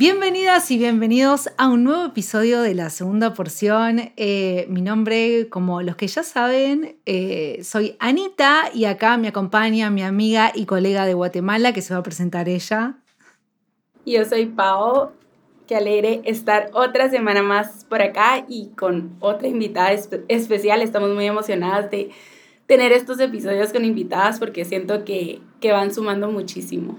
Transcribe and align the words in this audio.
Bienvenidas 0.00 0.70
y 0.70 0.78
bienvenidos 0.78 1.50
a 1.58 1.68
un 1.68 1.84
nuevo 1.84 2.06
episodio 2.06 2.62
de 2.62 2.72
la 2.72 2.88
segunda 2.88 3.34
porción. 3.34 4.12
Eh, 4.16 4.64
mi 4.70 4.80
nombre, 4.80 5.50
como 5.50 5.82
los 5.82 5.94
que 5.94 6.06
ya 6.06 6.22
saben, 6.22 6.96
eh, 7.04 7.60
soy 7.62 7.96
Anita 7.98 8.70
y 8.72 8.86
acá 8.86 9.18
me 9.18 9.28
acompaña 9.28 9.90
mi 9.90 10.02
amiga 10.02 10.52
y 10.54 10.64
colega 10.64 11.04
de 11.04 11.12
Guatemala 11.12 11.74
que 11.74 11.82
se 11.82 11.92
va 11.92 12.00
a 12.00 12.02
presentar 12.02 12.48
ella. 12.48 12.94
Yo 14.06 14.24
soy 14.24 14.46
Pao, 14.46 15.12
qué 15.66 15.76
alegre 15.76 16.22
estar 16.24 16.70
otra 16.72 17.10
semana 17.10 17.42
más 17.42 17.84
por 17.84 18.00
acá 18.00 18.46
y 18.48 18.68
con 18.68 19.14
otra 19.20 19.48
invitada 19.48 19.92
especial. 20.28 20.80
Estamos 20.80 21.10
muy 21.10 21.26
emocionadas 21.26 21.90
de 21.90 22.08
tener 22.64 22.92
estos 22.92 23.20
episodios 23.20 23.70
con 23.70 23.84
invitadas 23.84 24.38
porque 24.38 24.64
siento 24.64 25.04
que, 25.04 25.42
que 25.60 25.72
van 25.72 25.92
sumando 25.92 26.30
muchísimo. 26.30 26.98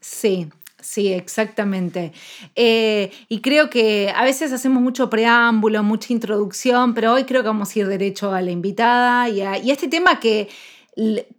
Sí, 0.00 0.48
Sí, 0.82 1.12
exactamente. 1.12 2.12
Eh, 2.56 3.12
y 3.28 3.40
creo 3.40 3.70
que 3.70 4.12
a 4.14 4.24
veces 4.24 4.52
hacemos 4.52 4.82
mucho 4.82 5.08
preámbulo, 5.08 5.82
mucha 5.84 6.12
introducción, 6.12 6.92
pero 6.92 7.12
hoy 7.12 7.22
creo 7.24 7.42
que 7.42 7.48
vamos 7.48 7.74
a 7.74 7.78
ir 7.78 7.86
derecho 7.86 8.32
a 8.32 8.40
la 8.42 8.50
invitada 8.50 9.28
y 9.28 9.42
a, 9.42 9.54
este 9.54 9.86
tema 9.86 10.18
que 10.18 10.48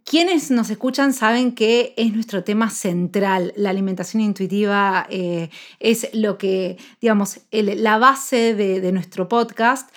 quienes 0.04 0.50
nos 0.50 0.70
escuchan 0.70 1.12
saben 1.12 1.52
que 1.52 1.92
es 1.98 2.12
nuestro 2.14 2.42
tema 2.42 2.70
central. 2.70 3.52
La 3.54 3.68
alimentación 3.68 4.22
intuitiva 4.22 5.06
eh, 5.10 5.50
es 5.78 6.08
lo 6.14 6.38
que, 6.38 6.78
digamos, 7.02 7.40
la 7.52 7.98
base 7.98 8.54
de, 8.54 8.92
nuestro 8.92 9.28
podcast. 9.28 9.90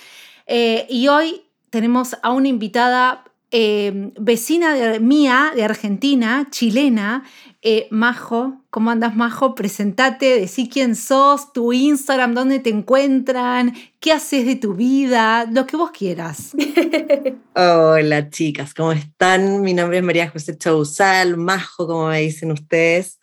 Eh, 0.46 0.86
y 0.90 1.08
hoy 1.08 1.42
tenemos 1.70 2.18
a 2.22 2.34
una 2.34 2.50
invitada 2.50 3.24
vecina 3.50 5.00
mía 5.00 5.54
de 5.56 5.64
Argentina, 5.64 6.48
chilena, 6.52 7.24
eh, 7.70 7.90
Majo, 7.92 8.64
¿cómo 8.70 8.92
andas 8.92 9.18
Majo? 9.18 9.54
Presentate, 9.54 10.40
decí 10.40 10.70
quién 10.70 10.96
sos, 10.96 11.52
tu 11.52 11.74
Instagram, 11.74 12.34
dónde 12.34 12.60
te 12.60 12.70
encuentran, 12.70 13.76
qué 14.00 14.14
haces 14.14 14.46
de 14.46 14.56
tu 14.56 14.74
vida, 14.74 15.46
lo 15.52 15.68
que 15.68 15.76
vos 15.76 15.92
quieras. 15.92 16.56
Hola 17.56 18.30
chicas, 18.30 18.74
¿cómo 18.74 18.94
están? 18.94 19.64
Mi 19.64 19.74
nombre 19.74 19.98
es 19.98 20.04
María 20.06 20.30
José 20.30 20.58
Chausal, 20.58 21.36
Majo, 21.36 21.88
como 21.88 22.08
me 22.08 22.22
dicen 22.22 22.54
ustedes. 22.54 23.20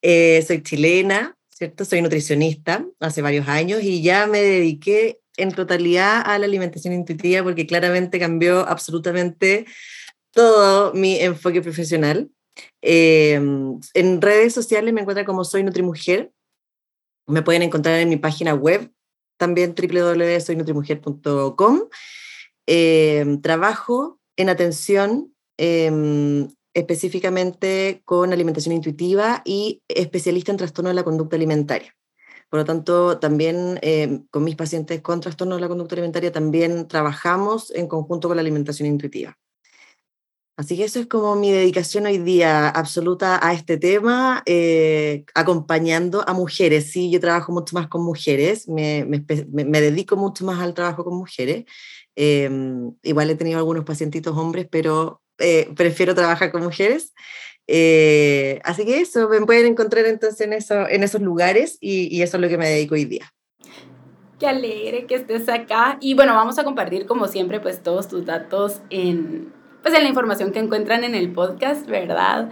Eh, 0.00 0.44
soy 0.46 0.62
chilena, 0.62 1.36
¿cierto? 1.48 1.84
Soy 1.84 2.00
nutricionista 2.00 2.86
hace 3.00 3.20
varios 3.20 3.48
años 3.48 3.82
y 3.82 4.00
ya 4.00 4.28
me 4.28 4.40
dediqué 4.40 5.18
en 5.36 5.50
totalidad 5.50 6.22
a 6.24 6.38
la 6.38 6.44
alimentación 6.44 6.94
intuitiva 6.94 7.42
porque 7.42 7.66
claramente 7.66 8.20
cambió 8.20 8.60
absolutamente 8.60 9.66
todo 10.30 10.94
mi 10.94 11.18
enfoque 11.18 11.62
profesional. 11.62 12.30
Em, 12.80 13.78
en 13.94 14.20
redes 14.20 14.54
sociales 14.54 14.94
me 14.94 15.00
encuentran 15.00 15.26
como 15.26 15.44
Soy 15.44 15.62
Nutrimujer. 15.62 16.32
Me 17.26 17.42
pueden 17.42 17.62
encontrar 17.62 18.00
en 18.00 18.08
mi 18.08 18.16
página 18.16 18.54
web, 18.54 18.90
también 19.36 19.74
www.soynutrimujer.com. 19.74 21.80
Em, 22.66 23.40
trabajo 23.40 24.20
en 24.36 24.48
atención 24.48 25.34
em, 25.56 26.48
específicamente 26.74 28.02
con 28.04 28.32
alimentación 28.32 28.74
intuitiva 28.74 29.42
y 29.44 29.82
especialista 29.88 30.52
en 30.52 30.58
trastorno 30.58 30.90
de 30.90 30.94
la 30.94 31.04
conducta 31.04 31.36
alimentaria. 31.36 31.94
Por 32.50 32.60
lo 32.60 32.64
tanto, 32.64 33.18
también 33.18 33.78
con 34.30 34.44
mis 34.44 34.56
pacientes 34.56 35.02
con 35.02 35.20
trastorno 35.20 35.56
de 35.56 35.60
la 35.60 35.68
conducta 35.68 35.94
alimentaria 35.96 36.32
también 36.32 36.88
trabajamos 36.88 37.70
en 37.72 37.88
conjunto 37.88 38.28
con 38.28 38.36
la 38.36 38.40
alimentación 38.40 38.88
intuitiva. 38.88 39.36
Así 40.58 40.76
que 40.76 40.82
eso 40.82 40.98
es 40.98 41.06
como 41.06 41.36
mi 41.36 41.52
dedicación 41.52 42.06
hoy 42.06 42.18
día 42.18 42.68
absoluta 42.68 43.38
a 43.40 43.52
este 43.52 43.76
tema, 43.76 44.42
eh, 44.44 45.24
acompañando 45.32 46.28
a 46.28 46.32
mujeres. 46.32 46.90
Sí, 46.90 47.12
yo 47.12 47.20
trabajo 47.20 47.52
mucho 47.52 47.76
más 47.76 47.86
con 47.86 48.02
mujeres, 48.02 48.66
me, 48.68 49.04
me, 49.04 49.80
dedico 49.80 50.16
mucho 50.16 50.44
más 50.44 50.58
al 50.58 50.74
trabajo 50.74 51.04
con 51.04 51.16
mujeres. 51.16 51.64
Em, 52.16 52.92
igual 53.04 53.30
he 53.30 53.36
tenido 53.36 53.56
algunos 53.58 53.84
pacientitos 53.84 54.36
hombres, 54.36 54.66
pero 54.68 55.22
eh, 55.38 55.70
prefiero 55.76 56.16
trabajar 56.16 56.50
con 56.50 56.64
mujeres. 56.64 57.14
Eh, 57.68 58.60
así 58.64 58.84
que 58.84 58.98
eso, 59.00 59.28
me 59.28 59.40
pueden 59.46 59.66
encontrar 59.66 60.06
entonces 60.06 60.40
en, 60.40 60.54
eso, 60.54 60.88
en 60.88 61.04
esos 61.04 61.20
lugares 61.20 61.78
y, 61.80 62.08
y 62.12 62.22
eso 62.22 62.36
es 62.36 62.40
lo 62.40 62.48
que 62.48 62.58
me 62.58 62.68
dedico 62.68 62.96
hoy 62.96 63.04
día. 63.04 63.32
Qué 64.40 64.48
alegre 64.48 65.06
que 65.06 65.14
estés 65.14 65.48
acá. 65.48 65.98
Y 66.00 66.14
bueno, 66.14 66.34
vamos 66.34 66.58
a 66.58 66.64
compartir 66.64 67.06
como 67.06 67.28
siempre 67.28 67.60
pues 67.60 67.80
todos 67.80 68.08
tus 68.08 68.26
datos 68.26 68.80
en 68.90 69.56
pues 69.82 69.94
en 69.94 70.02
la 70.02 70.08
información 70.08 70.52
que 70.52 70.58
encuentran 70.58 71.04
en 71.04 71.14
el 71.14 71.32
podcast, 71.32 71.86
¿verdad? 71.86 72.50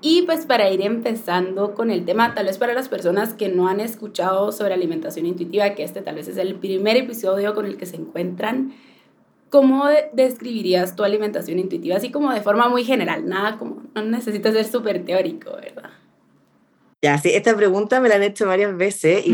Y 0.00 0.22
pues 0.22 0.46
para 0.46 0.70
ir 0.70 0.82
empezando 0.82 1.74
con 1.74 1.90
el 1.90 2.04
tema, 2.04 2.34
tal 2.34 2.46
vez 2.46 2.58
para 2.58 2.72
las 2.72 2.88
personas 2.88 3.34
que 3.34 3.48
no 3.48 3.66
han 3.68 3.80
escuchado 3.80 4.52
sobre 4.52 4.74
alimentación 4.74 5.26
intuitiva, 5.26 5.74
que 5.74 5.82
este 5.82 6.02
tal 6.02 6.14
vez 6.14 6.28
es 6.28 6.36
el 6.36 6.54
primer 6.54 6.96
episodio 6.96 7.54
con 7.54 7.66
el 7.66 7.76
que 7.76 7.86
se 7.86 7.96
encuentran, 7.96 8.74
¿cómo 9.50 9.86
describirías 10.12 10.94
tu 10.94 11.02
alimentación 11.02 11.58
intuitiva? 11.58 11.96
Así 11.96 12.12
como 12.12 12.32
de 12.32 12.42
forma 12.42 12.68
muy 12.68 12.84
general, 12.84 13.28
nada 13.28 13.58
como, 13.58 13.82
no 13.94 14.02
necesitas 14.02 14.54
ser 14.54 14.66
súper 14.66 15.04
teórico, 15.04 15.50
¿verdad? 15.56 15.90
Ya, 17.02 17.16
sí, 17.18 17.30
esta 17.30 17.56
pregunta 17.56 18.00
me 18.00 18.08
la 18.08 18.16
han 18.16 18.24
hecho 18.24 18.46
varias 18.46 18.76
veces 18.76 19.24
y, 19.24 19.32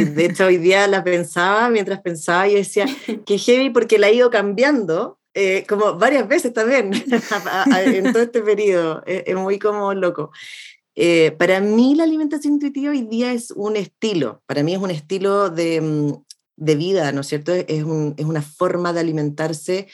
y, 0.00 0.04
de 0.04 0.26
hecho 0.26 0.46
hoy 0.46 0.58
día 0.58 0.86
la 0.88 1.04
pensaba 1.04 1.68
mientras 1.70 2.00
pensaba 2.00 2.48
y 2.48 2.54
decía 2.54 2.86
que 3.26 3.38
heavy 3.38 3.70
porque 3.70 3.98
la 3.98 4.08
ha 4.08 4.12
ido 4.12 4.30
cambiando 4.30 5.18
eh, 5.34 5.64
como 5.68 5.98
varias 5.98 6.28
veces 6.28 6.52
también 6.52 6.92
en 7.86 8.12
todo 8.12 8.22
este 8.22 8.40
periodo. 8.40 9.02
Es, 9.04 9.34
muy 9.34 9.58
como 9.58 9.92
loco. 9.92 10.30
Eh, 10.94 11.32
para 11.32 11.60
mí 11.60 11.96
la 11.96 12.04
alimentación 12.04 12.54
intuitiva 12.54 12.92
hoy 12.92 13.02
día 13.02 13.32
es 13.32 13.50
un 13.50 13.76
estilo, 13.76 14.42
para 14.46 14.62
mí 14.62 14.74
es 14.74 14.78
un 14.78 14.92
estilo 14.92 15.50
de, 15.50 15.80
mm, 15.80 16.12
de 16.56 16.76
vida, 16.76 17.10
¿no 17.10 17.22
es 17.22 17.26
cierto? 17.26 17.52
Es, 17.52 17.66
es, 17.68 17.84
una 18.24 18.42
forma 18.42 18.92
de 18.92 19.00
alimentarse 19.00 19.88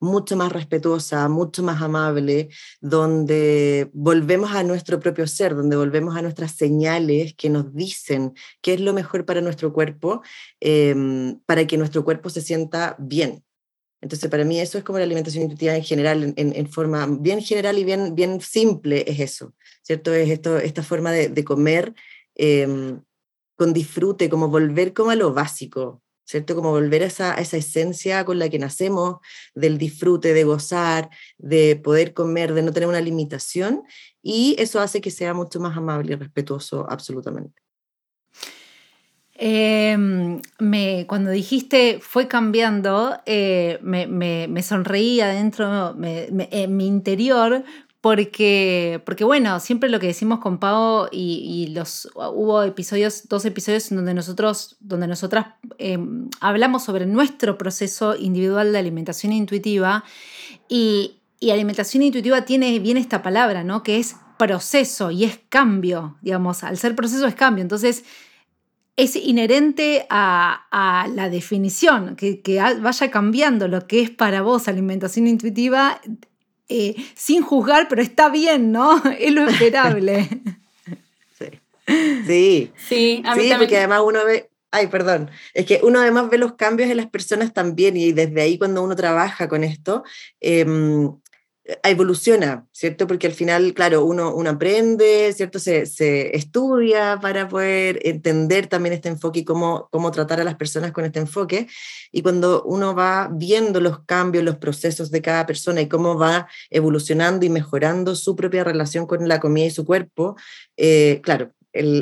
mucho 0.00 0.36
más 0.36 0.52
respetuosa, 0.52 1.28
mucho 1.28 1.62
más 1.62 1.82
amable, 1.82 2.48
donde 2.80 3.90
volvemos 3.92 4.52
a 4.52 4.62
nuestro 4.62 5.00
propio 5.00 5.26
ser, 5.26 5.54
donde 5.54 5.76
volvemos 5.76 6.16
a 6.16 6.22
nuestras 6.22 6.52
señales 6.52 7.34
que 7.34 7.50
nos 7.50 7.74
dicen 7.74 8.34
qué 8.62 8.74
es 8.74 8.80
lo 8.80 8.92
mejor 8.92 9.24
para 9.24 9.40
nuestro 9.40 9.72
cuerpo, 9.72 10.22
em, 10.60 11.38
para 11.46 11.66
que 11.66 11.78
nuestro 11.78 12.04
cuerpo 12.04 12.30
se 12.30 12.42
sienta 12.42 12.96
bien, 12.98 13.45
entonces, 14.00 14.30
para 14.30 14.44
mí 14.44 14.60
eso 14.60 14.78
es 14.78 14.84
como 14.84 14.98
la 14.98 15.04
alimentación 15.04 15.44
intuitiva 15.44 15.74
en 15.74 15.82
general, 15.82 16.34
en, 16.36 16.68
forma 16.68 17.06
bien 17.06 17.40
general 17.40 17.78
y 17.78 17.84
bien, 17.84 18.14
bien 18.14 18.40
simple, 18.40 19.04
es 19.06 19.20
eso, 19.20 19.54
¿cierto? 19.82 20.12
Es 20.14 20.28
esto, 20.28 20.58
esta 20.58 20.82
forma 20.82 21.12
de, 21.12 21.44
comer 21.44 21.94
em, 22.34 23.02
con 23.56 23.72
disfrute, 23.72 24.28
como 24.28 24.48
volver 24.48 24.92
como 24.92 25.10
a 25.10 25.16
lo 25.16 25.32
básico, 25.32 26.02
¿cierto? 26.26 26.54
Como 26.54 26.70
volver 26.70 27.02
esa, 27.02 27.34
a 27.34 27.40
esa 27.40 27.56
esencia 27.56 28.24
con 28.24 28.38
la 28.38 28.50
que 28.50 28.58
nacemos, 28.58 29.16
del 29.54 29.78
disfrute, 29.78 30.34
de 30.34 30.44
gozar, 30.44 31.08
de 31.38 31.76
poder 31.76 32.12
comer, 32.12 32.52
de 32.52 32.62
no 32.62 32.72
tener 32.72 32.88
una 32.88 33.00
limitación, 33.00 33.82
y 34.22 34.56
eso 34.58 34.80
hace 34.80 35.00
que 35.00 35.10
sea 35.10 35.34
mucho 35.34 35.58
más 35.58 35.76
amable 35.76 36.12
y 36.12 36.16
respetuoso 36.16 36.86
absolutamente. 36.88 37.65
Em, 39.38 40.40
me, 40.58 41.06
cuando 41.06 41.30
dijiste 41.30 41.98
fue 42.00 42.26
cambiando, 42.26 43.18
eh, 43.26 43.78
me, 43.82 44.06
me, 44.06 44.62
sonreí 44.62 45.20
adentro, 45.20 45.94
en 46.00 46.76
mi 46.76 46.86
interior, 46.86 47.62
porque, 48.00 49.02
porque 49.04 49.24
bueno, 49.24 49.60
siempre 49.60 49.90
lo 49.90 50.00
que 50.00 50.06
decimos 50.06 50.38
con 50.38 50.58
Pau 50.58 51.08
y, 51.12 51.66
los 51.74 52.08
hubo 52.14 52.62
episodios, 52.62 53.28
dos 53.28 53.44
episodios 53.44 53.90
donde 53.90 54.14
nosotros, 54.14 54.76
donde 54.80 55.06
nosotras 55.06 55.48
em, 55.76 56.30
hablamos 56.40 56.84
sobre 56.84 57.04
nuestro 57.04 57.58
proceso 57.58 58.16
individual 58.16 58.72
de 58.72 58.78
alimentación 58.78 59.32
intuitiva 59.32 60.02
y, 60.68 61.18
y 61.40 61.50
alimentación 61.50 62.04
intuitiva 62.04 62.46
tiene 62.46 62.78
bien 62.78 62.96
esta 62.96 63.22
palabra, 63.22 63.64
¿no? 63.64 63.82
Que 63.82 63.98
es 63.98 64.16
proceso 64.38 65.10
y 65.10 65.24
es 65.24 65.40
cambio, 65.48 66.16
digamos, 66.22 66.62
al 66.64 66.78
ser 66.78 66.94
proceso 66.94 67.26
es 67.26 67.34
cambio. 67.34 67.62
Entonces, 67.62 68.04
es 68.96 69.14
inherente 69.14 70.06
a, 70.08 71.06
la 71.14 71.28
definición, 71.28 72.16
que, 72.16 72.40
vaya 72.80 73.10
cambiando 73.10 73.68
lo 73.68 73.86
que 73.86 74.00
es 74.00 74.10
para 74.10 74.42
vos 74.42 74.68
alimentación 74.68 75.26
intuitiva 75.26 76.00
eh, 76.68 76.96
sin 77.14 77.42
juzgar, 77.42 77.88
pero 77.88 78.02
está 78.02 78.28
bien, 78.28 78.72
¿no? 78.72 79.00
Es 79.18 79.32
lo 79.32 79.48
esperable. 79.48 80.28
Sí. 81.38 81.46
Sí. 82.26 82.72
Sí, 82.88 83.22
a 83.24 83.36
mí 83.36 83.44
sí, 83.44 83.52
porque 83.56 83.76
además 83.76 84.00
uno 84.04 84.24
ve, 84.24 84.50
ay, 84.72 84.88
perdón, 84.88 85.30
es 85.54 85.66
que 85.66 85.78
uno 85.84 86.00
además 86.00 86.28
ve 86.28 86.36
los 86.36 86.54
cambios 86.54 86.90
en 86.90 86.96
las 86.96 87.06
personas 87.06 87.52
también 87.52 87.96
y 87.96 88.10
desde 88.10 88.42
ahí 88.42 88.58
cuando 88.58 88.82
uno 88.82 88.96
trabaja 88.96 89.48
con 89.48 89.62
esto, 89.62 90.02
eh, 90.40 90.66
evoluciona, 91.82 92.66
¿cierto? 92.72 93.06
Porque 93.06 93.26
al 93.26 93.32
final, 93.32 93.74
claro, 93.74 94.04
uno, 94.04 94.34
uno 94.34 94.50
aprende, 94.50 95.32
¿cierto? 95.32 95.58
Se, 95.58 95.86
se, 95.86 96.36
estudia 96.36 97.18
para 97.20 97.48
poder 97.48 98.00
entender 98.04 98.66
también 98.66 98.94
este 98.94 99.08
enfoque 99.08 99.40
y 99.40 99.44
cómo, 99.44 99.88
cómo 99.90 100.10
tratar 100.10 100.40
a 100.40 100.44
las 100.44 100.56
personas 100.56 100.92
con 100.92 101.04
este 101.04 101.18
enfoque. 101.18 101.66
Y 102.12 102.22
cuando 102.22 102.62
uno 102.64 102.94
va 102.94 103.28
viendo 103.32 103.80
los 103.80 104.00
cambios, 104.04 104.44
los 104.44 104.58
procesos 104.58 105.10
de 105.10 105.22
cada 105.22 105.46
persona 105.46 105.80
y 105.80 105.88
cómo 105.88 106.16
va 106.16 106.48
evolucionando 106.70 107.44
y 107.44 107.50
mejorando 107.50 108.14
su 108.14 108.36
propia 108.36 108.64
relación 108.64 109.06
con 109.06 109.26
la 109.28 109.40
comida 109.40 109.66
y 109.66 109.70
su 109.70 109.84
cuerpo, 109.84 110.36
eh, 110.76 111.20
claro, 111.22 111.52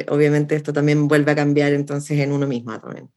obviamente 0.08 0.56
esto 0.56 0.72
también 0.72 1.08
vuelve 1.08 1.32
a 1.32 1.36
cambiar 1.36 1.72
entonces 1.72 2.18
en 2.18 2.32
uno 2.32 2.46
mismo 2.46 2.78
también. 2.80 3.10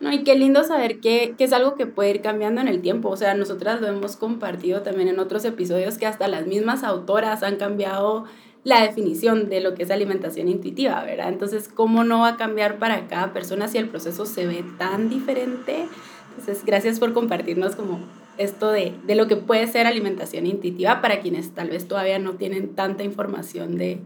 No, 0.00 0.12
y 0.12 0.24
qué 0.24 0.34
lindo 0.34 0.64
saber 0.64 1.00
que, 1.00 1.34
que, 1.38 1.44
es 1.44 1.52
algo 1.52 1.76
que 1.76 1.86
puede 1.86 2.10
ir 2.10 2.20
cambiando 2.20 2.60
en 2.60 2.68
el 2.68 2.82
tiempo. 2.82 3.08
O 3.08 3.16
sea, 3.16 3.34
nosotras 3.34 3.80
lo 3.80 3.86
hemos 3.86 4.16
compartido 4.16 4.82
también 4.82 5.08
en 5.08 5.18
otros 5.18 5.44
episodios 5.44 5.98
que 5.98 6.06
hasta 6.06 6.28
las 6.28 6.46
mismas 6.46 6.82
autoras 6.82 7.42
han 7.42 7.56
cambiado 7.56 8.24
la 8.64 8.80
definición 8.82 9.50
de 9.50 9.60
lo 9.60 9.74
que 9.74 9.84
es 9.84 9.90
alimentación 9.90 10.48
intuitiva, 10.48 11.02
¿verdad? 11.04 11.28
Entonces, 11.28 11.68
¿cómo 11.68 12.02
no 12.02 12.20
va 12.20 12.28
a 12.28 12.36
cambiar 12.36 12.78
para 12.78 13.06
cada 13.08 13.32
persona 13.32 13.68
si 13.68 13.78
el 13.78 13.88
proceso 13.88 14.24
se 14.24 14.46
ve 14.46 14.64
tan 14.78 15.10
diferente? 15.10 15.86
Entonces, 16.30 16.64
gracias 16.64 16.98
por 16.98 17.12
compartirnos 17.12 17.76
como 17.76 18.00
esto 18.38 18.70
de, 18.70 18.94
de 19.06 19.14
lo 19.14 19.28
que 19.28 19.36
puede 19.36 19.66
ser 19.66 19.86
alimentación 19.86 20.46
intuitiva 20.46 21.00
para 21.02 21.20
quienes 21.20 21.54
tal 21.54 21.70
vez 21.70 21.86
todavía 21.86 22.18
no 22.18 22.32
tienen 22.34 22.74
tanta 22.74 23.04
información 23.04 23.76
de, 23.76 24.00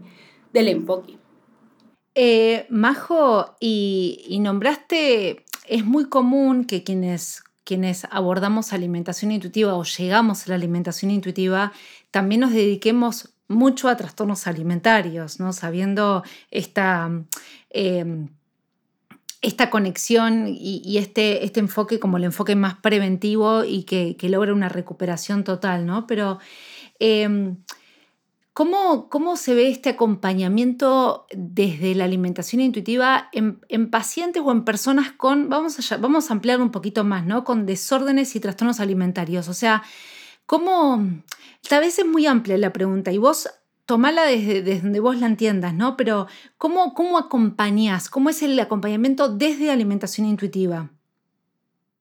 del 0.53 0.67
enfoque. 0.67 1.17
Eh, 2.15 2.65
Majo, 2.69 3.55
y, 3.61 4.25
y 4.27 4.39
nombraste 4.39 5.45
es 5.69 5.85
muy 5.85 6.09
común 6.09 6.65
que 6.65 6.83
quienes, 6.83 7.43
quienes 7.63 8.05
abordamos 8.11 8.73
alimentación 8.73 9.31
intuitiva 9.31 9.75
o 9.75 9.83
llegamos 9.83 10.45
a 10.45 10.49
la 10.49 10.55
alimentación 10.55 11.11
intuitiva 11.11 11.71
también 12.11 12.41
nos 12.41 12.51
dediquemos 12.51 13.29
mucho 13.47 13.87
a 13.87 13.95
trastornos 13.95 14.47
alimentarios, 14.47 15.39
¿no? 15.39 15.53
sabiendo 15.53 16.23
esta, 16.51 17.09
em, 17.69 18.29
esta 19.41 19.69
conexión 19.69 20.47
y, 20.47 20.97
este, 20.97 21.45
este, 21.45 21.59
enfoque 21.59 21.99
como 21.99 22.17
el 22.17 22.25
enfoque 22.25 22.55
más 22.55 22.75
preventivo 22.75 23.63
y 23.63 23.83
que, 23.83 24.17
logra 24.23 24.53
una 24.53 24.69
recuperación 24.69 25.43
total, 25.43 25.85
¿no? 25.85 26.07
Pero 26.07 26.39
em, 26.99 27.57
¿Cómo, 28.53 29.37
se 29.37 29.53
ve 29.53 29.69
este 29.69 29.89
acompañamiento 29.89 31.27
desde 31.31 31.95
la 31.95 32.03
alimentación 32.03 32.61
intuitiva 32.61 33.29
en, 33.31 33.89
pacientes 33.89 34.41
o 34.45 34.51
en 34.51 34.65
personas 34.65 35.11
con, 35.13 35.47
vamos 35.47 35.91
a, 35.91 35.97
vamos 35.97 36.29
a 36.29 36.33
ampliar 36.33 36.61
un 36.61 36.71
poquito 36.71 37.05
más, 37.05 37.25
¿no? 37.25 37.45
Con 37.45 37.65
desórdenes 37.65 38.35
y 38.35 38.39
trastornos 38.41 38.81
alimentarios. 38.81 39.47
O 39.47 39.53
sea, 39.53 39.83
¿cómo, 40.45 41.01
tal 41.69 41.81
vez 41.81 41.99
es 41.99 42.05
muy 42.05 42.25
amplia 42.25 42.57
la 42.57 42.73
pregunta 42.73 43.13
y 43.13 43.17
vos 43.17 43.49
tomala 43.85 44.23
desde, 44.23 44.61
desde 44.61 44.81
donde 44.81 44.99
vos 44.99 45.17
la 45.17 45.27
entiendas, 45.27 45.73
¿no? 45.73 45.95
Pero 45.95 46.27
¿cómo, 46.57 46.93
cómo 46.93 47.17
acompañás? 47.17 48.09
¿Cómo 48.09 48.29
es 48.29 48.43
el 48.43 48.59
acompañamiento 48.59 49.29
desde 49.29 49.71
alimentación 49.71 50.27
intuitiva? 50.27 50.91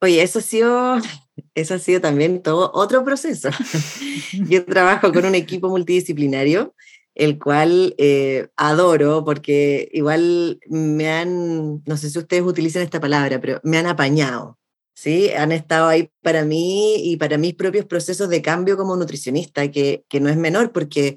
Oye, 0.00 0.22
eso 0.22 0.38
ha 0.38 0.42
sido, 0.42 0.96
eso 1.54 1.74
ha 1.74 1.78
sido 1.78 2.00
también 2.00 2.42
todo 2.42 2.70
otro 2.74 3.04
proceso. 3.04 3.50
Yo 4.32 4.64
trabajo 4.64 5.12
con 5.12 5.24
un 5.24 5.34
equipo 5.34 5.68
multidisciplinario, 5.68 6.74
el 7.14 7.38
cual 7.38 7.94
eh, 7.98 8.48
adoro 8.56 9.24
porque 9.24 9.88
igual 9.92 10.60
me 10.68 11.08
han, 11.10 11.82
no 11.84 11.96
sé 11.96 12.10
si 12.10 12.18
ustedes 12.18 12.42
utilizan 12.42 12.82
esta 12.82 13.00
palabra, 13.00 13.40
pero 13.40 13.60
me 13.64 13.78
han 13.78 13.86
apañado. 13.86 14.58
¿sí? 14.94 15.30
Han 15.30 15.52
estado 15.52 15.88
ahí 15.88 16.10
para 16.22 16.44
mí 16.44 16.96
y 16.96 17.16
para 17.16 17.38
mis 17.38 17.54
propios 17.54 17.86
procesos 17.86 18.28
de 18.28 18.42
cambio 18.42 18.76
como 18.76 18.96
nutricionista, 18.96 19.70
que, 19.70 20.04
que 20.08 20.20
no 20.20 20.28
es 20.28 20.36
menor 20.36 20.72
porque 20.72 21.16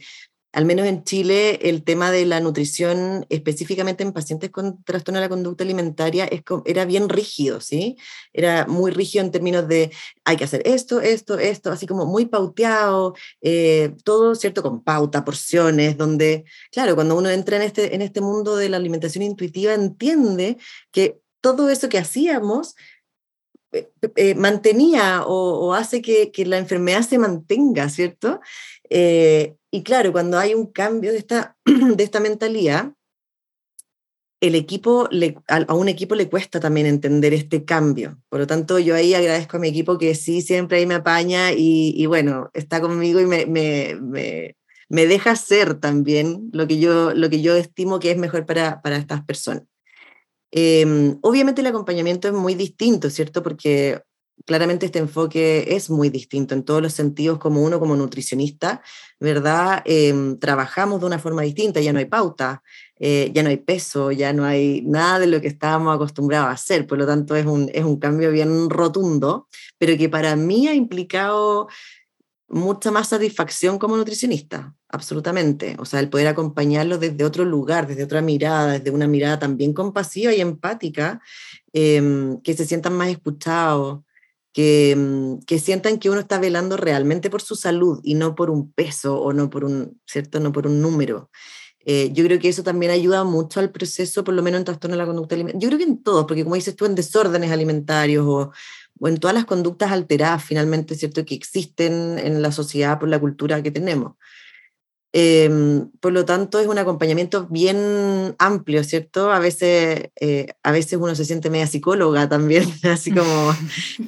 al 0.54 0.66
menos 0.66 0.86
en 0.86 1.04
Chile, 1.04 1.60
el 1.70 1.84
tema 1.84 2.12
de 2.12 2.26
la 2.26 2.40
nutrición, 2.40 3.26
específicamente 3.30 4.04
en 4.04 4.12
pacientes 4.12 4.50
con 4.50 4.84
trastorno 4.84 5.20
de 5.20 5.26
la 5.26 5.30
conducta 5.30 5.64
alimentaria, 5.64 6.30
era 6.66 6.86
bien 6.86 7.08
rígido, 7.08 7.62
¿sí? 7.62 7.98
Era 8.34 8.66
muy 8.68 8.92
rígido 8.92 9.24
en 9.24 9.32
términos 9.32 9.68
de 9.68 9.92
hay 10.26 10.38
que 10.38 10.44
hacer 10.44 10.62
esto, 10.66 11.00
esto, 11.00 11.38
esto, 11.40 11.72
así 11.72 11.88
como 11.88 12.06
muy 12.06 12.26
pauteado, 12.26 13.16
eh, 13.42 13.96
todo, 14.04 14.36
¿cierto? 14.36 14.62
Con 14.62 14.84
pauta, 14.84 15.24
porciones, 15.24 15.98
donde, 15.98 16.44
claro, 16.72 16.96
cuando 16.96 17.16
uno 17.16 17.30
entra 17.30 17.56
en 17.56 17.64
este, 17.64 17.96
en 17.96 18.02
este 18.02 18.20
mundo 18.22 18.58
de 18.58 18.70
la 18.70 18.78
alimentación 18.78 19.24
intuitiva, 19.24 19.74
entiende 19.74 20.58
que 20.92 21.22
todo 21.42 21.70
eso 21.70 21.90
que 21.90 21.98
hacíamos 21.98 22.76
eh, 23.72 23.92
eh, 24.16 24.36
mantenía 24.36 25.24
o, 25.26 25.74
hace 25.74 26.02
que, 26.02 26.32
la 26.46 26.58
enfermedad 26.58 27.02
se 27.02 27.18
mantenga, 27.18 27.90
¿cierto? 27.90 28.42
Y 28.90 29.84
claro, 29.84 30.12
cuando 30.12 30.38
hay 30.38 30.54
un 30.54 30.68
cambio 30.68 31.12
de 31.12 31.18
esta, 31.18 31.58
de 31.66 32.04
esta 32.04 32.20
mentalidad, 32.20 32.94
el 34.42 34.56
equipo 34.56 35.08
a, 35.48 35.74
un 35.74 35.88
equipo 35.88 36.16
le 36.16 36.28
cuesta 36.28 36.60
también 36.60 36.88
entender 36.88 37.34
este 37.34 37.64
cambio. 37.64 38.18
Por 38.28 38.40
lo 38.40 38.48
tanto, 38.48 38.80
yo 38.80 38.96
ahí 38.96 39.14
agradezco 39.14 39.58
a 39.58 39.60
mi 39.60 39.70
equipo 39.70 39.98
que 40.00 40.16
sí, 40.16 40.42
siempre 40.42 40.80
ahí 40.80 40.86
me 40.88 40.96
apaña 40.96 41.52
y, 41.56 42.06
bueno, 42.08 42.50
está 42.54 42.82
conmigo 42.82 43.20
y 43.22 43.28
me, 43.28 43.46
me, 43.46 44.56
me, 44.90 45.06
deja 45.06 45.32
hacer 45.32 45.76
también 45.76 46.50
lo 46.54 46.68
que 46.68 46.80
yo, 46.80 47.14
lo 47.14 47.30
que 47.30 47.42
yo 47.42 47.56
estimo 47.56 48.00
que 48.00 48.12
es 48.12 48.18
mejor 48.18 48.46
para, 48.48 48.82
para 48.82 48.98
estas 48.98 49.24
personas. 49.24 49.64
Em, 50.52 51.18
obviamente 51.22 51.62
el 51.62 51.68
acompañamiento 51.68 52.28
es 52.28 52.34
muy 52.34 52.56
distinto, 52.56 53.10
¿cierto? 53.10 53.42
Porque 53.42 54.02
claramente 54.46 54.86
este 54.86 55.00
enfoque 55.00 55.76
es 55.76 55.90
muy 55.90 56.10
distinto 56.10 56.54
en 56.56 56.64
todos 56.64 56.82
los 56.82 56.94
sentidos, 56.94 57.40
como 57.40 57.62
uno 57.62 57.80
como 57.80 57.96
nutricionista, 57.96 58.82
¿verdad? 59.20 59.82
Em, 59.86 60.40
trabajamos 60.40 61.00
de 61.00 61.06
una 61.06 61.20
forma 61.20 61.44
distinta, 61.44 61.80
ya 61.80 61.94
no 61.94 62.00
hay 62.00 62.06
pauta, 62.06 62.64
eh, 63.00 63.32
ya 63.34 63.44
no 63.44 63.50
hay 63.50 63.58
peso, 63.58 64.12
ya 64.12 64.34
no 64.34 64.46
hay 64.46 64.82
nada 64.84 65.20
de 65.20 65.28
lo 65.28 65.42
que 65.42 65.48
estábamos 65.48 65.96
acostumbrados 65.96 66.48
a 66.50 66.52
hacer, 66.52 66.88
por 66.88 66.98
lo 66.98 67.06
tanto 67.06 67.36
es 67.36 67.46
un, 67.46 67.70
es 67.74 67.84
un 67.84 68.00
cambio 68.00 68.32
bien 68.32 68.70
rotundo, 68.70 69.48
pero 69.78 69.98
que 69.98 70.10
para 70.10 70.36
mí 70.36 70.68
ha 70.68 70.74
implicado 70.74 71.68
mucha 72.52 72.92
más 72.92 73.08
satisfacción 73.10 73.80
como 73.80 73.98
nutricionista, 73.98 74.76
absolutamente. 74.90 75.76
O 75.80 75.86
sea, 75.86 76.00
el 76.00 76.10
poder 76.10 76.28
acompañarlo 76.28 76.98
desde 76.98 77.24
otro 77.24 77.46
lugar, 77.46 77.88
desde 77.88 78.04
otra 78.04 78.22
mirada, 78.22 78.74
desde 78.74 78.92
una 78.92 79.08
mirada 79.08 79.40
también 79.40 79.74
compasiva 79.74 80.34
y 80.34 80.42
empática, 80.42 81.22
em, 81.74 82.42
que 82.42 82.54
se 82.54 82.66
sientan 82.66 82.94
más 82.94 83.10
escuchados, 83.10 84.02
que, 84.54 84.96
mm, 84.98 85.46
que, 85.46 85.60
sientan 85.60 85.98
que 85.98 86.10
uno 86.10 86.20
está 86.20 86.40
velando 86.40 86.76
realmente 86.78 87.30
por 87.30 87.42
su 87.42 87.56
salud 87.56 88.02
y 88.04 88.16
no 88.16 88.36
por 88.36 88.50
un 88.50 88.72
peso 88.74 89.20
o 89.20 89.32
no 89.34 89.50
por 89.50 89.64
un, 89.64 90.00
¿cierto? 90.06 90.40
No 90.42 90.52
por 90.52 90.68
un 90.68 90.82
número. 90.82 91.30
Eh, 91.86 92.12
yo 92.14 92.24
creo 92.24 92.40
que 92.40 92.50
eso 92.50 92.64
también 92.64 92.92
ayuda 92.92 93.24
mucho 93.24 93.60
al 93.60 93.72
proceso, 93.72 94.24
por 94.24 94.34
lo 94.36 94.44
menos 94.44 94.60
en 94.60 94.66
trastorno 94.66 94.96
de 94.96 95.00
la 95.00 95.08
conducta 95.08 95.36
alimentaria. 95.36 95.62
Yo 95.62 95.70
creo 95.70 95.80
que 95.80 95.92
en 95.92 96.04
todos, 96.04 96.26
porque 96.26 96.44
como 96.44 96.56
dices 96.56 96.76
tú, 96.76 96.86
en 96.86 96.96
desórdenes 96.96 97.52
alimentarios 97.52 98.26
o, 98.28 98.52
o 99.00 99.08
en 99.08 99.18
todas 99.18 99.34
las 99.34 99.46
conductas 99.46 99.92
alteradas 99.92 100.44
finalmente, 100.44 100.96
¿cierto? 100.96 101.26
Que 101.26 101.36
existen 101.36 102.20
en 102.20 102.42
la 102.42 102.52
sociedad 102.52 103.00
por 103.00 103.10
la 103.10 103.20
cultura 103.20 103.62
que 103.64 103.72
tenemos. 103.72 104.14
Em, 105.14 105.92
por 106.00 106.14
lo 106.14 106.24
tanto, 106.24 106.58
es 106.60 106.68
un 106.68 106.78
acompañamiento 106.78 107.46
bien 107.50 108.34
amplio, 108.40 108.82
¿cierto? 108.86 109.30
A 109.30 109.40
veces, 109.40 110.10
eh, 110.22 110.48
a 110.64 110.72
veces 110.72 110.98
uno 111.02 111.16
se 111.16 111.26
siente 111.26 111.50
media 111.50 111.68
psicóloga 111.68 112.30
también, 112.30 112.64
así 112.84 113.12
como, 113.12 113.54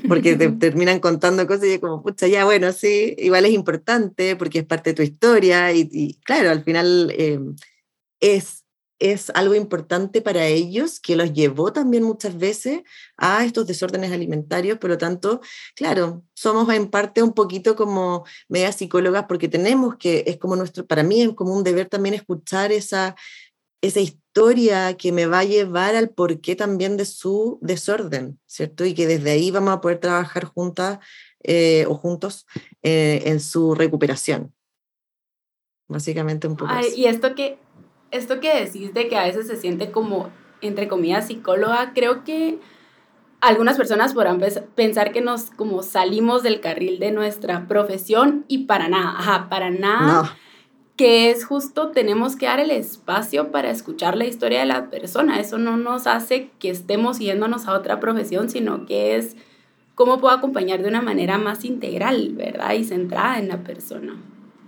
porque 0.07 0.37
te 0.37 0.49
terminan 0.59 0.99
contando 1.01 1.45
cosas 1.45 1.65
y 1.65 1.71
es 1.73 1.79
como, 1.79 2.01
pucha, 2.01 2.27
ya, 2.27 2.45
bueno, 2.45 2.71
sí, 2.71 3.15
igual 3.17 3.43
es 3.43 3.51
importante 3.51 4.37
porque 4.37 4.59
es 4.59 4.65
parte 4.65 4.91
de 4.91 4.93
tu 4.95 5.01
historia 5.01 5.73
y, 5.73 6.19
claro, 6.23 6.51
al 6.51 6.63
final 6.63 7.13
em, 7.17 7.55
es 8.21 8.62
es 9.03 9.29
algo 9.31 9.53
importante 9.53 10.21
para 10.21 10.47
ellos 10.47 11.01
que 11.01 11.17
los 11.17 11.33
llevó 11.33 11.73
también 11.73 12.03
muchas 12.03 12.37
veces 12.37 12.83
a 13.17 13.43
estos 13.43 13.67
desórdenes 13.67 14.13
alimentarios, 14.13 14.77
por 14.77 14.91
lo 14.91 14.97
tanto, 14.97 15.41
claro, 15.75 16.23
somos 16.33 16.73
en 16.73 16.89
parte 16.89 17.21
un 17.21 17.33
poquito 17.33 17.75
como 17.75 18.23
media 18.47 18.71
psicólogas 18.71 19.25
porque 19.27 19.49
tenemos 19.49 19.97
que, 19.97 20.23
es 20.25 20.37
como 20.37 20.55
nuestro, 20.55 20.85
para 20.87 21.03
mí 21.03 21.21
es 21.21 21.33
como 21.33 21.53
un 21.53 21.65
deber 21.65 21.89
también 21.89 22.15
escuchar 22.15 22.71
esa, 22.71 23.17
esa 23.81 23.99
historia 23.99 24.95
que 24.95 25.11
me 25.11 25.25
va 25.25 25.39
a 25.39 25.43
llevar 25.43 25.97
al 25.97 26.09
porqué 26.09 26.55
también 26.55 26.95
de 26.95 27.03
su 27.03 27.59
desorden, 27.61 28.39
¿cierto? 28.45 28.85
Y 28.85 28.93
que 28.93 29.05
desde 29.05 29.31
ahí 29.31 29.51
vamos 29.51 29.73
a 29.73 29.81
poder 29.81 29.99
trabajar 29.99 30.45
juntas 30.45 30.99
eh, 31.43 31.85
o 31.89 31.95
juntos 31.95 32.47
eh, 32.83 33.23
en 33.25 33.41
su 33.41 33.75
recuperación. 33.75 34.53
Básicamente 35.89 36.47
un 36.47 36.55
poco. 36.55 36.71
y 36.95 37.05
esto 37.05 37.35
que 37.35 37.57
esto 38.13 38.39
que 38.39 38.63
decís 38.63 38.93
de 38.93 39.07
que 39.07 39.17
a 39.17 39.23
veces 39.23 39.47
se 39.47 39.57
siente 39.57 39.91
como, 39.91 40.29
entre 40.61 40.87
comillas, 40.87 41.27
psicóloga, 41.27 41.91
creo 41.93 42.23
que 42.23 42.59
algunas 43.41 43.75
personas 43.75 44.13
podrán 44.13 44.39
pensar 44.75 45.11
que 45.11 45.19
nos 45.19 45.49
como 45.49 45.83
salimos 45.83 46.43
del 46.43 46.61
carril 46.61 46.99
de 46.99 47.11
nuestra 47.11 47.67
profesión 47.67 48.45
y 48.47 48.59
para 48.59 48.87
nada, 48.87 49.15
ajá, 49.17 49.49
para 49.49 49.69
nada. 49.69 50.37
que 50.95 51.31
es 51.31 51.43
justo, 51.43 51.89
tenemos 51.89 52.35
que 52.35 52.45
dar 52.45 52.59
el 52.59 52.69
espacio 52.69 53.51
para 53.51 53.71
escuchar 53.71 54.15
la 54.15 54.25
historia 54.25 54.59
de 54.59 54.67
la 54.67 54.91
persona. 54.91 55.39
Eso 55.39 55.57
no 55.57 55.75
nos 55.75 56.05
hace 56.05 56.51
que 56.59 56.69
estemos 56.69 57.17
yéndonos 57.17 57.67
a 57.67 57.73
otra 57.73 57.99
profesión, 57.99 58.49
sino 58.49 58.85
que 58.85 59.15
es 59.15 59.35
cómo 59.95 60.19
puedo 60.19 60.35
acompañar 60.35 60.81
de 60.81 60.89
una 60.89 61.01
manera 61.01 61.39
más 61.39 61.65
integral, 61.65 62.33
¿verdad? 62.35 62.73
Y 62.73 62.83
centrada 62.83 63.39
en 63.39 63.47
la 63.47 63.57
persona. 63.63 64.15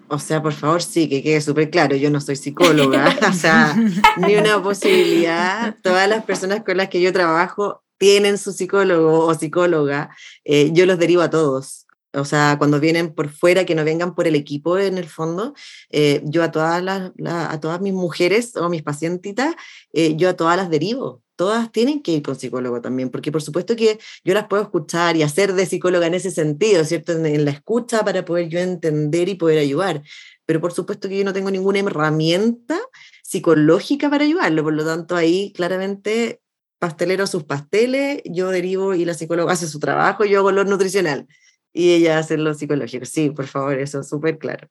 O 0.08 0.20
sea, 0.20 0.42
por 0.42 0.54
favor, 0.54 0.82
sí, 0.82 1.10
que 1.10 1.24
quede 1.24 1.42
súper 1.42 1.70
claro, 1.70 1.96
yo 1.96 2.12
no 2.12 2.22
soy 2.22 2.36
psicóloga, 2.36 3.18
o 3.30 3.34
sea, 3.34 3.76
ni 4.18 4.36
una 4.36 4.62
posibilidad. 4.62 5.76
Todas 5.82 6.08
las 6.08 6.24
personas 6.26 6.64
con 6.64 6.78
las 6.78 6.90
que 6.90 7.02
yo 7.02 7.12
trabajo 7.12 7.84
tienen 7.98 8.38
su 8.38 8.52
psicólogo 8.52 9.26
o 9.26 9.34
psicóloga, 9.34 10.16
eh, 10.44 10.70
yo 10.74 10.86
los 10.86 11.00
derivo 11.00 11.22
a 11.22 11.30
todos. 11.30 11.86
O 12.14 12.24
sea, 12.24 12.56
cuando 12.58 12.80
vienen 12.80 13.14
por 13.14 13.30
fuera, 13.30 13.66
que 13.66 13.76
no 13.76 13.84
vengan 13.84 14.16
por 14.16 14.28
el 14.28 14.36
equipo 14.36 14.78
en 14.78 14.98
el 14.98 15.08
fondo, 15.08 15.54
eh, 15.90 16.22
yo 16.24 16.44
a 16.44 16.52
todas, 16.52 16.82
las, 16.82 17.12
a 17.26 17.60
todas 17.60 17.82
mis 17.82 17.94
mujeres 17.94 18.56
o 18.56 18.70
mis 18.70 18.84
pacientitas, 18.84 19.56
eh, 19.92 20.16
yo 20.16 20.30
a 20.30 20.34
todas 20.34 20.56
las 20.56 20.70
derivo. 20.70 21.25
Todas 21.36 21.72
tienen 21.72 22.02
que 22.02 22.14
ir 22.14 22.24
con 22.24 22.36
psicólogo 22.36 22.82
también, 22.82 23.10
porque 23.10 23.32
por 23.32 23.42
supuesto 23.42 23.76
que 23.76 24.00
yo 24.24 24.34
las 24.34 24.48
puedo 24.48 24.64
escuchar 24.64 25.18
y 25.18 25.24
hacer 25.24 25.54
de 25.54 25.66
psicóloga 25.66 26.08
en 26.08 26.14
ese 26.14 26.32
sentido, 26.32 26.84
¿cierto? 26.86 27.12
En, 27.12 27.46
la 27.46 27.52
escucha 27.52 28.04
para 28.06 28.24
poder 28.24 28.48
yo 28.50 28.60
entender 28.60 29.28
y 29.30 29.36
poder 29.36 29.60
ayudar. 29.60 30.02
Pero 30.46 30.62
por 30.62 30.72
supuesto 30.72 31.10
que 31.10 31.18
yo 31.18 31.26
no 31.26 31.34
tengo 31.34 31.52
ninguna 31.52 31.80
herramienta 31.80 32.80
psicológica 33.24 34.10
para 34.10 34.24
ayudarlo, 34.24 34.64
por 34.64 34.74
lo 34.74 34.86
tanto 34.86 35.16
ahí 35.16 35.52
claramente 35.54 36.42
pastelero 36.80 37.28
sus 37.28 37.44
pasteles, 37.44 38.22
yo 38.26 38.50
derivo 38.50 38.94
y 38.94 39.06
la 39.06 39.14
psicóloga 39.14 39.54
hace 39.54 39.68
su 39.68 39.80
trabajo, 39.80 40.24
yo 40.26 40.40
hago 40.40 40.52
lo 40.52 40.64
nutricional 40.64 41.28
y 41.74 41.94
ella 41.94 42.20
hace 42.20 42.38
lo 42.38 42.54
psicológico. 42.54 43.06
Sí, 43.06 43.32
por 43.32 43.48
favor, 43.48 43.78
eso 43.80 44.00
es 44.00 44.08
súper 44.08 44.38
claro. 44.38 44.70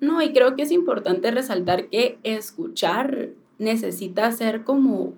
No, 0.00 0.20
y 0.20 0.32
creo 0.32 0.54
que 0.54 0.62
es 0.62 0.70
importante 0.70 1.30
resaltar 1.30 1.88
que 1.88 2.18
escuchar 2.22 3.30
necesita 3.58 4.30
ser 4.32 4.64
como, 4.64 5.14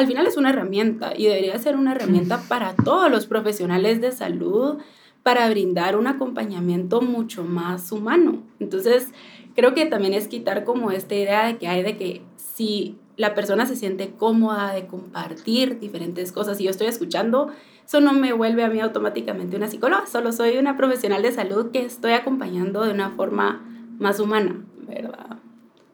al 0.00 0.06
final 0.06 0.26
es 0.26 0.38
una 0.38 0.48
herramienta 0.48 1.12
y 1.14 1.26
debería 1.26 1.58
ser 1.58 1.76
una 1.76 1.92
herramienta 1.92 2.40
para 2.48 2.74
todos 2.74 3.10
los 3.10 3.26
profesionales 3.26 4.00
de 4.00 4.12
salud 4.12 4.78
para 5.22 5.48
brindar 5.50 5.98
un 5.98 6.06
acompañamiento 6.06 7.02
mucho 7.02 7.44
más 7.44 7.92
humano. 7.92 8.42
Entonces, 8.60 9.08
creo 9.54 9.74
que 9.74 9.84
también 9.84 10.14
es 10.14 10.26
quitar 10.26 10.64
como 10.64 10.90
esta 10.90 11.14
idea 11.14 11.44
de 11.44 11.58
que 11.58 11.68
hay 11.68 11.82
de 11.82 11.98
que 11.98 12.22
si 12.36 12.96
la 13.18 13.34
persona 13.34 13.66
se 13.66 13.76
siente 13.76 14.12
cómoda 14.12 14.72
de 14.72 14.86
compartir 14.86 15.78
diferentes 15.80 16.32
cosas 16.32 16.58
y 16.58 16.64
yo 16.64 16.70
estoy 16.70 16.86
escuchando, 16.86 17.50
eso 17.84 18.00
no 18.00 18.14
me 18.14 18.32
vuelve 18.32 18.64
a 18.64 18.70
mí 18.70 18.80
automáticamente 18.80 19.56
una 19.56 19.68
psicóloga, 19.68 20.06
solo 20.06 20.32
soy 20.32 20.56
una 20.56 20.78
profesional 20.78 21.20
de 21.20 21.32
salud 21.32 21.72
que 21.72 21.84
estoy 21.84 22.12
acompañando 22.12 22.82
de 22.86 22.92
una 22.92 23.10
forma 23.10 23.62
más 23.98 24.18
humana, 24.18 24.64
¿verdad? 24.88 25.36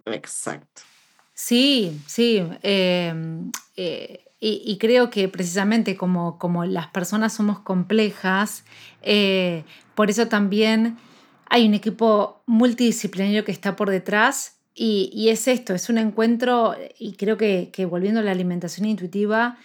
Exacto. 0.05 0.83
Sí, 1.37 2.01
sí. 2.07 2.43
Em, 2.63 3.53
eh, 3.77 4.25
y, 4.41 4.79
creo 4.79 5.11
que 5.11 5.29
precisamente 5.29 5.97
como, 5.97 6.39
como 6.39 6.65
las 6.65 6.87
personas 6.89 7.35
somos 7.35 7.59
complejas, 7.61 8.65
eh, 9.03 9.65
por 9.95 10.09
eso 10.09 10.29
también 10.29 10.97
hay 11.51 11.67
un 11.67 11.75
equipo 11.75 12.43
multidisciplinario 12.47 13.45
que 13.45 13.53
está 13.53 13.77
por 13.77 13.91
detrás 13.91 14.57
y, 14.75 15.11
y 15.13 15.31
es 15.31 15.49
esto, 15.49 15.75
es 15.75 15.89
un 15.91 15.99
encuentro, 15.99 16.75
y 16.99 17.15
creo 17.15 17.37
que, 17.37 17.71
que 17.73 17.87
volviendo 17.87 18.21
a 18.21 18.23
la 18.23 18.31
alimentación 18.33 18.87
intuitiva, 18.87 19.59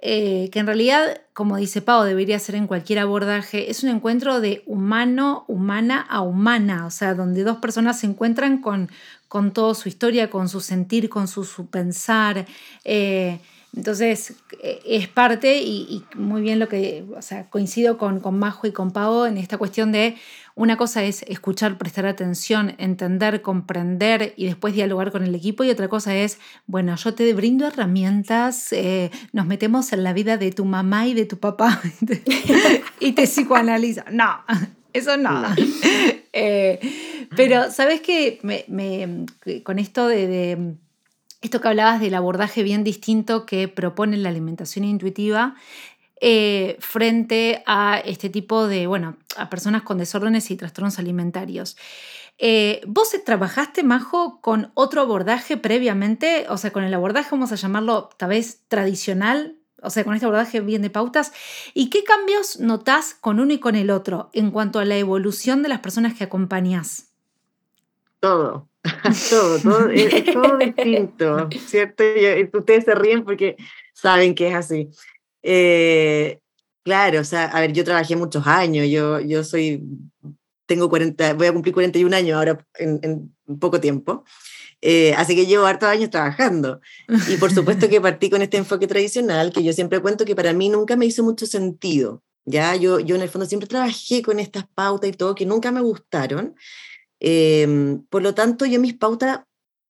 eh, 0.00 0.48
que 0.52 0.60
en 0.60 0.66
realidad, 0.66 1.22
como 1.32 1.56
dice 1.56 1.82
Pau, 1.82 2.04
debería 2.04 2.38
ser 2.38 2.54
en 2.54 2.66
cualquier 2.66 3.00
abordaje, 3.00 3.70
es 3.70 3.82
un 3.82 3.90
encuentro 3.90 4.40
de 4.40 4.62
humano, 4.66 5.44
humana 5.48 6.00
a 6.08 6.20
humana, 6.20 6.86
o 6.86 6.90
sea, 6.90 7.14
donde 7.14 7.42
dos 7.42 7.58
personas 7.58 7.98
se 8.00 8.06
encuentran 8.06 8.60
con, 8.60 8.90
con 9.26 9.52
toda 9.52 9.74
su 9.74 9.88
historia, 9.88 10.30
con 10.30 10.48
su 10.48 10.60
sentir, 10.60 11.08
con 11.08 11.26
su, 11.26 11.66
pensar. 11.66 12.46
Eh, 12.84 13.40
entonces, 13.76 14.34
eh, 14.62 14.80
es 14.84 15.08
parte, 15.08 15.58
y, 15.62 16.04
muy 16.14 16.40
bien 16.42 16.58
lo 16.58 16.68
que, 16.68 17.04
o 17.16 17.22
sea, 17.22 17.48
coincido 17.50 17.98
con, 17.98 18.20
con 18.20 18.38
Majo 18.38 18.66
y 18.66 18.72
con 18.72 18.90
Pau 18.90 19.24
en 19.24 19.36
esta 19.36 19.58
cuestión 19.58 19.92
de 19.92 20.16
una 20.54 20.76
cosa 20.76 21.04
es 21.04 21.22
escuchar, 21.28 21.78
prestar 21.78 22.04
atención, 22.06 22.74
entender, 22.78 23.42
comprender 23.42 24.34
y 24.36 24.46
después 24.46 24.74
dialogar 24.74 25.12
con 25.12 25.22
el 25.22 25.32
equipo 25.34 25.62
y 25.62 25.70
otra 25.70 25.86
cosa 25.86 26.16
es, 26.16 26.40
bueno, 26.66 26.96
yo 26.96 27.14
te 27.14 27.32
brindo 27.32 27.66
herramientas, 27.66 28.72
eh, 28.72 29.12
nos 29.32 29.46
metemos 29.46 29.92
en 29.92 30.02
la 30.02 30.12
vida 30.12 30.36
de 30.36 30.50
tu 30.50 30.64
mamá 30.64 31.06
y 31.06 31.14
de 31.14 31.26
tu 31.26 31.38
papá 31.38 31.80
y 33.00 33.12
te 33.12 33.24
psicoanaliza. 33.24 34.06
No, 34.10 34.44
eso 34.92 35.16
no. 35.16 35.44
Eh, 36.40 36.78
pero, 37.34 37.72
¿sabes 37.72 38.00
qué? 38.00 38.38
Me, 38.42 39.26
con 39.64 39.78
esto 39.80 40.06
de 40.06 40.76
esto 41.40 41.60
que 41.60 41.68
hablabas 41.68 42.00
del 42.00 42.14
abordaje 42.14 42.62
bien 42.62 42.84
distinto 42.84 43.46
que 43.46 43.68
propone 43.68 44.16
la 44.16 44.28
alimentación 44.28 44.84
intuitiva, 44.84 45.54
eh, 46.20 46.76
frente 46.80 47.62
a 47.66 47.98
este 47.98 48.28
tipo 48.28 48.66
de, 48.66 48.88
bueno, 48.88 49.16
a 49.36 49.48
personas 49.48 49.82
con 49.82 49.98
desórdenes 49.98 50.50
y 50.50 50.56
trastornos 50.56 50.98
alimentarios. 50.98 51.76
Eh, 52.38 52.80
¿Vos 52.86 53.14
trabajaste, 53.24 53.84
Majo, 53.84 54.40
con 54.40 54.72
otro 54.74 55.00
abordaje 55.00 55.56
previamente? 55.56 56.46
O 56.48 56.56
sea, 56.56 56.72
con 56.72 56.82
el 56.82 56.94
abordaje, 56.94 57.28
vamos 57.30 57.52
a 57.52 57.56
llamarlo 57.56 58.10
tal 58.16 58.30
vez 58.30 58.62
tradicional, 58.68 59.56
o 59.80 59.90
sea, 59.90 60.04
con 60.04 60.14
este 60.14 60.26
abordaje 60.26 60.60
bien 60.60 60.82
de 60.82 60.90
pautas. 60.90 61.32
¿Y 61.72 61.88
qué 61.88 62.02
cambios 62.02 62.58
notás 62.58 63.14
con 63.20 63.38
uno 63.38 63.52
y 63.52 63.58
con 63.58 63.76
el 63.76 63.90
otro 63.90 64.30
en 64.32 64.50
cuanto 64.50 64.80
a 64.80 64.84
la 64.84 64.96
evolución 64.96 65.62
de 65.62 65.68
las 65.68 65.80
personas 65.80 66.14
que 66.14 66.24
acompañás? 66.24 67.12
Todo, 68.20 68.67
todo, 69.30 69.58
todo, 69.58 69.90
es, 69.90 70.24
todo 70.24 70.56
distinto, 70.58 71.48
¿cierto? 71.66 72.04
ustedes 72.54 72.84
se 72.84 72.94
ríen 72.94 73.24
porque 73.24 73.56
saben 73.92 74.34
que 74.34 74.48
es 74.48 74.54
así. 74.54 74.88
Eh, 75.42 76.40
claro, 76.84 77.20
o 77.20 77.24
sea, 77.24 77.46
a 77.46 77.60
ver, 77.60 77.72
yo 77.72 77.84
trabajé 77.84 78.16
muchos 78.16 78.46
años, 78.46 78.86
yo, 78.88 79.20
yo 79.20 79.44
soy, 79.44 79.82
tengo 80.66 80.88
40, 80.88 81.34
voy 81.34 81.46
a 81.48 81.52
cumplir 81.52 81.74
41 81.74 82.16
años 82.16 82.36
ahora 82.36 82.66
en, 82.78 83.00
en 83.02 83.58
poco 83.58 83.80
tiempo. 83.80 84.24
Eh, 84.80 85.12
así 85.14 85.34
que 85.34 85.46
llevo 85.46 85.66
hartos 85.66 85.88
años 85.88 86.10
trabajando. 86.10 86.80
Y 87.28 87.36
por 87.36 87.52
supuesto 87.52 87.88
que 87.88 88.00
partí 88.00 88.30
con 88.30 88.42
este 88.42 88.56
enfoque 88.56 88.86
tradicional, 88.86 89.52
que 89.52 89.64
yo 89.64 89.72
siempre 89.72 90.00
cuento 90.00 90.24
que 90.24 90.36
para 90.36 90.52
mí 90.52 90.68
nunca 90.68 90.96
me 90.96 91.06
hizo 91.06 91.22
mucho 91.24 91.46
sentido. 91.46 92.22
Ya, 92.44 92.76
yo, 92.76 92.98
yo 93.00 93.16
en 93.16 93.22
el 93.22 93.28
fondo 93.28 93.46
siempre 93.46 93.68
trabajé 93.68 94.22
con 94.22 94.38
estas 94.38 94.66
pautas 94.68 95.10
y 95.10 95.12
todo 95.12 95.34
que 95.34 95.44
nunca 95.44 95.70
me 95.72 95.80
gustaron. 95.80 96.54
Em, 97.20 98.02
por 98.08 98.22
lo 98.22 98.34
tanto, 98.34 98.64
yo 98.66 98.80
mis 98.80 98.94
pautas 98.94 99.40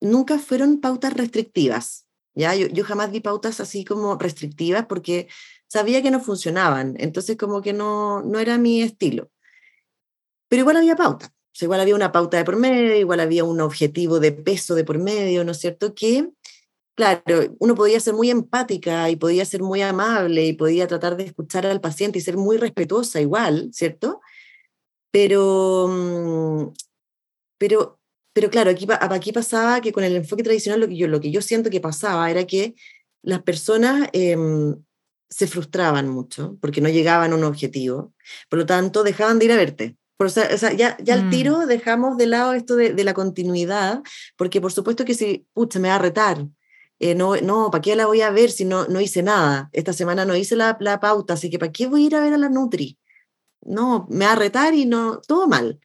nunca 0.00 0.38
fueron 0.38 0.80
pautas 0.80 1.12
restrictivas. 1.14 2.06
¿ya? 2.34 2.54
Yo, 2.54 2.68
yo 2.68 2.84
jamás 2.84 3.12
di 3.12 3.20
pautas 3.20 3.60
así 3.60 3.84
como 3.84 4.16
restrictivas 4.16 4.86
porque 4.86 5.28
sabía 5.66 6.02
que 6.02 6.10
no 6.10 6.20
funcionaban, 6.20 6.94
entonces 6.98 7.36
como 7.36 7.60
que 7.62 7.72
no, 7.72 8.22
no 8.22 8.38
era 8.38 8.58
mi 8.58 8.82
estilo. 8.82 9.30
Pero 10.48 10.60
igual 10.60 10.76
había 10.76 10.96
pauta, 10.96 11.30
igual 11.60 11.80
había 11.80 11.94
una 11.94 12.12
pauta 12.12 12.36
de 12.36 12.44
por 12.44 12.56
medio, 12.56 12.96
igual 12.96 13.20
había 13.20 13.44
un 13.44 13.60
objetivo 13.60 14.20
de 14.20 14.32
peso 14.32 14.74
de 14.74 14.84
por 14.84 14.98
medio, 14.98 15.44
¿no 15.44 15.52
es 15.52 15.58
cierto? 15.58 15.94
Que, 15.94 16.30
claro, 16.94 17.22
uno 17.58 17.74
podía 17.74 18.00
ser 18.00 18.14
muy 18.14 18.30
empática 18.30 19.10
y 19.10 19.16
podía 19.16 19.44
ser 19.44 19.62
muy 19.62 19.82
amable 19.82 20.46
y 20.46 20.54
podía 20.54 20.86
tratar 20.86 21.16
de 21.16 21.24
escuchar 21.24 21.66
al 21.66 21.80
paciente 21.80 22.18
y 22.18 22.22
ser 22.22 22.36
muy 22.36 22.56
respetuosa 22.56 23.20
igual, 23.20 23.70
¿cierto? 23.72 24.20
Pero, 25.10 25.88
mm, 25.88 26.72
pero 27.58 27.98
pero 28.38 28.50
claro, 28.50 28.70
aquí, 28.70 28.86
aquí 28.88 29.32
pasaba 29.32 29.80
que 29.80 29.90
con 29.90 30.04
el 30.04 30.14
enfoque 30.14 30.44
tradicional 30.44 30.78
lo 30.78 30.86
que 30.86 30.96
yo, 30.96 31.08
lo 31.08 31.20
que 31.20 31.32
yo 31.32 31.42
siento 31.42 31.70
que 31.70 31.80
pasaba 31.80 32.30
era 32.30 32.46
que 32.46 32.76
las 33.20 33.42
personas 33.42 34.08
em, 34.12 34.76
se 35.28 35.48
frustraban 35.48 36.08
mucho 36.08 36.56
porque 36.60 36.80
no 36.80 36.88
llegaban 36.88 37.32
a 37.32 37.34
un 37.34 37.42
objetivo, 37.42 38.14
por 38.48 38.60
lo 38.60 38.64
tanto 38.66 39.02
dejaban 39.02 39.40
de 39.40 39.46
ir 39.46 39.52
a 39.52 39.56
verte. 39.56 39.96
o 40.18 40.28
sea, 40.28 40.72
ya, 40.72 40.96
ya 41.02 41.14
al 41.14 41.24
mm. 41.24 41.30
tiro 41.30 41.66
dejamos 41.66 42.16
de 42.16 42.26
lado 42.26 42.52
esto 42.52 42.76
de, 42.76 42.92
de, 42.92 43.02
la 43.02 43.12
continuidad, 43.12 44.02
porque 44.36 44.60
por 44.60 44.72
supuesto 44.72 45.04
que 45.04 45.14
si, 45.14 45.44
pucha, 45.52 45.80
me 45.80 45.88
va 45.88 45.96
a 45.96 45.98
retar, 45.98 46.46
eh, 47.00 47.16
no, 47.16 47.34
no, 47.36 47.72
¿para 47.72 47.82
qué 47.82 47.96
la 47.96 48.06
voy 48.06 48.20
a 48.20 48.30
ver 48.30 48.52
si 48.52 48.64
no, 48.64 48.86
no 48.86 49.00
hice 49.00 49.22
nada? 49.22 49.68
Esta 49.72 49.92
semana 49.92 50.24
no 50.24 50.36
hice 50.36 50.54
la, 50.54 50.76
la 50.78 51.00
pauta, 51.00 51.34
así 51.34 51.50
que 51.50 51.58
¿para 51.58 51.72
qué 51.72 51.88
voy 51.88 52.04
a 52.04 52.06
ir 52.06 52.14
a 52.14 52.20
ver 52.20 52.34
a 52.34 52.38
la 52.38 52.48
Nutri? 52.48 52.98
No, 53.62 54.06
me 54.10 54.26
va 54.26 54.32
a 54.32 54.36
retar 54.36 54.74
y 54.74 54.86
no, 54.86 55.20
todo 55.26 55.48
mal. 55.48 55.80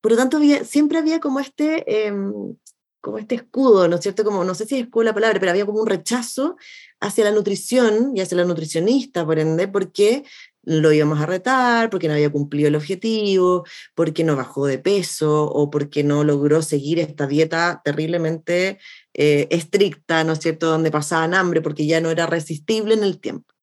Por 0.00 0.12
lo 0.12 0.16
tanto, 0.18 0.38
siempre 0.64 0.98
había 0.98 1.20
como 1.20 1.40
este, 1.40 2.06
em, 2.06 2.56
como 3.00 3.18
este 3.18 3.34
escudo, 3.34 3.88
¿no 3.88 3.96
es 3.96 4.02
cierto? 4.02 4.24
Como, 4.24 4.44
no 4.44 4.54
sé 4.54 4.66
si 4.66 4.76
es 4.76 4.82
escudo 4.82 5.04
la 5.04 5.14
palabra, 5.14 5.38
pero 5.40 5.50
había 5.52 5.66
como 5.66 5.80
un 5.80 5.86
rechazo 5.86 6.56
hacia 7.00 7.24
la 7.24 7.32
nutrición 7.32 8.16
y 8.16 8.20
hacia 8.20 8.36
la 8.36 8.44
nutricionista, 8.44 9.24
por 9.26 9.38
ende, 9.38 9.68
porque 9.68 10.24
lo 10.62 10.92
íbamos 10.92 11.20
a 11.20 11.26
retar, 11.26 11.90
porque 11.90 12.08
no 12.08 12.14
había 12.14 12.30
cumplido 12.30 12.68
el 12.68 12.76
objetivo, 12.76 13.64
porque 13.94 14.24
no 14.24 14.36
bajó 14.36 14.66
de 14.66 14.78
peso 14.78 15.44
o 15.46 15.70
porque 15.70 16.04
no 16.04 16.24
logró 16.24 16.62
seguir 16.62 16.98
esta 16.98 17.26
dieta 17.26 17.80
terriblemente 17.84 18.78
eh, 19.14 19.48
estricta, 19.50 20.22
¿no 20.24 20.34
es 20.34 20.40
cierto?, 20.40 20.66
donde 20.70 20.90
pasaban 20.90 21.34
hambre 21.34 21.62
porque 21.62 21.86
ya 21.86 22.00
no 22.00 22.10
era 22.10 22.26
resistible 22.26 22.94
en 22.94 23.04
el 23.04 23.20
tiempo. 23.20 23.54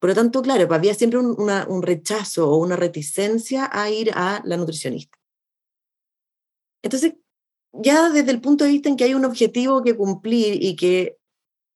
Por 0.00 0.10
lo 0.10 0.14
tanto, 0.14 0.42
claro, 0.42 0.72
había 0.72 0.94
siempre 0.94 1.18
un 1.18 1.82
rechazo 1.82 2.50
o 2.50 2.56
una 2.56 2.76
reticencia 2.76 3.68
a 3.70 3.90
ir 3.90 4.12
a 4.14 4.40
la 4.44 4.56
nutricionista. 4.56 5.19
Entonces, 6.82 7.14
ya 7.72 8.10
desde 8.10 8.30
el 8.30 8.40
punto 8.40 8.64
de 8.64 8.70
vista 8.70 8.88
en 8.88 8.96
que 8.96 9.04
hay 9.04 9.14
un 9.14 9.24
objetivo 9.24 9.82
que 9.82 9.96
cumplir 9.96 10.62
y 10.62 10.76
que 10.76 11.16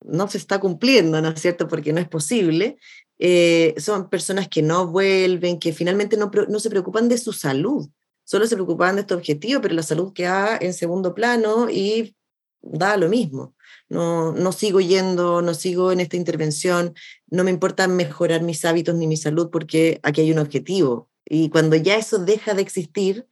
no 0.05 0.29
se 0.29 0.39
está 0.39 0.61
cumpliendo, 0.61 1.21
¿no 1.21 1.31
es 1.31 1.41
cierto? 1.41 1.69
Porque 1.69 1.93
no 1.93 2.01
es 2.01 2.09
posible, 2.09 2.79
eh, 3.19 3.75
son 3.79 4.11
personas 4.11 4.49
que 4.49 4.63
no 4.63 4.87
vuelven, 4.87 5.59
que 5.59 5.73
finalmente 5.73 6.17
no, 6.17 6.31
no 6.49 6.61
se 6.61 6.71
preocupan 6.71 7.09
de 7.09 7.19
su 7.19 7.33
salud, 7.33 7.89
solo 8.25 8.47
se 8.47 8.57
preocupaban 8.57 8.97
de 8.97 9.03
este 9.03 9.15
objetivo, 9.15 9.61
pero 9.61 9.75
la 9.75 9.83
salud 9.83 10.13
queda 10.13 10.59
en 10.61 10.75
segundo 10.75 11.15
plano 11.15 11.71
y 11.71 12.17
da 12.61 12.97
lo 12.97 13.09
mismo. 13.09 13.55
No, 13.89 14.33
no 14.33 14.53
sigo 14.53 14.81
yendo, 14.81 15.43
no 15.43 15.55
sigo 15.55 15.93
en 15.93 16.01
esta 16.01 16.17
intervención, 16.17 16.95
no 17.29 17.45
me 17.45 17.51
importa 17.51 17.87
mejorar 17.87 18.43
mis 18.43 18.65
hábitos 18.65 18.95
ni 18.95 19.07
mi 19.07 19.17
salud 19.17 19.51
porque 19.51 20.01
aquí 20.03 20.23
hay 20.23 20.33
un 20.33 20.39
objetivo. 20.39 21.11
Y 21.27 21.49
cuando 21.51 21.77
ya 21.77 21.97
eso 21.97 22.19
deja 22.19 22.55
de 22.55 22.63
existir, 22.63 23.27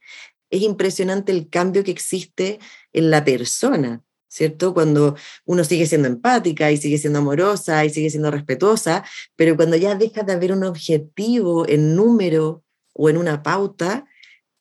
es 0.53 0.61
impresionante 0.61 1.31
el 1.31 1.49
cambio 1.49 1.83
que 1.83 1.89
existe 1.89 2.59
en 2.93 3.09
la 3.09 3.25
persona, 3.25 4.03
¿cierto? 4.27 4.75
Cuando 4.75 5.15
uno 5.45 5.63
sigue 5.63 5.87
siendo 5.87 6.07
empática 6.07 6.71
y 6.71 6.77
sigue 6.77 6.99
siendo 6.99 7.19
amorosa 7.19 7.83
y 7.85 7.89
sigue 7.89 8.11
siendo 8.11 8.29
respetuosa, 8.29 9.03
pero 9.35 9.55
cuando 9.55 9.77
ya 9.77 9.95
deja 9.95 10.21
de 10.21 10.31
haber 10.31 10.51
un 10.51 10.63
objetivo 10.63 11.67
en 11.67 11.95
número 11.95 12.63
o 12.93 13.09
en 13.09 13.17
una 13.17 13.41
pauta, 13.41 14.05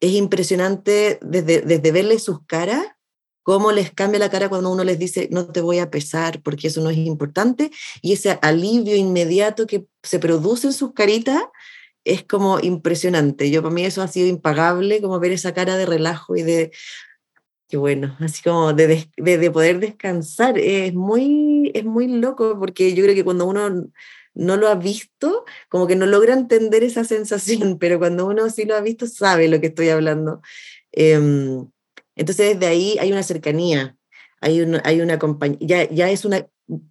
es 0.00 0.12
impresionante 0.12 1.18
desde, 1.20 1.60
desde 1.60 1.92
verle 1.92 2.18
sus 2.18 2.38
caras, 2.46 2.86
cómo 3.42 3.70
les 3.70 3.92
cambia 3.92 4.18
la 4.18 4.30
cara 4.30 4.48
cuando 4.48 4.72
uno 4.72 4.84
les 4.84 4.98
dice, 4.98 5.28
no 5.30 5.46
te 5.48 5.60
voy 5.60 5.78
a 5.78 5.90
pesar 5.90 6.40
porque 6.42 6.68
eso 6.68 6.80
no 6.80 6.88
es 6.88 6.96
importante, 6.96 7.70
y 8.00 8.14
ese 8.14 8.38
alivio 8.40 8.96
inmediato 8.96 9.66
que 9.66 9.84
se 10.02 10.18
produce 10.18 10.68
en 10.68 10.72
sus 10.72 10.94
caritas 10.94 11.42
es 12.04 12.24
como 12.24 12.60
impresionante. 12.60 13.50
Yo 13.50 13.62
para 13.62 13.74
mí 13.74 13.84
eso 13.84 14.02
ha 14.02 14.08
sido 14.08 14.28
impagable, 14.28 15.00
como 15.00 15.20
ver 15.20 15.32
esa 15.32 15.54
cara 15.54 15.76
de 15.76 15.86
relajo 15.86 16.36
y 16.36 16.42
de, 16.42 16.72
qué 17.68 17.76
bueno, 17.76 18.16
así 18.20 18.42
como 18.42 18.72
de, 18.72 19.08
de, 19.16 19.50
poder 19.50 19.80
descansar. 19.80 20.58
Es 20.58 20.94
muy, 20.94 21.70
es 21.74 21.84
muy 21.84 22.08
loco 22.08 22.58
porque 22.58 22.94
yo 22.94 23.02
creo 23.02 23.14
que 23.14 23.24
cuando 23.24 23.46
uno 23.46 23.88
no 24.34 24.56
lo 24.56 24.68
ha 24.68 24.74
visto, 24.74 25.44
como 25.68 25.86
que 25.86 25.96
no 25.96 26.06
logra 26.06 26.34
entender 26.34 26.84
esa 26.84 27.04
sensación, 27.04 27.78
pero 27.78 27.98
cuando 27.98 28.26
uno 28.26 28.50
sí 28.50 28.64
lo 28.64 28.76
ha 28.76 28.80
visto, 28.80 29.06
sabe 29.06 29.48
lo 29.48 29.60
que 29.60 29.68
estoy 29.68 29.88
hablando. 29.88 30.42
Em, 30.92 31.66
entonces 32.16 32.54
desde 32.54 32.66
ahí 32.66 32.98
hay 33.00 33.12
una 33.12 33.22
cercanía, 33.22 33.96
hay 34.40 34.60
una, 34.60 34.82
hay 34.84 35.00
una 35.00 35.18
compañía, 35.18 35.58
ya, 35.60 35.90
ya 35.90 36.10
es 36.10 36.24
una, 36.24 36.46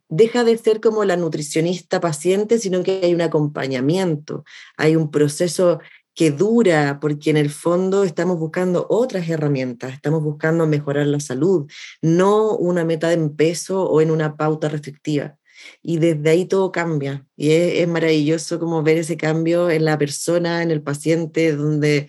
deja 0.09 0.43
de 0.43 0.57
ser 0.57 0.81
como 0.81 1.05
la 1.05 1.17
nutricionista 1.17 1.99
paciente, 1.99 2.59
sino 2.59 2.83
que 2.83 3.01
hay 3.03 3.13
un 3.13 3.21
acompañamiento, 3.21 4.43
hay 4.77 4.95
un 4.95 5.11
proceso 5.11 5.79
que 6.13 6.31
dura, 6.31 6.99
porque 6.99 7.29
en 7.29 7.37
el 7.37 7.49
fondo 7.49 8.03
estamos 8.03 8.37
buscando 8.37 8.85
otras 8.89 9.29
herramientas, 9.29 9.93
estamos 9.93 10.21
buscando 10.21 10.67
mejorar 10.67 11.07
la 11.07 11.19
salud, 11.19 11.71
no 12.01 12.55
una 12.57 12.83
meta 12.83 13.13
en 13.13 13.35
peso 13.35 13.83
o 13.83 14.01
en 14.01 14.11
una 14.11 14.35
pauta 14.35 14.67
restrictiva. 14.69 15.37
Y 15.81 15.99
desde 15.99 16.29
ahí 16.29 16.45
todo 16.45 16.71
cambia. 16.71 17.25
Y 17.37 17.51
es, 17.51 17.87
maravilloso 17.87 18.59
como 18.59 18.83
ver 18.83 18.97
ese 18.97 19.15
cambio 19.15 19.69
en 19.69 19.85
la 19.85 19.97
persona, 19.97 20.63
en 20.63 20.71
el 20.71 20.81
paciente, 20.81 21.55
donde 21.55 22.07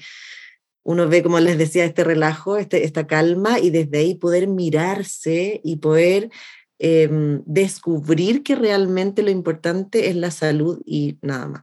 uno 0.84 1.08
ve, 1.08 1.22
como 1.22 1.38
les 1.38 1.58
decía, 1.58 1.84
este 1.84 2.02
relajo, 2.02 2.56
este, 2.56 2.84
esta 2.84 3.06
calma, 3.06 3.60
y 3.60 3.70
desde 3.70 3.98
ahí 3.98 4.14
poder 4.14 4.48
mirarse 4.48 5.60
y 5.62 5.76
poder 5.76 6.30
Em, 6.84 7.44
descubrir 7.46 8.42
que 8.42 8.56
realmente 8.56 9.22
lo 9.22 9.30
importante 9.30 10.08
es 10.08 10.16
la 10.16 10.32
salud 10.32 10.82
y 10.84 11.16
nada 11.22 11.46
más, 11.46 11.62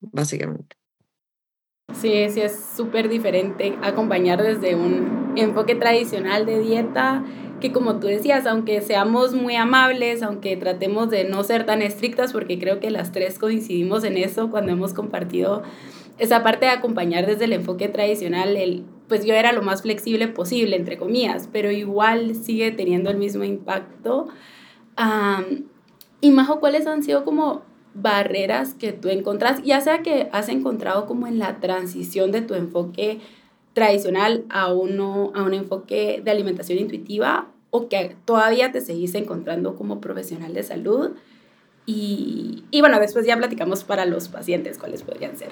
básicamente. 0.00 0.76
Sí, 1.92 2.28
sí, 2.28 2.40
es 2.42 2.56
súper 2.76 3.08
diferente 3.08 3.76
acompañar 3.82 4.40
desde 4.40 4.76
un 4.76 5.32
enfoque 5.34 5.74
tradicional 5.74 6.46
de 6.46 6.60
dieta, 6.60 7.24
que 7.60 7.72
como 7.72 7.98
tú 7.98 8.06
decías, 8.06 8.46
aunque 8.46 8.80
seamos 8.80 9.34
muy 9.34 9.56
amables, 9.56 10.22
aunque 10.22 10.56
tratemos 10.56 11.10
de 11.10 11.24
no 11.24 11.42
ser 11.42 11.66
tan 11.66 11.82
estrictas, 11.82 12.32
porque 12.32 12.60
creo 12.60 12.78
que 12.78 12.92
las 12.92 13.10
tres 13.10 13.40
coincidimos 13.40 14.04
en 14.04 14.16
eso 14.18 14.52
cuando 14.52 14.70
hemos 14.70 14.94
compartido 14.94 15.64
esa 16.18 16.44
parte 16.44 16.66
de 16.66 16.70
acompañar 16.70 17.26
desde 17.26 17.46
el 17.46 17.54
enfoque 17.54 17.88
tradicional, 17.88 18.56
el, 18.56 18.84
pues 19.08 19.24
yo 19.24 19.34
era 19.34 19.52
lo 19.52 19.62
más 19.62 19.82
flexible 19.82 20.28
posible, 20.28 20.76
entre 20.76 20.98
comillas, 20.98 21.48
pero 21.50 21.70
igual 21.70 22.34
sigue 22.34 22.70
teniendo 22.70 23.10
el 23.10 23.16
mismo 23.16 23.44
impacto. 23.44 24.28
y 26.20 26.30
Majo, 26.30 26.60
¿cuáles 26.60 26.86
han 26.86 27.02
sido 27.02 27.24
como 27.24 27.62
barreras 27.94 28.74
que 28.74 28.92
tú 28.92 29.08
encontrás, 29.08 29.62
ya 29.62 29.80
sea 29.80 30.02
que 30.02 30.28
has 30.32 30.48
encontrado 30.48 31.06
como 31.06 31.26
en 31.26 31.38
la 31.38 31.60
transición 31.60 32.30
de 32.30 32.42
tu 32.42 32.54
enfoque 32.54 33.20
tradicional 33.72 34.44
a, 34.50 34.72
uno, 34.72 35.32
a 35.34 35.42
un 35.42 35.54
enfoque 35.54 36.20
de 36.24 36.30
alimentación 36.30 36.78
intuitiva 36.78 37.48
o 37.70 37.88
que 37.88 38.16
todavía 38.24 38.72
te 38.72 38.80
seguís 38.80 39.14
encontrando 39.14 39.76
como 39.76 40.00
profesional 40.00 40.54
de 40.54 40.62
salud? 40.62 41.10
Y, 41.86 42.64
y, 42.70 42.80
bueno, 42.80 43.00
después 43.00 43.26
ya 43.26 43.36
platicamos 43.36 43.82
para 43.82 44.04
los 44.04 44.28
pacientes 44.28 44.78
cuáles 44.78 45.02
podrían 45.02 45.36
ser. 45.38 45.48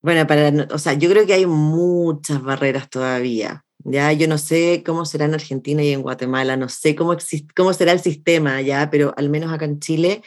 Bueno, 0.00 0.26
para, 0.26 0.66
o 0.70 0.78
sea, 0.78 0.94
yo 0.94 1.10
creo 1.10 1.26
que 1.26 1.34
hay 1.34 1.46
muchas 1.46 2.42
barreras 2.42 2.88
todavía. 2.88 3.64
Ya, 3.84 4.12
yo 4.12 4.28
no 4.28 4.38
sé 4.38 4.82
cómo 4.84 5.04
será 5.04 5.24
en 5.24 5.34
Argentina 5.34 5.82
y 5.82 5.92
en 5.92 6.02
Guatemala, 6.02 6.56
no 6.56 6.68
sé 6.68 6.94
cómo, 6.94 7.16
cómo 7.56 7.72
será 7.72 7.92
el 7.92 8.00
sistema 8.00 8.60
ya, 8.60 8.90
pero 8.90 9.14
al 9.16 9.30
menos 9.30 9.52
acá 9.52 9.64
en 9.64 9.80
Chile 9.80 10.22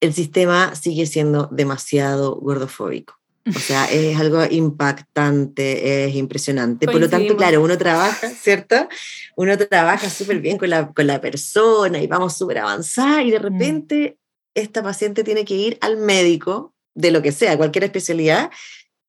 el 0.00 0.14
sistema 0.14 0.74
sigue 0.74 1.06
siendo 1.06 1.48
demasiado 1.50 2.36
gordofóbico. 2.36 3.18
O 3.54 3.58
sea, 3.58 3.86
es 3.86 4.16
algo 4.20 4.44
impactante, 4.48 6.06
es 6.06 6.14
impresionante. 6.14 6.86
Por 6.86 7.00
lo 7.00 7.08
tanto, 7.08 7.36
claro, 7.36 7.62
uno 7.62 7.76
trabaja, 7.78 8.28
¿cierto? 8.42 8.88
Uno 9.36 9.56
trabaja 9.58 10.08
súper 10.10 10.40
bien 10.40 10.58
con 10.58 10.70
la, 10.70 10.92
con 10.92 11.06
la 11.06 11.20
persona 11.20 12.00
y 12.00 12.06
vamos 12.06 12.36
súper 12.36 12.58
avanzar 12.58 13.26
y 13.26 13.30
de 13.30 13.40
mm. 13.40 13.42
repente 13.42 14.18
esta 14.54 14.82
paciente 14.82 15.24
tiene 15.24 15.44
que 15.44 15.54
ir 15.54 15.78
al 15.80 15.96
médico 15.96 16.74
de 16.94 17.12
lo 17.12 17.22
que 17.22 17.30
sea, 17.30 17.56
cualquier 17.56 17.84
especialidad, 17.84 18.50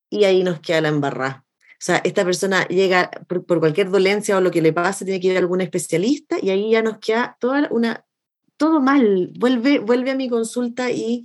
y 0.10 0.24
ahí 0.26 0.44
nos 0.44 0.60
queda 0.60 0.82
la 0.82 0.90
embarrada. 0.90 1.46
O 1.74 1.82
sea, 1.82 2.02
esta 2.04 2.26
persona 2.26 2.68
llega 2.68 3.10
por, 3.28 3.46
por, 3.46 3.60
cualquier 3.60 3.90
dolencia 3.90 4.38
o 4.38 4.42
lo 4.42 4.52
que 4.52 4.62
le 4.62 4.74
pasa, 4.74 5.06
tiene 5.06 5.20
que 5.20 5.28
ir 5.28 5.36
a 5.36 5.40
algún 5.40 5.62
especialista 5.62 6.38
y 6.42 6.50
ahí 6.50 6.72
ya 6.72 6.82
nos 6.82 6.98
queda 7.00 7.38
toda 7.40 7.68
una, 7.72 8.06
todo 8.58 8.82
mal. 8.82 9.32
Vuelve, 9.38 9.80
vuelve 9.80 10.12
a 10.12 10.16
mi 10.16 10.30
consulta 10.30 10.92
y 10.92 11.24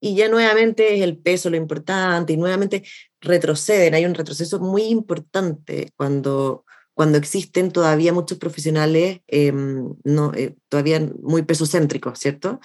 y 0.00 0.14
ya 0.16 0.28
nuevamente 0.28 0.94
es 0.96 1.02
el 1.02 1.18
peso 1.18 1.50
lo 1.50 1.56
importante 1.56 2.32
y 2.32 2.36
nuevamente 2.36 2.82
retroceden. 3.20 3.94
Hay 3.94 4.06
un 4.06 4.14
retroceso 4.14 4.58
muy 4.58 4.84
importante 4.84 5.92
cuando, 5.94 6.64
cuando 6.94 7.18
existen 7.18 7.70
todavía 7.70 8.12
muchos 8.12 8.38
profesionales 8.38 9.20
em, 9.26 9.94
no, 10.02 10.32
eh, 10.34 10.56
todavía 10.68 11.06
muy 11.22 11.42
pesocéntricos, 11.42 12.18
¿cierto? 12.18 12.60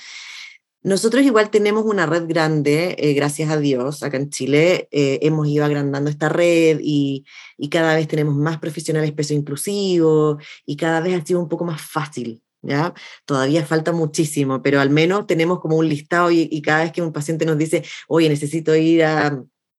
Nosotros 0.86 1.24
igual 1.24 1.50
tenemos 1.50 1.84
una 1.84 2.06
red 2.06 2.28
grande, 2.28 2.96
eh, 3.00 3.14
gracias 3.14 3.50
a 3.50 3.58
Dios, 3.58 4.04
acá 4.04 4.18
en 4.18 4.30
Chile 4.30 4.88
eh, 4.92 5.18
hemos 5.24 5.48
ido 5.48 5.66
agrandando 5.66 6.12
esta 6.12 6.30
red 6.30 6.80
y, 6.82 7.26
y, 7.58 7.70
cada 7.70 7.96
vez 7.96 8.08
tenemos 8.08 8.36
más 8.36 8.60
profesionales 8.60 9.12
peso 9.12 9.34
inclusivo 9.34 10.38
y 10.64 10.78
cada 10.78 11.02
vez 11.02 11.20
ha 11.20 11.26
sido 11.26 11.40
un 11.40 11.50
poco 11.50 11.66
más 11.66 11.82
fácil 11.82 12.44
¿ya? 12.62 12.94
Todavía 13.26 13.66
falta 13.66 13.92
muchísimo, 13.94 14.62
pero 14.62 14.80
al 14.80 14.90
menos 14.92 15.28
tenemos 15.28 15.60
como 15.60 15.78
un 15.78 15.90
listado 15.90 16.32
y, 16.32 16.62
cada 16.62 16.84
vez 16.84 16.92
que 16.92 17.02
un 17.02 17.14
paciente 17.14 17.46
nos 17.46 17.58
dice, 17.58 17.84
oye, 18.08 18.30
necesito 18.30 18.76
ir 18.76 19.04
a, 19.06 19.28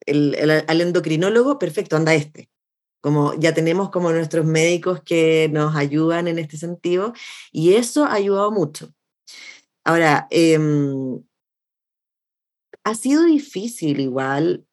al 0.09 0.81
endocrinólogo, 0.81 1.59
perfecto, 1.59 1.97
anda 1.97 2.15
este. 2.15 2.51
Como 3.01 3.35
ya 3.35 3.55
tenemos 3.55 3.91
como 3.91 4.11
nuestros 4.11 4.47
médicos 4.47 5.03
que 5.05 5.49
nos 5.53 5.77
ayudan 5.77 6.29
en 6.29 6.39
este 6.39 6.57
sentido 6.57 7.13
y 7.53 7.75
eso 7.75 8.05
ha 8.05 8.15
ayudado 8.15 8.51
mucho. 8.51 8.93
Ahora, 9.87 10.27
em, 10.31 11.23
ha 12.83 12.95
sido 12.97 13.25
difícil 13.25 14.01
igual 14.01 14.67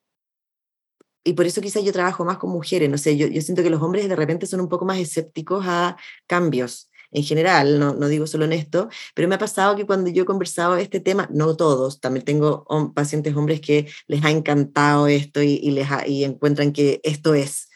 y 1.24 1.34
por 1.34 1.46
eso 1.46 1.62
quizás 1.62 1.84
yo 1.84 1.94
trabajo 1.94 2.26
más 2.26 2.40
con 2.40 2.50
mujeres, 2.50 2.90
no 2.90 2.98
sé, 2.98 3.16
yo, 3.16 3.28
siento 3.42 3.62
que 3.62 3.70
los 3.70 3.82
hombres 3.84 4.10
de 4.10 4.16
repente 4.16 4.48
son 4.48 4.60
un 4.60 4.70
poco 4.70 4.86
más 4.86 4.98
escépticos 4.98 5.66
a 5.68 5.98
cambios 6.26 6.90
en 7.12 7.22
general, 7.22 7.80
no, 7.80 7.94
digo 8.08 8.26
solo 8.26 8.46
en 8.46 8.54
esto, 8.54 8.90
pero 9.14 9.28
me 9.28 9.36
ha 9.36 9.38
pasado 9.38 9.76
que 9.76 9.86
cuando 9.86 10.10
yo 10.10 10.24
he 10.24 10.26
conversado 10.26 10.78
este 10.78 11.00
tema, 11.00 11.30
no 11.32 11.56
todos, 11.56 12.02
también 12.02 12.26
tengo 12.26 12.66
pacientes 12.96 13.36
hombres 13.36 13.62
que 13.62 13.88
les 14.08 14.26
ha 14.26 14.32
encantado 14.32 15.06
esto 15.06 15.44
y, 15.44 15.60
y 15.62 15.72
les 15.72 15.88
encuentran 16.08 16.74
que 16.74 17.02
esto 17.04 17.36
es. 17.36 17.70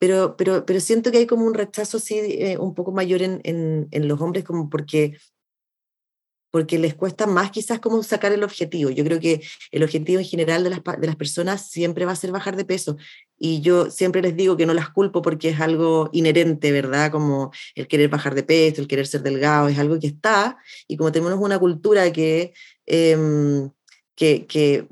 Pero, 0.00 0.36
pero, 0.36 0.66
pero 0.66 0.80
siento 0.80 1.12
que 1.12 1.18
hay 1.18 1.26
como 1.28 1.46
un 1.46 1.54
rechazo 1.54 1.98
así 1.98 2.18
eh, 2.18 2.58
un 2.58 2.74
poco 2.74 2.90
mayor 2.90 3.22
en, 3.22 3.40
en 3.44 4.08
los 4.08 4.20
hombres, 4.20 4.44
como 4.44 4.68
porque 4.68 5.14
porque 6.50 6.78
les 6.78 6.94
cuesta 6.94 7.26
más 7.26 7.50
quizás 7.50 7.78
como 7.78 8.02
sacar 8.02 8.32
el 8.32 8.42
objetivo. 8.42 8.90
Yo 8.90 9.04
creo 9.04 9.20
que 9.20 9.40
el 9.70 9.82
objetivo 9.82 10.18
en 10.18 10.24
general 10.24 10.64
de 10.64 10.70
las, 10.70 10.80
de 10.82 11.06
las 11.06 11.16
personas 11.16 11.70
siempre 11.70 12.04
va 12.04 12.12
a 12.12 12.16
ser 12.16 12.32
bajar 12.32 12.56
de 12.56 12.64
peso. 12.64 12.96
Y 13.38 13.60
yo 13.60 13.90
siempre 13.90 14.20
les 14.20 14.36
digo 14.36 14.56
que 14.56 14.66
no 14.66 14.74
las 14.74 14.90
culpo 14.90 15.22
porque 15.22 15.50
es 15.50 15.60
algo 15.60 16.10
inherente, 16.12 16.72
¿verdad? 16.72 17.10
Como 17.12 17.52
el 17.74 17.86
querer 17.86 18.08
bajar 18.08 18.34
de 18.34 18.42
peso, 18.42 18.82
el 18.82 18.88
querer 18.88 19.06
ser 19.06 19.22
delgado, 19.22 19.68
es 19.68 19.78
algo 19.78 19.98
que 19.98 20.08
está. 20.08 20.58
Y 20.88 20.96
como 20.96 21.12
tenemos 21.12 21.38
una 21.38 21.58
cultura 21.58 22.12
que, 22.12 22.52
em, 22.86 23.70
que, 24.14 24.46
que 24.46 24.88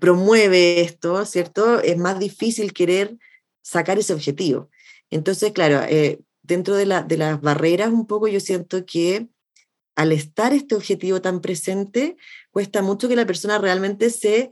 promueve 0.00 0.80
esto, 0.80 1.24
¿cierto? 1.24 1.80
Es 1.80 1.98
más 1.98 2.18
difícil 2.18 2.72
querer 2.72 3.16
sacar 3.62 3.98
ese 3.98 4.12
objetivo. 4.12 4.70
Entonces, 5.10 5.52
claro, 5.52 5.82
eh, 5.88 6.20
dentro 6.42 6.74
de, 6.74 6.86
la, 6.86 7.02
de 7.02 7.16
las 7.16 7.40
barreras 7.40 7.90
un 7.90 8.06
poco 8.06 8.28
yo 8.28 8.40
siento 8.40 8.84
que 8.86 9.28
al 9.94 10.12
estar 10.12 10.52
este 10.52 10.74
objetivo 10.74 11.20
tan 11.20 11.40
presente, 11.40 12.16
cuesta 12.50 12.82
mucho 12.82 13.08
que 13.08 13.16
la 13.16 13.26
persona 13.26 13.58
realmente 13.58 14.10
se 14.10 14.50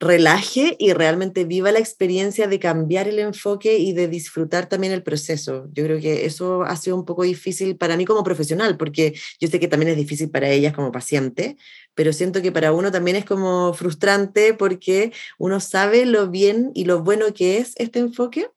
relaje 0.00 0.76
y 0.78 0.92
realmente 0.92 1.44
viva 1.44 1.72
la 1.72 1.78
experiencia 1.78 2.46
de 2.46 2.58
cambiar 2.58 3.08
el 3.08 3.18
enfoque 3.18 3.78
y 3.78 3.92
de 3.92 4.08
disfrutar 4.08 4.68
también 4.68 4.92
el 4.92 5.02
proceso. 5.02 5.68
Yo 5.72 5.84
creo 5.84 6.00
que 6.00 6.26
eso 6.26 6.62
ha 6.62 6.76
sido 6.76 6.96
un 6.96 7.04
poco 7.04 7.22
difícil 7.22 7.76
para 7.76 7.96
mí 7.96 8.04
como 8.04 8.24
profesional, 8.24 8.76
porque 8.76 9.14
yo 9.40 9.48
sé 9.48 9.60
que 9.60 9.68
también 9.68 9.92
es 9.92 9.96
difícil 9.96 10.30
para 10.30 10.50
ellas 10.50 10.74
como 10.74 10.92
paciente, 10.92 11.56
pero 11.94 12.12
siento 12.12 12.42
que 12.42 12.52
para 12.52 12.72
uno 12.72 12.90
también 12.90 13.16
es 13.16 13.24
como 13.24 13.72
frustrante 13.72 14.52
porque 14.52 15.12
uno 15.38 15.60
sabe 15.60 16.06
lo 16.06 16.28
bien 16.28 16.70
y 16.74 16.84
lo 16.84 17.02
bueno 17.02 17.32
que 17.32 17.58
es 17.58 17.72
este 17.76 18.00
enfoque 18.00 18.50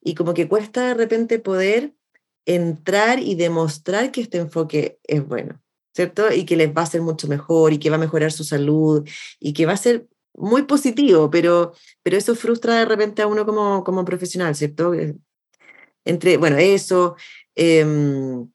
y 0.00 0.14
como 0.14 0.32
que 0.32 0.48
cuesta 0.48 0.88
de 0.88 0.94
repente 0.94 1.38
poder 1.38 1.92
entrar 2.46 3.18
y 3.20 3.34
demostrar 3.34 4.12
que 4.12 4.20
este 4.22 4.38
enfoque 4.38 4.98
es 5.04 5.26
bueno. 5.26 5.60
¿cierto? 5.94 6.32
Y 6.32 6.44
que 6.44 6.56
les 6.56 6.74
va 6.76 6.82
a 6.82 6.86
ser 6.86 7.02
mucho 7.02 7.28
mejor 7.28 7.72
y 7.72 7.78
que 7.78 7.88
va 7.88 7.96
a 7.96 8.00
mejorar 8.00 8.32
su 8.32 8.44
salud 8.44 9.08
y 9.38 9.52
que 9.52 9.64
va 9.64 9.74
a 9.74 9.76
ser 9.76 10.08
muy 10.36 10.62
positivo, 10.62 11.30
pero, 11.30 11.72
pero 12.02 12.16
eso 12.16 12.34
frustra 12.34 12.74
de 12.80 12.84
repente 12.84 13.22
a 13.22 13.26
uno 13.28 13.46
como, 13.46 13.84
como 13.84 14.04
profesional, 14.04 14.54
¿cierto? 14.56 14.92
Eh, 14.94 15.14
entre, 16.04 16.36
bueno, 16.36 16.56
eso, 16.58 17.16
em, 17.54 18.48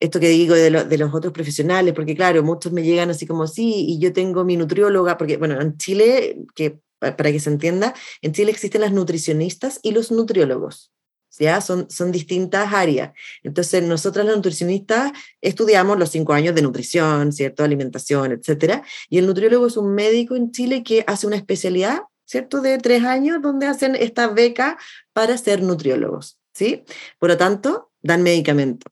esto 0.00 0.20
que 0.20 0.28
digo 0.28 0.54
de, 0.54 0.70
de, 0.70 0.98
los 0.98 1.14
otros 1.14 1.32
profesionales, 1.32 1.94
porque 1.94 2.16
claro, 2.16 2.42
muchos 2.42 2.72
me 2.72 2.82
llegan 2.82 3.10
así 3.10 3.26
como, 3.26 3.46
sí, 3.46 3.86
y 3.88 4.00
yo 4.00 4.12
tengo 4.12 4.44
mi 4.44 4.56
nutrióloga, 4.56 5.16
porque 5.16 5.36
bueno, 5.36 5.60
en 5.60 5.76
Chile, 5.78 6.36
que, 6.54 6.80
para 6.98 7.32
que 7.32 7.40
se 7.40 7.50
entienda, 7.50 7.94
en 8.22 8.32
Chile 8.32 8.50
existen 8.50 8.80
las 8.80 8.92
nutricionistas 8.92 9.78
y 9.82 9.92
los 9.92 10.10
nutriólogos. 10.10 10.93
¿Ya? 11.38 11.60
Son, 11.60 11.90
son 11.90 12.12
distintas 12.12 12.72
áreas. 12.72 13.12
Entonces, 13.42 13.82
nosotras 13.82 14.26
las 14.26 14.36
nutricionistas 14.36 15.12
estudiamos 15.40 15.98
los 15.98 16.10
cinco 16.10 16.32
años 16.32 16.54
de 16.54 16.62
nutrición, 16.62 17.32
¿cierto? 17.32 17.64
Alimentación, 17.64 18.32
etcétera. 18.32 18.82
Y 19.08 19.18
el 19.18 19.26
nutriólogo 19.26 19.66
es 19.66 19.76
un 19.76 19.94
médico 19.94 20.36
en 20.36 20.52
Chile 20.52 20.82
que 20.82 21.04
hace 21.06 21.26
una 21.26 21.36
especialidad, 21.36 22.00
¿cierto? 22.24 22.60
De 22.60 22.78
tres 22.78 23.04
años 23.04 23.42
donde 23.42 23.66
hacen 23.66 23.96
esta 23.96 24.28
beca 24.28 24.78
para 25.12 25.36
ser 25.38 25.62
nutriólogos, 25.62 26.38
¿sí? 26.52 26.84
Por 27.18 27.30
lo 27.30 27.36
tanto, 27.36 27.90
dan 28.02 28.22
medicamento. 28.22 28.86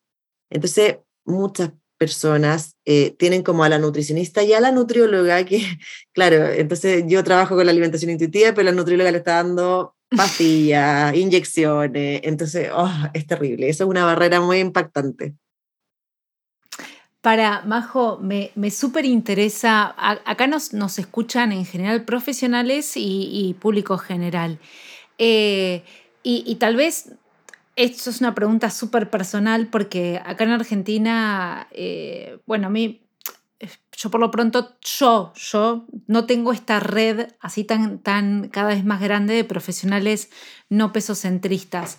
Entonces, 0.50 0.98
muchas 1.24 1.70
personas 2.02 2.76
eh, 2.84 3.14
tienen 3.16 3.44
como 3.44 3.62
a 3.62 3.68
la 3.68 3.78
nutricionista 3.78 4.42
y 4.42 4.52
a 4.54 4.60
la 4.60 4.72
nutrióloga 4.72 5.44
que, 5.44 5.60
claro, 6.12 6.48
entonces 6.48 7.04
yo 7.06 7.22
trabajo 7.22 7.54
con 7.54 7.64
la 7.64 7.70
alimentación 7.70 8.10
intuitiva, 8.10 8.52
pero 8.52 8.64
la 8.64 8.72
nutrióloga 8.72 9.12
le 9.12 9.18
está 9.18 9.34
dando 9.34 9.94
pastillas, 10.16 11.14
inyecciones, 11.14 12.20
entonces, 12.24 12.70
oh, 12.74 12.90
es 13.12 13.26
terrible, 13.26 13.68
eso 13.68 13.84
es 13.84 13.90
una 13.90 14.04
barrera 14.04 14.40
muy 14.40 14.58
impactante. 14.58 15.34
Para 17.22 17.62
Majo, 17.62 18.18
me, 18.20 18.50
me 18.56 18.72
súper 18.72 19.04
interesa, 19.04 19.94
acá 19.96 20.48
nos, 20.48 20.72
nos, 20.72 20.98
escuchan 20.98 21.52
en 21.52 21.64
general 21.64 22.04
profesionales 22.04 22.94
y, 22.96 23.54
público 23.60 23.96
general. 23.96 24.58
Eh, 25.18 25.84
y, 26.24 26.56
tal 26.56 26.74
vez 26.74 27.12
esto 27.76 28.10
es 28.10 28.20
una 28.20 28.34
pregunta 28.34 28.70
súper 28.70 29.08
personal 29.08 29.68
porque 29.68 30.20
acá 30.24 30.42
en 30.42 30.50
Argentina, 30.50 31.68
eh, 31.70 32.38
bueno, 32.44 32.66
a 32.66 32.70
mí 32.70 33.01
yo 33.96 34.10
por 34.10 34.20
lo 34.20 34.30
pronto, 34.30 34.76
yo, 34.80 35.32
yo 35.34 35.86
no 36.06 36.26
tengo 36.26 36.52
esta 36.52 36.80
red 36.80 37.28
así 37.40 37.64
tan, 37.64 37.98
tan 37.98 38.48
cada 38.48 38.68
vez 38.68 38.84
más 38.84 39.00
grande 39.00 39.34
de 39.34 39.44
profesionales 39.44 40.30
no 40.68 40.92
pesocentristas. 40.92 41.98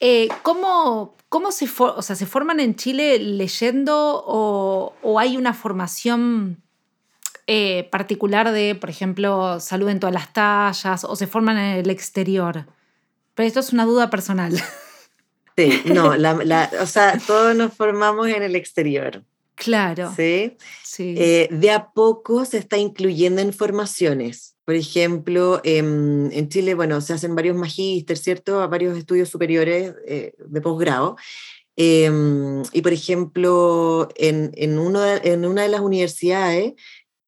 Eh, 0.00 0.28
¿Cómo, 0.42 1.16
cómo 1.28 1.52
se, 1.52 1.68
o 1.78 2.02
sea, 2.02 2.16
se 2.16 2.26
forman 2.26 2.60
en 2.60 2.76
Chile 2.76 3.18
leyendo 3.18 4.22
o, 4.26 4.94
o 5.02 5.18
hay 5.18 5.36
una 5.36 5.54
formación 5.54 6.62
eh, 7.46 7.88
particular 7.90 8.52
de, 8.52 8.74
por 8.74 8.90
ejemplo, 8.90 9.58
salud 9.60 9.88
en 9.88 10.00
todas 10.00 10.14
las 10.14 10.32
tallas 10.32 11.04
o 11.04 11.16
se 11.16 11.26
forman 11.26 11.58
en 11.58 11.78
el 11.78 11.90
exterior? 11.90 12.66
Pero 13.34 13.46
esto 13.46 13.60
es 13.60 13.72
una 13.72 13.84
duda 13.84 14.10
personal. 14.10 14.60
Sí, 15.56 15.82
no, 15.84 16.12
o 16.80 16.86
sea, 16.86 17.18
todos 17.26 17.54
nos 17.54 17.74
formamos 17.74 18.28
en 18.28 18.42
el 18.42 18.56
exterior. 18.56 19.22
Claro. 19.54 20.12
Sí. 20.16 20.56
Eh, 20.98 21.48
de 21.50 21.70
a 21.70 21.92
poco 21.92 22.44
se 22.44 22.58
está 22.58 22.78
incluyendo 22.78 23.40
en 23.40 23.52
formaciones. 23.52 24.56
Por 24.64 24.74
ejemplo, 24.74 25.60
en, 25.64 26.48
Chile, 26.48 26.74
bueno, 26.74 27.00
se 27.00 27.12
hacen 27.12 27.34
varios 27.34 27.56
magísteres, 27.56 28.22
¿cierto? 28.22 28.68
Varios 28.68 28.96
estudios 28.96 29.28
superiores 29.28 29.94
eh, 30.06 30.34
de 30.38 30.60
posgrado. 30.60 31.16
Em, 31.76 32.62
y 32.72 32.82
por 32.82 32.92
ejemplo, 32.92 34.08
en, 34.16 34.52
en, 34.54 34.78
uno 34.78 35.00
en 35.06 35.44
una 35.44 35.62
de 35.62 35.68
las 35.68 35.80
universidades 35.80 36.74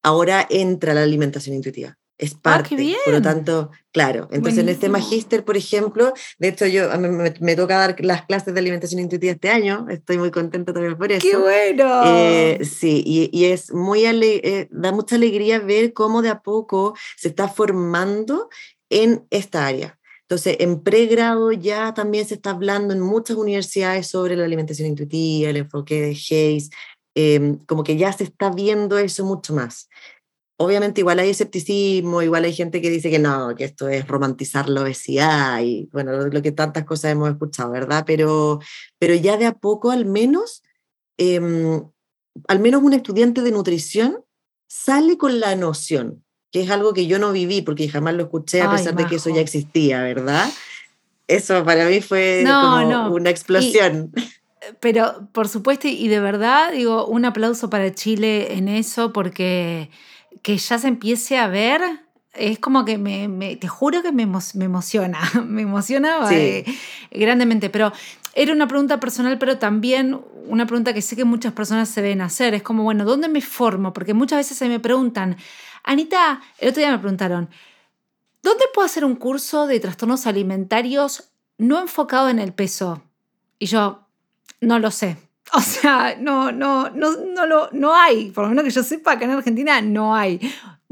ahora 0.02 0.46
entra 0.50 0.92
la 0.92 1.02
alimentación 1.02 1.56
intuitiva 1.56 1.98
es 2.18 2.35
ah, 2.35 2.40
parte. 2.42 2.96
Por 3.05 3.14
lo 3.14 3.22
tanto, 3.22 3.70
claro. 3.92 4.29
Entonces, 4.31 4.61
en 4.61 4.68
este 4.68 4.88
magíster, 4.88 5.44
por 5.44 5.57
ejemplo, 5.57 6.12
de 6.38 6.48
hecho, 6.48 6.66
yo 6.66 6.88
me, 6.98 7.35
me, 7.40 7.57
toca 7.57 7.77
dar 7.77 7.96
las 8.00 8.24
clases 8.27 8.55
de 8.55 8.61
alimentación 8.61 9.00
intuitiva 9.00 9.33
este 9.33 9.50
año. 9.50 9.87
Estoy 9.90 10.18
muy 10.18 10.31
contenta 10.31 10.72
también 10.72 10.96
por 10.96 11.11
eso. 11.11 11.27
¡Qué 11.27 11.37
bueno! 11.37 12.03
Eh, 12.07 12.61
sí, 12.64 13.03
y, 13.05 13.31
y, 13.33 13.46
es 13.46 13.72
muy 13.72 14.05
eh, 14.05 14.68
da 14.70 14.92
mucha 14.92 15.16
alegría 15.16 15.59
ver 15.59 15.92
cómo 15.92 16.22
de 16.22 16.29
a 16.29 16.40
poco 16.40 16.94
se 17.16 17.29
está 17.29 17.48
formando 17.48 18.48
en 18.90 19.27
esta 19.31 19.66
área. 19.66 19.98
Entonces, 20.22 20.57
en 20.61 20.83
pregrado 20.83 21.53
ya 21.53 21.94
también 21.94 22.27
se 22.27 22.35
está 22.35 22.50
hablando 22.50 22.94
en 22.94 23.00
muchas 23.00 23.37
universidades 23.37 24.07
sobre 24.07 24.37
la 24.37 24.44
alimentación 24.44 24.88
intuitiva, 24.88 25.50
el 25.50 25.59
enfoque 25.59 26.00
de 26.00 26.11
Hayes, 26.11 26.70
em, 27.14 27.59
como 27.66 27.85
que 27.85 27.96
ya 27.96 28.12
se 28.12 28.24
está 28.24 28.50
viendo 28.50 28.98
eso 28.98 29.24
mucho 29.24 29.55
más 29.55 29.88
obviamente 30.56 31.00
igual 31.00 31.18
hay 31.18 31.30
escepticismo, 31.30 32.22
igual 32.22 32.44
hay 32.44 32.52
gente 32.52 32.80
que 32.80 32.90
dice 32.90 33.10
que 33.10 33.18
no, 33.18 33.54
que 33.56 33.64
esto 33.64 33.88
es 33.88 34.06
romantizar 34.06 34.68
la 34.68 34.82
obesidad 34.82 35.60
y 35.62 35.88
bueno, 35.92 36.12
lo, 36.12 36.42
que 36.42 36.52
tantas 36.52 36.84
cosas 36.84 37.12
hemos 37.12 37.30
escuchado, 37.30 37.70
¿verdad? 37.72 38.04
Pero, 38.06 38.60
pero 38.98 39.14
ya 39.14 39.36
de 39.36 39.46
a 39.46 39.54
poco 39.54 39.90
al 39.90 40.06
menos, 40.06 40.62
em, 41.16 41.82
al 42.48 42.60
menos 42.60 42.82
un 42.82 42.92
estudiante 42.92 43.42
de 43.42 43.50
nutrición 43.50 44.24
sale 44.68 45.18
con 45.18 45.40
la 45.40 45.56
noción, 45.56 46.24
que 46.52 46.62
es 46.62 46.70
algo 46.70 46.94
que 46.94 47.06
yo 47.06 47.18
no 47.18 47.32
viví 47.32 47.62
porque 47.62 47.88
jamás 47.88 48.14
lo 48.14 48.24
escuché 48.24 48.62
a 48.62 48.70
pesar 48.70 48.94
de 48.94 49.06
que 49.06 49.16
eso 49.16 49.30
ya 49.30 49.40
existía, 49.40 50.02
¿verdad? 50.02 50.48
Eso 51.26 51.64
para 51.64 51.88
mí 51.88 52.00
fue 52.00 52.44
como 52.46 53.14
una 53.14 53.30
explosión. 53.30 54.12
pero 54.80 55.28
por 55.32 55.48
supuesto, 55.48 55.88
y 55.88 56.08
de 56.08 56.20
verdad, 56.20 56.72
digo, 56.72 57.06
un 57.06 57.24
aplauso 57.24 57.70
para 57.70 57.92
Chile 57.92 58.54
en 58.54 58.68
eso 58.68 59.12
porque 59.12 59.90
que 60.42 60.56
ya 60.56 60.78
se 60.78 60.88
empiece 60.88 61.38
a 61.38 61.48
ver, 61.48 61.82
es 62.34 62.58
como 62.58 62.84
que 62.84 62.98
me, 62.98 63.56
te 63.56 63.68
juro 63.68 64.02
que 64.02 64.12
me, 64.12 64.26
me 64.26 64.64
emociona, 64.64 65.20
me 65.46 65.62
emociona 65.62 66.18
eh, 66.30 66.64
grandemente, 67.10 67.70
pero 67.70 67.92
era 68.34 68.52
una 68.52 68.66
pregunta 68.66 68.98
personal, 69.00 69.38
pero 69.38 69.58
también 69.58 70.20
una 70.46 70.66
pregunta 70.66 70.92
que 70.92 71.02
sé 71.02 71.16
que 71.16 71.24
muchas 71.24 71.52
personas 71.52 71.88
se 71.88 72.02
deben 72.02 72.20
hacer, 72.20 72.54
es 72.54 72.62
como, 72.62 72.82
bueno, 72.82 73.04
¿dónde 73.04 73.28
me 73.28 73.40
formo? 73.40 73.92
Porque 73.92 74.14
muchas 74.14 74.38
veces 74.38 74.58
se 74.58 74.68
me 74.68 74.80
preguntan, 74.80 75.36
Anita, 75.84 76.40
el 76.58 76.70
otro 76.70 76.80
día 76.80 76.90
me 76.90 76.98
preguntaron, 76.98 77.48
¿dónde 78.42 78.64
puedo 78.72 78.86
hacer 78.86 79.04
un 79.04 79.16
curso 79.16 79.66
de 79.66 79.80
trastornos 79.80 80.26
alimentarios 80.26 81.30
no 81.58 81.80
enfocado 81.80 82.28
en 82.28 82.38
el 82.38 82.52
peso? 82.52 83.02
Y 83.58 83.66
yo, 83.66 84.06
no 84.60 84.78
lo 84.78 84.90
sé. 84.90 85.16
O 85.56 85.60
sea, 85.60 86.16
no, 86.18 86.50
no, 86.50 86.90
no, 86.90 87.16
no, 87.16 87.46
lo, 87.46 87.68
no 87.72 87.94
hay, 87.94 88.30
por 88.30 88.44
lo 88.44 88.50
menos 88.50 88.64
que 88.64 88.70
yo 88.70 88.82
sepa 88.82 89.18
que 89.18 89.24
en 89.24 89.30
Argentina 89.30 89.80
no 89.80 90.14
hay. 90.14 90.40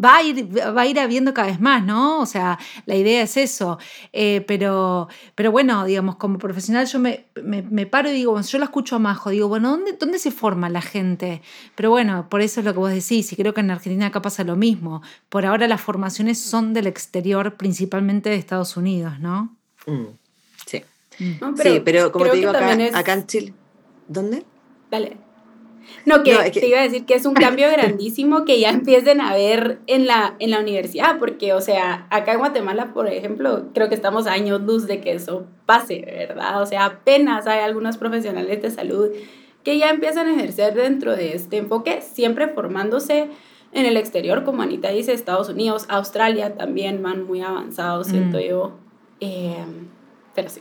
Va 0.02 0.16
a, 0.16 0.22
ir, 0.22 0.56
va 0.56 0.82
a 0.82 0.86
ir 0.86 0.98
habiendo 0.98 1.34
cada 1.34 1.48
vez 1.48 1.60
más, 1.60 1.84
¿no? 1.84 2.20
O 2.20 2.26
sea, 2.26 2.58
la 2.86 2.96
idea 2.96 3.22
es 3.22 3.36
eso. 3.36 3.78
Eh, 4.12 4.42
pero, 4.48 5.08
pero 5.34 5.52
bueno, 5.52 5.84
digamos, 5.84 6.16
como 6.16 6.38
profesional 6.38 6.86
yo 6.86 6.98
me, 6.98 7.26
me, 7.42 7.86
paro 7.86 8.08
y 8.08 8.12
digo, 8.12 8.40
yo 8.40 8.58
la 8.58 8.64
escucho 8.64 8.96
a 8.96 8.98
Majo, 8.98 9.30
digo, 9.30 9.48
bueno, 9.48 9.70
¿dónde, 9.70 9.92
¿dónde 9.92 10.18
se 10.18 10.30
forma 10.30 10.70
la 10.70 10.80
gente? 10.80 11.42
Pero 11.76 11.90
bueno, 11.90 12.28
por 12.30 12.40
eso 12.40 12.60
es 12.60 12.66
lo 12.66 12.72
que 12.72 12.78
vos 12.78 12.90
decís, 12.90 13.32
y 13.32 13.36
creo 13.36 13.54
que 13.54 13.60
en 13.60 13.70
Argentina 13.70 14.06
acá 14.06 14.22
pasa 14.22 14.44
lo 14.44 14.56
mismo. 14.56 15.02
Por 15.28 15.44
ahora 15.44 15.68
las 15.68 15.80
formaciones 15.80 16.38
son 16.40 16.72
del 16.72 16.86
exterior, 16.86 17.56
principalmente 17.56 18.30
de 18.30 18.36
Estados 18.36 18.76
Unidos, 18.76 19.20
¿no? 19.20 19.56
Mm, 19.86 20.06
sí. 20.66 20.82
Mm. 21.18 21.54
pero 21.56 21.74
sí, 21.74 21.82
pero 21.84 22.12
como 22.12 22.24
te 22.26 22.36
digo, 22.38 22.50
acá, 22.50 22.76
acá 22.94 23.12
en 23.12 23.26
Chile. 23.26 23.54
¿Dónde? 24.08 24.44
Dale. 24.92 25.16
No, 26.04 26.22
que, 26.22 26.36
te 26.50 26.68
iba 26.68 26.78
a 26.78 26.82
decir 26.82 27.06
que 27.06 27.14
es 27.14 27.24
un 27.24 27.34
cambio 27.46 27.68
grandísimo 27.70 28.44
que 28.44 28.60
ya 28.60 28.70
empiecen 28.70 29.20
a 29.20 29.34
ver 29.34 29.80
en 29.86 30.06
la, 30.06 30.36
en 30.38 30.50
la 30.50 30.60
universidad, 30.60 31.18
porque, 31.18 31.54
o 31.54 31.60
sea, 31.60 32.06
acá 32.10 32.32
en 32.32 32.38
Guatemala, 32.38 32.92
por 32.92 33.08
ejemplo, 33.08 33.68
creo 33.72 33.88
que 33.88 33.94
estamos 33.94 34.26
a 34.26 34.32
años 34.32 34.60
luz 34.60 34.86
de 34.86 35.00
que 35.00 35.12
eso 35.12 35.46
pase, 35.66 36.02
¿verdad? 36.06 36.60
O 36.60 36.66
sea, 36.66 36.84
apenas 36.84 37.46
hay 37.46 37.60
algunos 37.60 37.96
profesionales 37.96 38.60
de 38.60 38.70
salud 38.70 39.08
que 39.64 39.78
ya 39.78 39.88
empiezan 39.88 40.26
a 40.26 40.34
ejercer 40.34 40.74
dentro 40.74 41.16
de 41.16 41.34
este 41.34 41.56
enfoque, 41.56 42.02
siempre 42.02 42.48
formándose 42.48 43.30
en 43.72 43.86
el 43.86 43.96
exterior, 43.96 44.44
como 44.44 44.60
Anita 44.60 44.90
dice, 44.90 45.14
Estados 45.14 45.48
Unidos, 45.48 45.86
Australia 45.88 46.54
también 46.54 47.02
van 47.02 47.24
muy 47.24 47.40
avanzados, 47.40 48.08
siento 48.08 48.36
mm. 48.36 48.40
yo. 48.40 48.72
Eh, 49.20 49.64
pero 50.34 50.50
sí. 50.50 50.60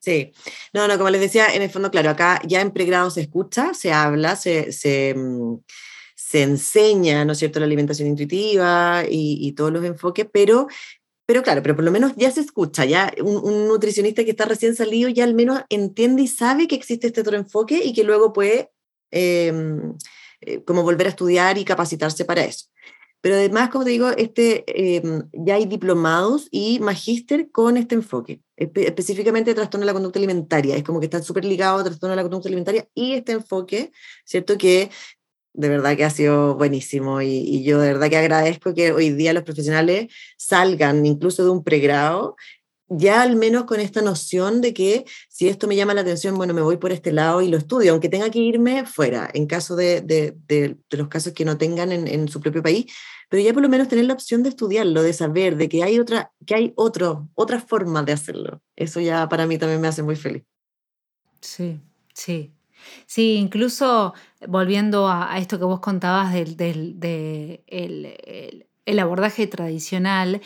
Sí, 0.00 0.32
no, 0.72 0.86
no, 0.86 0.96
como 0.96 1.10
les 1.10 1.20
decía, 1.20 1.54
en 1.54 1.62
el 1.62 1.70
fondo, 1.70 1.90
claro, 1.90 2.10
acá 2.10 2.40
ya 2.46 2.60
en 2.60 2.70
pregrado 2.70 3.10
se 3.10 3.22
escucha, 3.22 3.74
se 3.74 3.92
habla, 3.92 4.36
se, 4.36 4.70
se, 4.72 5.14
mm, 5.14 5.58
se 6.14 6.42
enseña, 6.42 7.24
¿no 7.24 7.32
es 7.32 7.38
cierto?, 7.38 7.58
la 7.58 7.66
alimentación 7.66 8.08
intuitiva 8.08 9.02
y, 9.08 9.52
todos 9.52 9.72
los 9.72 9.84
enfoques, 9.84 10.26
pero, 10.32 10.68
pero 11.26 11.42
claro, 11.42 11.62
pero 11.62 11.74
por 11.74 11.84
lo 11.84 11.90
menos 11.90 12.12
ya 12.16 12.30
se 12.30 12.40
escucha, 12.40 12.84
ya 12.84 13.12
un, 13.22 13.66
nutricionista 13.66 14.24
que 14.24 14.32
está 14.32 14.44
recién 14.44 14.76
salido 14.76 15.08
ya 15.08 15.24
al 15.24 15.34
menos 15.34 15.62
entiende 15.68 16.22
y 16.22 16.28
sabe 16.28 16.68
que 16.68 16.74
existe 16.76 17.08
este 17.08 17.22
otro 17.22 17.36
enfoque 17.36 17.80
y 17.84 17.92
que 17.92 18.04
luego 18.04 18.32
puede 18.32 18.70
eh, 19.10 19.52
eh, 20.42 20.62
como 20.64 20.82
volver 20.82 21.06
a 21.06 21.10
estudiar 21.10 21.58
y 21.58 21.64
capacitarse 21.64 22.24
para 22.24 22.44
eso. 22.44 22.66
Pero 23.20 23.34
además, 23.34 23.70
como 23.70 23.84
te 23.84 23.90
digo, 23.90 24.10
este, 24.10 24.64
eh, 24.68 25.02
ya 25.32 25.56
hay 25.56 25.66
diplomados 25.66 26.48
y 26.50 26.78
magíster 26.80 27.50
con 27.50 27.76
este 27.76 27.96
enfoque, 27.96 28.42
espe 28.56 28.86
específicamente 28.86 29.54
trastorno 29.54 29.82
de 29.82 29.86
la 29.86 29.92
conducta 29.92 30.18
alimentaria. 30.18 30.76
Es 30.76 30.84
como 30.84 31.00
que 31.00 31.06
están 31.06 31.24
súper 31.24 31.44
ligados 31.44 31.80
a 31.80 31.84
trastorno 31.84 32.12
de 32.12 32.16
la 32.16 32.22
conducta 32.22 32.48
alimentaria 32.48 32.88
y 32.94 33.14
este 33.14 33.32
enfoque, 33.32 33.92
¿cierto? 34.24 34.56
Que 34.56 34.90
de 35.54 35.68
verdad 35.68 35.96
que 35.96 36.04
ha 36.04 36.10
sido 36.10 36.54
buenísimo 36.54 37.20
y, 37.20 37.28
y, 37.28 37.64
yo 37.64 37.80
de 37.80 37.88
verdad 37.88 38.08
que 38.08 38.16
agradezco 38.16 38.74
que 38.74 38.92
hoy 38.92 39.10
día 39.10 39.32
los 39.32 39.42
profesionales 39.42 40.06
salgan 40.36 41.04
incluso 41.04 41.42
de 41.42 41.50
un 41.50 41.64
pregrado 41.64 42.36
ya 42.88 43.22
al 43.22 43.36
menos 43.36 43.64
con 43.64 43.80
esta 43.80 44.02
noción 44.02 44.60
de 44.60 44.72
que 44.72 45.04
si 45.28 45.48
esto 45.48 45.66
me 45.66 45.76
llama 45.76 45.94
la 45.94 46.00
atención, 46.00 46.36
bueno, 46.36 46.54
me 46.54 46.62
voy 46.62 46.78
por 46.78 46.92
este 46.92 47.12
lado 47.12 47.42
y 47.42 47.48
lo 47.48 47.56
estudio, 47.56 47.92
aunque 47.92 48.08
tenga 48.08 48.30
que 48.30 48.38
irme 48.38 48.86
fuera, 48.86 49.28
en 49.32 49.46
caso 49.46 49.76
de, 49.76 50.00
de, 50.00 50.36
de, 50.46 50.76
los 50.90 51.08
casos 51.08 51.32
que 51.32 51.44
no 51.44 51.58
tengan 51.58 51.92
en, 51.92 52.08
en, 52.08 52.28
su 52.28 52.40
propio 52.40 52.62
país, 52.62 52.86
pero 53.28 53.42
ya 53.42 53.52
por 53.52 53.62
lo 53.62 53.68
menos 53.68 53.88
tener 53.88 54.06
la 54.06 54.14
opción 54.14 54.42
de 54.42 54.48
estudiarlo, 54.48 55.02
de 55.02 55.12
saber 55.12 55.56
de 55.56 55.68
que 55.68 55.82
hay 55.82 55.98
otra, 55.98 56.32
que 56.46 56.54
hay 56.54 56.72
otro, 56.76 57.28
otra 57.34 57.60
forma 57.60 58.02
de 58.02 58.12
hacerlo. 58.12 58.62
Eso 58.74 59.00
ya 59.00 59.28
para 59.28 59.46
mí 59.46 59.58
también 59.58 59.80
me 59.80 59.88
hace 59.88 60.02
muy 60.02 60.16
feliz. 60.16 60.44
Sí, 61.40 61.80
sí. 62.14 62.52
Sí, 63.06 63.34
incluso 63.34 64.14
volviendo 64.46 65.08
a, 65.08 65.36
esto 65.38 65.58
que 65.58 65.64
vos 65.64 65.80
contabas 65.80 66.32
del, 66.32 66.56
del 66.56 66.98
de 66.98 67.64
el, 67.66 68.06
el, 68.24 68.68
el 68.88 68.98
abordaje 69.00 69.46
tradicional, 69.46 70.40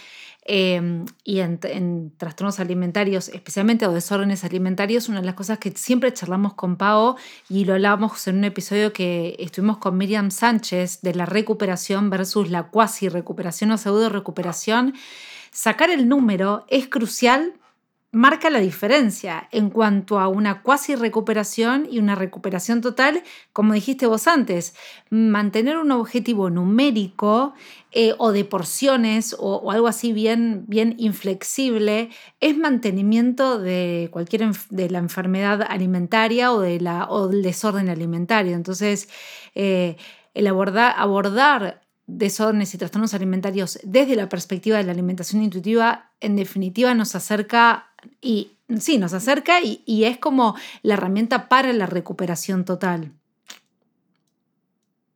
eh, 0.44 1.04
y 1.22 1.40
en, 1.40 1.60
en, 1.62 2.12
trastornos 2.16 2.58
alimentarios, 2.58 3.28
especialmente 3.28 3.86
o 3.86 3.92
desórdenes 3.92 4.44
alimentarios, 4.44 5.08
una 5.08 5.20
de 5.20 5.26
las 5.26 5.36
cosas 5.36 5.58
que 5.58 5.70
siempre 5.70 6.12
charlamos 6.12 6.54
con 6.54 6.76
Pau 6.76 7.16
y 7.48 7.64
lo 7.64 7.74
hablábamos 7.74 8.26
en 8.26 8.38
un 8.38 8.44
episodio 8.44 8.92
que 8.92 9.36
estuvimos 9.38 9.78
con 9.78 9.96
Miriam 9.96 10.30
Sánchez 10.32 11.00
de 11.02 11.14
la 11.14 11.26
recuperación 11.26 12.10
versus 12.10 12.50
la 12.50 12.64
cuasi 12.64 13.08
recuperación 13.08 13.70
o 13.70 13.78
pseudo 13.78 14.08
recuperación, 14.08 14.94
sacar 15.52 15.90
el 15.90 16.08
número 16.08 16.64
es 16.68 16.88
crucial 16.88 17.54
marca 18.12 18.50
la 18.50 18.60
diferencia 18.60 19.48
en 19.52 19.70
cuanto 19.70 20.20
a 20.20 20.28
una 20.28 20.62
cuasi 20.62 20.94
recuperación 20.94 21.88
y 21.90 21.98
una 21.98 22.14
recuperación 22.14 22.82
total, 22.82 23.22
como 23.54 23.72
dijiste 23.72 24.06
vos 24.06 24.28
antes, 24.28 24.74
mantener 25.08 25.78
un 25.78 25.90
objetivo 25.92 26.50
numérico 26.50 27.54
eh, 27.90 28.14
o 28.18 28.32
de 28.32 28.44
porciones 28.44 29.34
o, 29.38 29.70
algo 29.72 29.88
así 29.88 30.12
bien, 30.12 30.64
bien 30.68 30.94
inflexible 30.98 32.10
es 32.40 32.56
mantenimiento 32.56 33.58
de 33.58 34.10
cualquier 34.12 34.52
de 34.68 34.90
la 34.90 34.98
enfermedad 34.98 35.62
alimentaria 35.66 36.52
o, 36.52 36.60
de 36.60 36.80
la, 36.80 37.06
o 37.08 37.28
del 37.28 37.42
desorden 37.42 37.88
alimentario. 37.88 38.54
Entonces, 38.54 39.08
eh, 39.54 39.96
el 40.34 40.46
abordar, 40.46 40.94
abordar 40.98 41.80
desórdenes 42.06 42.74
y 42.74 42.78
trastornos 42.78 43.14
alimentarios 43.14 43.78
desde 43.84 44.16
la 44.16 44.28
perspectiva 44.28 44.76
de 44.76 44.84
la 44.84 44.92
alimentación 44.92 45.42
intuitiva, 45.42 46.10
en 46.20 46.36
definitiva 46.36 46.94
nos 46.94 47.14
acerca 47.14 47.91
y 48.20 48.52
sí, 48.80 48.98
nos 48.98 49.12
acerca 49.14 49.60
y, 49.60 49.82
y 49.86 50.04
es 50.04 50.18
como 50.18 50.56
la 50.82 50.94
herramienta 50.94 51.48
para 51.48 51.72
la 51.72 51.86
recuperación 51.86 52.64
total. 52.64 53.12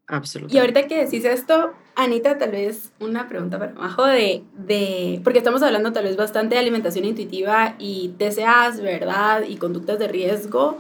Absolutamente. 0.09 0.57
Y 0.57 0.61
ahorita 0.61 0.87
que 0.87 1.05
decís 1.05 1.25
esto, 1.25 1.72
Anita, 1.96 2.38
tal 2.38 2.53
vez 2.53 2.92
una 3.01 3.29
pregunta 3.29 3.59
para 3.59 3.72
abajo 3.72 4.05
de, 4.05 4.44
de, 4.57 5.20
porque 5.25 5.38
estamos 5.38 5.62
hablando 5.62 5.92
tal 5.92 6.05
vez 6.05 6.16
bastante 6.16 6.55
de 6.55 6.61
alimentación 6.61 7.05
intuitiva 7.05 7.75
y 7.79 8.14
TCAs, 8.16 8.81
¿verdad? 8.81 9.42
Y 9.49 9.57
conductas 9.57 9.99
de 9.99 10.07
riesgo, 10.07 10.79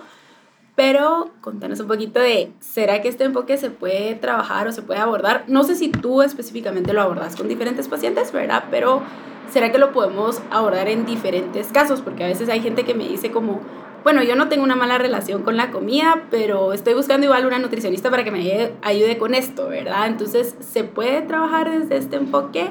pero 0.76 1.30
contanos 1.40 1.80
un 1.80 1.88
poquito 1.88 2.20
de, 2.20 2.52
¿será 2.60 3.00
que 3.00 3.08
este 3.08 3.24
enfoque 3.24 3.56
se 3.56 3.70
puede 3.70 4.14
trabajar 4.14 4.68
o 4.68 4.72
se 4.72 4.82
puede 4.82 5.00
abordar? 5.00 5.44
No 5.48 5.64
sé 5.64 5.74
si 5.74 5.88
tú 5.88 6.20
específicamente 6.20 6.92
lo 6.92 7.00
abordas 7.00 7.34
con 7.34 7.48
diferentes 7.48 7.88
pacientes, 7.88 8.30
¿verdad? 8.30 8.64
Pero 8.70 9.02
¿será 9.50 9.72
que 9.72 9.78
lo 9.78 9.92
podemos 9.92 10.42
abordar 10.50 10.88
en 10.88 11.06
diferentes 11.06 11.68
casos? 11.68 12.02
Porque 12.02 12.24
a 12.24 12.26
veces 12.26 12.50
hay 12.50 12.60
gente 12.60 12.84
que 12.84 12.94
me 12.94 13.08
dice 13.08 13.30
como, 13.30 13.62
bueno, 14.04 14.22
yo 14.22 14.36
no 14.36 14.48
tengo 14.50 14.64
una 14.64 14.76
mala 14.76 14.98
relación 14.98 15.44
con 15.44 15.56
la 15.56 15.70
comida, 15.70 16.26
pero 16.30 16.74
estoy 16.74 16.92
buscando 16.92 17.24
igual 17.24 17.46
una 17.46 17.58
nutricionista 17.58 18.10
para 18.10 18.22
que 18.22 18.30
me 18.30 18.72
ayude 18.82 19.16
con 19.16 19.34
esto, 19.34 19.68
¿verdad? 19.68 20.06
Entonces, 20.08 20.56
¿se 20.60 20.84
puede 20.84 21.22
trabajar 21.22 21.70
desde 21.70 21.96
este 21.96 22.16
enfoque 22.16 22.68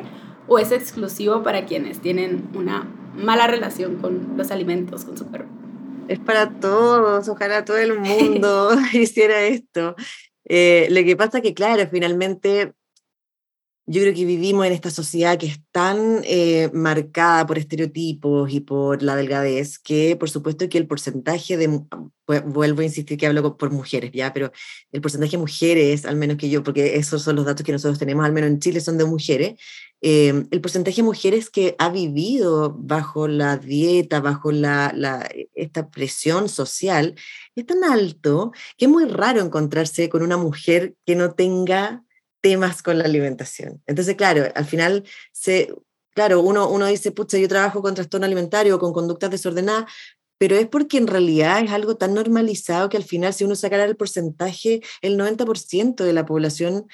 o 0.48 0.60
es 0.60 0.72
exclusivo 0.72 1.42
para 1.42 1.66
quienes 1.66 2.02
tienen 2.02 2.50
una 2.54 2.88
mala 3.18 3.48
relación 3.48 3.96
con 3.96 4.38
los 4.38 4.52
alimentos, 4.52 5.06
con 5.06 5.18
su 5.18 5.26
cuerpo? 5.26 5.65
Es 6.08 6.20
para 6.20 6.50
todos, 6.60 7.28
ojalá 7.28 7.66
todo 7.66 7.78
el 7.78 8.00
mundo 8.00 8.72
hiciera 8.94 9.44
esto. 9.44 9.96
Eh, 10.46 10.88
lo 10.92 11.04
que 11.04 11.16
pasa 11.16 11.42
que, 11.42 11.54
claro, 11.54 11.88
finalmente 11.92 12.74
yo 13.88 14.02
creo 14.02 14.16
que 14.16 14.26
vivimos 14.26 14.66
en 14.66 14.74
esta 14.74 14.90
sociedad 14.90 15.38
que 15.38 15.46
es 15.46 15.60
tan 15.72 16.22
eh, 16.24 16.72
marcada 16.74 17.46
por 17.46 17.60
estereotipos 17.60 18.52
y 18.52 18.60
por 18.60 19.04
la 19.04 19.16
delgadez 19.16 19.78
que 19.78 20.16
por 20.16 20.28
supuesto 20.28 20.68
que 20.70 20.80
el 20.80 20.88
porcentaje 20.88 21.56
de, 21.56 21.82
vuelvo 22.46 22.82
a 22.82 22.84
insistir 22.84 23.18
que 23.18 23.28
hablo 23.28 23.58
por 23.58 23.72
mujeres, 23.72 24.12
ya, 24.12 24.34
pero 24.34 24.52
el 24.92 25.02
porcentaje 25.02 25.34
de 25.34 25.38
mujeres, 25.38 26.06
al 26.06 26.16
menos 26.16 26.38
que 26.38 26.50
yo, 26.50 26.64
porque 26.64 26.96
esos 26.96 27.22
son 27.22 27.36
los 27.36 27.46
datos 27.46 27.64
que 27.64 27.72
nosotros 27.72 28.00
tenemos, 28.00 28.26
al 28.26 28.34
menos 28.34 28.50
en 28.50 28.60
Chile 28.60 28.80
son 28.80 28.98
de 28.98 29.06
mujeres, 29.06 29.60
eh, 30.08 30.46
el 30.52 30.62
porcentaje 30.62 30.98
de 30.98 31.04
mujeres 31.04 31.50
que 31.50 31.76
ha 31.80 31.90
vivido 31.90 32.76
bajo 32.78 33.28
la 33.28 33.58
dieta, 33.58 34.20
bajo 34.20 34.52
la, 34.52 34.92
la, 34.96 35.28
esta 35.56 35.90
presión 35.90 36.48
social, 36.48 37.16
es 37.56 37.66
tan 37.66 37.84
alto 37.84 38.52
que 38.78 38.86
es 38.86 38.92
muy 38.92 39.06
raro 39.06 39.42
encontrarse 39.42 40.08
con 40.08 40.22
una 40.22 40.38
mujer 40.38 40.94
que 41.08 41.16
no 41.16 41.34
tenga 41.34 42.04
temas 42.40 42.84
con 42.84 43.00
la 43.00 43.06
alimentación. 43.06 43.82
Entonces, 43.88 44.14
claro, 44.14 44.44
al 44.54 44.66
final, 44.66 45.06
se, 45.32 45.74
claro, 46.14 46.40
uno, 46.42 46.70
uno 46.70 46.86
dice, 46.86 47.12
pucha, 47.12 47.40
yo 47.40 47.48
trabajo 47.48 47.82
con 47.82 47.96
trastorno 47.96 48.28
alimentario 48.28 48.78
con 48.78 48.94
conductas 48.94 49.32
desordenadas, 49.32 49.92
pero 50.38 50.56
es 50.56 50.68
porque 50.68 51.00
en 51.00 51.08
realidad 51.08 51.64
es 51.64 51.72
algo 51.72 51.96
tan 51.96 52.14
normalizado 52.14 52.90
que 52.90 52.98
al 52.98 53.04
final, 53.04 53.34
si 53.34 53.44
uno 53.44 53.56
sacara 53.56 53.86
el 53.86 53.96
porcentaje, 53.96 54.82
el 55.02 55.18
90% 55.18 56.04
de 56.04 56.14
la 56.14 56.28
población 56.28 56.86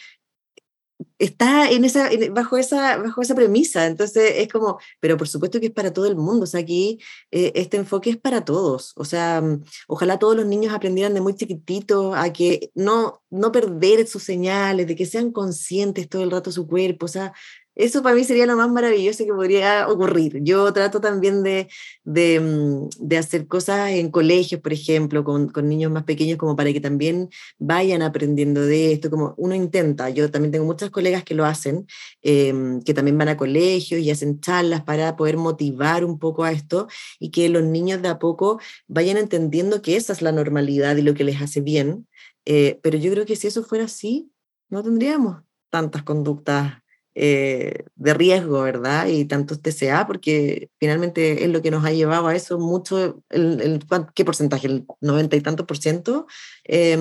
está 1.20 1.70
en 1.70 1.86
esa, 1.86 2.10
bajo, 2.32 2.58
esa, 2.58 2.98
bajo 2.98 3.22
esa 3.22 3.36
premisa. 3.36 3.86
Entonces 3.88 4.34
es 4.38 4.48
como, 4.48 4.80
pero 5.00 5.18
por 5.18 5.28
supuesto 5.28 5.60
que 5.60 5.68
es 5.68 5.72
para 5.72 5.94
todo 5.94 6.06
el 6.06 6.16
mundo. 6.16 6.44
O 6.44 6.48
sea, 6.48 6.62
aquí 6.62 7.00
eh, 7.32 7.52
este 7.56 7.78
enfoque 7.78 8.10
es 8.12 8.18
para 8.18 8.46
todos. 8.46 8.94
O 8.96 9.06
sea, 9.06 9.42
mm, 9.42 9.64
ojalá 9.88 10.20
todos 10.20 10.36
los 10.36 10.46
niños 10.46 10.74
aprendieran 10.74 11.14
de 11.14 11.22
muy 11.22 11.36
chiquititos 11.36 12.16
a 12.16 12.32
que 12.34 12.72
no, 12.76 13.22
no 13.30 13.52
perder 13.52 14.08
sus 14.08 14.24
señales, 14.24 14.88
de 14.88 14.96
que 14.96 15.06
sean 15.06 15.32
conscientes 15.32 16.10
todo 16.10 16.24
el 16.24 16.32
rato 16.32 16.52
su 16.52 16.68
cuerpo. 16.68 17.06
O 17.06 17.10
sea, 17.10 17.34
eso 17.76 18.04
para 18.04 18.16
mí 18.16 18.24
sería 18.24 18.46
lo 18.46 18.58
más 18.58 18.70
maravilloso 18.70 19.24
que 19.26 19.34
podría 19.34 19.88
ocurrir. 19.88 20.40
Yo 20.44 20.72
trato 20.74 21.00
también 21.00 21.42
de, 21.44 21.70
mm, 22.06 22.90
de 23.00 23.18
hacer 23.18 23.48
cosas 23.48 23.92
en 23.92 24.12
colegios, 24.12 24.62
por 24.62 24.74
ejemplo, 24.74 25.24
con, 25.24 25.50
con, 25.50 25.70
niños 25.70 25.92
más 25.92 26.04
pequeños, 26.04 26.38
como 26.38 26.56
para 26.56 26.74
que 26.74 26.82
también 26.82 27.30
vayan 27.60 28.02
aprendiendo 28.02 28.62
de 28.62 28.92
esto, 28.92 29.10
como 29.10 29.34
uno 29.38 29.56
intenta. 29.56 30.10
Yo 30.10 30.30
también 30.30 30.52
tengo 30.52 30.66
muchas 30.66 30.90
colegas 30.90 31.24
que 31.24 31.34
lo 31.36 31.46
hacen, 31.46 31.88
eh, 32.22 32.54
que 32.86 32.94
también 32.94 33.18
van 33.18 33.30
a 33.30 33.38
colegios 33.38 34.02
y 34.02 34.12
hacen 34.12 34.42
charlas 34.42 34.84
para 34.84 35.16
poder 35.16 35.38
motivar 35.38 36.04
un 36.04 36.20
poco 36.20 36.44
a 36.44 36.52
esto 36.52 36.88
y 37.20 37.32
que 37.32 37.50
los 37.50 37.64
niños 37.64 38.02
de 38.02 38.10
a 38.10 38.20
poco 38.20 38.60
vayan 38.88 39.18
entendiendo 39.18 39.82
que 39.82 39.96
esa 39.96 40.14
es 40.14 40.22
la 40.22 40.32
normalidad 40.32 40.98
y 40.98 41.02
lo 41.04 41.14
que 41.14 41.24
les 41.24 41.42
hace 41.42 41.62
bien. 41.62 42.08
Eh, 42.46 42.80
pero 42.84 42.98
yo 42.98 43.12
creo 43.12 43.26
que 43.26 43.36
si 43.36 43.48
eso 43.48 43.64
fuera 43.64 43.86
así, 43.86 44.32
no 44.70 44.84
tendríamos 44.84 45.44
tantas 45.70 46.04
conductas 46.04 46.81
eh, 47.16 47.86
de 47.96 48.14
riesgo, 48.14 48.62
¿verdad? 48.62 49.08
Y 49.08 49.26
tantos 49.26 49.62
TCA, 49.62 50.08
porque 50.08 50.70
finalmente 50.80 51.44
es 51.44 51.50
lo 51.50 51.62
que 51.62 51.72
nos 51.72 51.84
ha 51.86 51.92
llevado 51.92 52.28
a 52.28 52.36
eso 52.36 52.58
mucho, 52.60 53.24
el, 53.30 53.84
¿qué 54.16 54.26
porcentaje? 54.26 54.68
El 54.68 54.86
90 55.02 55.36
y 55.36 55.42
tantos 55.42 55.66
por 55.66 55.78
ciento 55.78 56.28
eh, 56.64 56.98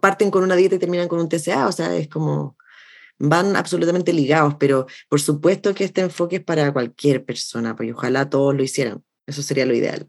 parten 0.00 0.30
con 0.30 0.42
una 0.42 0.56
dieta 0.56 0.76
y 0.76 0.78
terminan 0.78 1.08
con 1.08 1.20
un 1.20 1.28
TCA, 1.28 1.66
o 1.66 1.72
sea, 1.72 1.96
es 1.96 2.08
como, 2.08 2.56
van 3.18 3.56
absolutamente 3.56 4.12
ligados, 4.12 4.54
pero 4.58 4.86
por 5.08 5.20
supuesto 5.20 5.74
que 5.74 5.84
este 5.84 6.00
enfoque 6.02 6.36
es 6.36 6.44
para 6.44 6.72
cualquier 6.72 7.24
persona, 7.24 7.76
pues 7.76 7.92
ojalá 7.92 8.30
todos 8.30 8.54
lo 8.54 8.62
hicieran, 8.62 9.04
eso 9.26 9.42
sería 9.42 9.66
lo 9.66 9.74
ideal. 9.74 10.08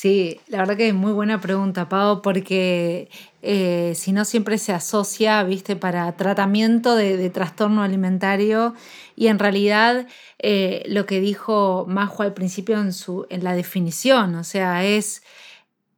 Sí, 0.00 0.40
la 0.48 0.56
verdad 0.60 0.78
que 0.78 0.88
es 0.88 0.94
muy 0.94 1.12
buena 1.12 1.42
pregunta, 1.42 1.90
Pau, 1.90 2.22
porque 2.22 3.10
eh, 3.42 3.92
si 3.94 4.12
no 4.12 4.24
siempre 4.24 4.56
se 4.56 4.72
asocia, 4.72 5.42
viste, 5.42 5.76
para 5.76 6.16
tratamiento 6.16 6.96
de, 6.96 7.28
trastorno 7.28 7.82
alimentario. 7.82 8.72
Y 9.14 9.26
en 9.26 9.38
realidad 9.38 10.06
eh, 10.38 10.84
lo 10.86 11.04
que 11.04 11.20
dijo 11.20 11.84
Majo 11.86 12.22
al 12.22 12.32
principio 12.32 12.80
en, 12.80 12.94
su, 12.94 13.26
en 13.28 13.44
la 13.44 13.52
definición, 13.54 14.36
o 14.36 14.44
sea, 14.44 14.86
es 14.86 15.22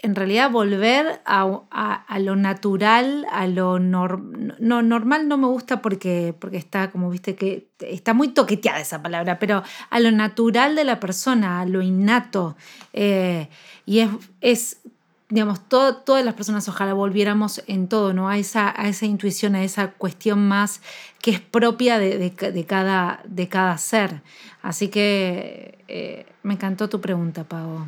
en 0.03 0.17
realidad 0.17 0.51
volver 0.51 1.23
a, 1.25 2.19
lo 2.19 2.37
natural, 2.37 3.25
a 3.31 3.47
lo 3.47 3.79
normal. 3.79 4.57
no, 4.59 4.83
normal 4.83 5.29
no 5.29 5.39
me 5.39 5.47
gusta 5.47 5.81
porque, 5.81 6.35
porque 6.39 6.57
está 6.57 6.91
como 6.91 7.09
viste 7.09 7.37
que 7.37 7.69
está 7.79 8.13
muy 8.13 8.29
toqueteada 8.29 8.81
esa 8.81 9.01
palabra, 9.01 9.39
pero 9.39 9.63
a 9.91 10.01
lo 10.01 10.11
natural 10.11 10.75
de 10.75 10.83
la 10.83 10.99
persona, 10.99 11.61
a 11.61 11.67
lo 11.67 11.83
innato. 11.83 12.57
Eh, 12.93 13.49
y 13.87 14.01
es, 14.01 14.11
es 14.41 14.81
digamos, 15.29 15.61
todas 15.69 16.25
las 16.25 16.35
personas 16.35 16.69
ojalá 16.69 16.95
volviéramos 16.95 17.63
en 17.69 17.87
todo, 17.87 18.13
¿no? 18.13 18.29
A 18.29 18.39
esa, 18.39 18.75
a 18.77 18.89
esa 18.89 19.07
intuición, 19.07 19.55
a 19.55 19.63
esa 19.63 19.93
cuestión 19.93 20.47
más 20.47 20.83
que 21.21 21.31
es 21.31 21.41
propia 21.41 22.01
de, 22.01 22.65
cada, 22.67 23.23
de 23.25 23.49
cada 23.49 23.79
ser. 23.79 24.21
Así 24.63 24.89
que 24.89 25.79
eh, 25.87 26.27
me 26.43 26.55
encantó 26.55 26.89
tu 26.89 27.01
pregunta, 27.01 27.45
Pau. 27.45 27.87